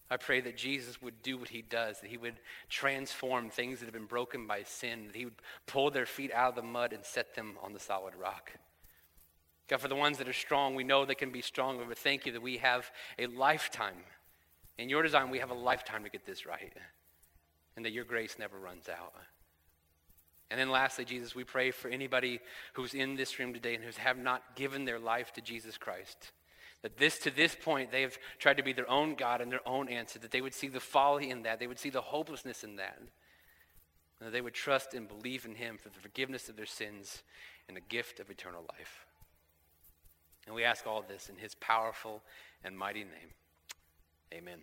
I 0.10 0.18
pray 0.18 0.40
that 0.42 0.56
Jesus 0.56 1.02
would 1.02 1.24
do 1.24 1.38
what 1.38 1.50
he 1.50 1.64
does, 1.64 2.00
that 2.02 2.10
he 2.10 2.18
would 2.18 2.36
transform 2.70 3.50
things 3.50 3.80
that 3.80 3.86
have 3.86 3.94
been 3.94 4.06
broken 4.06 4.46
by 4.46 4.64
sin, 4.64 5.08
that 5.08 5.16
he 5.16 5.26
would 5.26 5.42
pull 5.66 5.90
their 5.90 6.06
feet 6.06 6.32
out 6.32 6.50
of 6.50 6.56
the 6.56 6.62
mud 6.62 6.94
and 6.94 7.04
set 7.04 7.34
them 7.36 7.58
on 7.64 7.74
the 7.74 7.80
solid 7.80 8.14
rock. 8.16 8.52
God, 9.68 9.82
for 9.82 9.88
the 9.88 9.96
ones 9.96 10.20
that 10.20 10.28
are 10.28 10.34
strong, 10.34 10.76
we 10.76 10.84
know 10.84 11.06
they 11.06 11.16
can 11.16 11.32
be 11.32 11.42
strong, 11.42 11.80
but 11.88 11.98
thank 11.98 12.28
you 12.28 12.34
that 12.34 12.42
we 12.42 12.58
have 12.58 12.92
a 13.18 13.26
lifetime. 13.26 13.98
In 14.78 14.90
your 14.90 15.02
design, 15.02 15.32
we 15.32 15.40
have 15.40 15.50
a 15.50 15.56
lifetime 15.56 16.04
to 16.04 16.10
get 16.10 16.26
this 16.26 16.46
right, 16.46 16.74
and 17.76 17.84
that 17.84 17.92
your 17.92 18.04
grace 18.04 18.36
never 18.38 18.60
runs 18.60 18.88
out. 18.90 19.14
And 20.52 20.60
then 20.60 20.70
lastly, 20.70 21.06
Jesus, 21.06 21.34
we 21.34 21.44
pray 21.44 21.72
for 21.72 21.88
anybody 21.88 22.40
who's 22.74 22.94
in 22.94 23.16
this 23.16 23.40
room 23.40 23.54
today 23.54 23.74
and 23.74 23.84
who 23.84 23.90
have 23.98 24.20
not 24.20 24.56
given 24.56 24.86
their 24.86 25.00
life 25.00 25.34
to 25.34 25.42
Jesus 25.42 25.78
Christ. 25.78 26.32
That 26.86 26.98
this 26.98 27.18
to 27.18 27.32
this 27.32 27.56
point 27.56 27.92
they 27.92 28.04
have 28.04 28.16
tried 28.38 28.58
to 28.58 28.64
be 28.64 28.72
their 28.72 28.88
own 28.88 29.16
God 29.16 29.42
and 29.42 29.52
their 29.52 29.68
own 29.68 29.90
answer, 29.90 30.20
that 30.20 30.30
they 30.30 30.42
would 30.42 30.54
see 30.54 30.68
the 30.68 30.80
folly 30.80 31.32
in 31.32 31.42
that, 31.42 31.60
they 31.60 31.66
would 31.66 31.80
see 31.80 31.90
the 31.90 32.00
hopelessness 32.00 32.64
in 32.64 32.76
that, 32.76 33.00
that 34.22 34.32
they 34.32 34.40
would 34.40 34.54
trust 34.54 34.94
and 34.94 35.08
believe 35.08 35.46
in 35.46 35.56
Him 35.56 35.80
for 35.80 35.90
the 35.90 36.00
forgiveness 36.00 36.48
of 36.48 36.58
their 36.58 36.68
sins 36.68 37.24
and 37.68 37.76
the 37.76 37.82
gift 37.82 38.20
of 38.20 38.30
eternal 38.30 38.64
life. 38.78 39.08
And 40.46 40.54
we 40.54 40.64
ask 40.64 40.86
all 40.86 41.02
this 41.02 41.28
in 41.28 41.38
His 41.38 41.56
powerful 41.56 42.22
and 42.64 42.78
mighty 42.78 43.00
name. 43.00 43.34
Amen. 44.32 44.60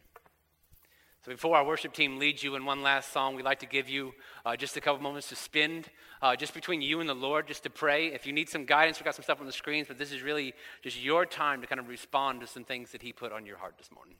So 1.25 1.31
before 1.31 1.57
our 1.57 1.65
worship 1.65 1.93
team 1.93 2.19
leads 2.19 2.43
you 2.43 2.57
in 2.57 2.65
one 2.65 2.83
last 2.83 3.13
song, 3.13 3.37
we'd 3.37 3.45
like 3.45 3.61
to 3.61 3.67
give 3.67 3.89
you 3.89 4.13
uh, 4.45 4.57
just 4.57 4.77
a 4.77 4.81
couple 4.81 5.01
moments 5.01 5.29
to 5.29 5.37
spend 5.37 5.89
uh, 6.21 6.35
just 6.35 6.53
between 6.53 6.83
you 6.83 6.99
and 6.99 7.09
the 7.09 7.15
Lord, 7.15 7.47
just 7.47 7.63
to 7.63 7.71
pray. 7.71 8.09
If 8.09 8.27
you 8.27 8.33
need 8.33 8.49
some 8.49 8.65
guidance, 8.65 8.99
we've 8.99 9.05
got 9.05 9.15
some 9.15 9.23
stuff 9.23 9.39
on 9.39 9.47
the 9.47 9.53
screens, 9.53 9.87
but 9.87 9.99
this 9.99 10.11
is 10.11 10.23
really 10.23 10.53
just 10.83 11.01
your 11.01 11.25
time 11.25 11.61
to 11.61 11.69
kind 11.69 11.79
of 11.79 11.87
respond 11.87 12.41
to 12.41 12.49
some 12.49 12.65
things 12.65 12.91
that 12.91 13.03
He 13.03 13.13
put 13.13 13.31
on 13.31 13.47
your 13.47 13.57
heart 13.57 13.75
this 13.79 13.91
morning. 13.95 14.17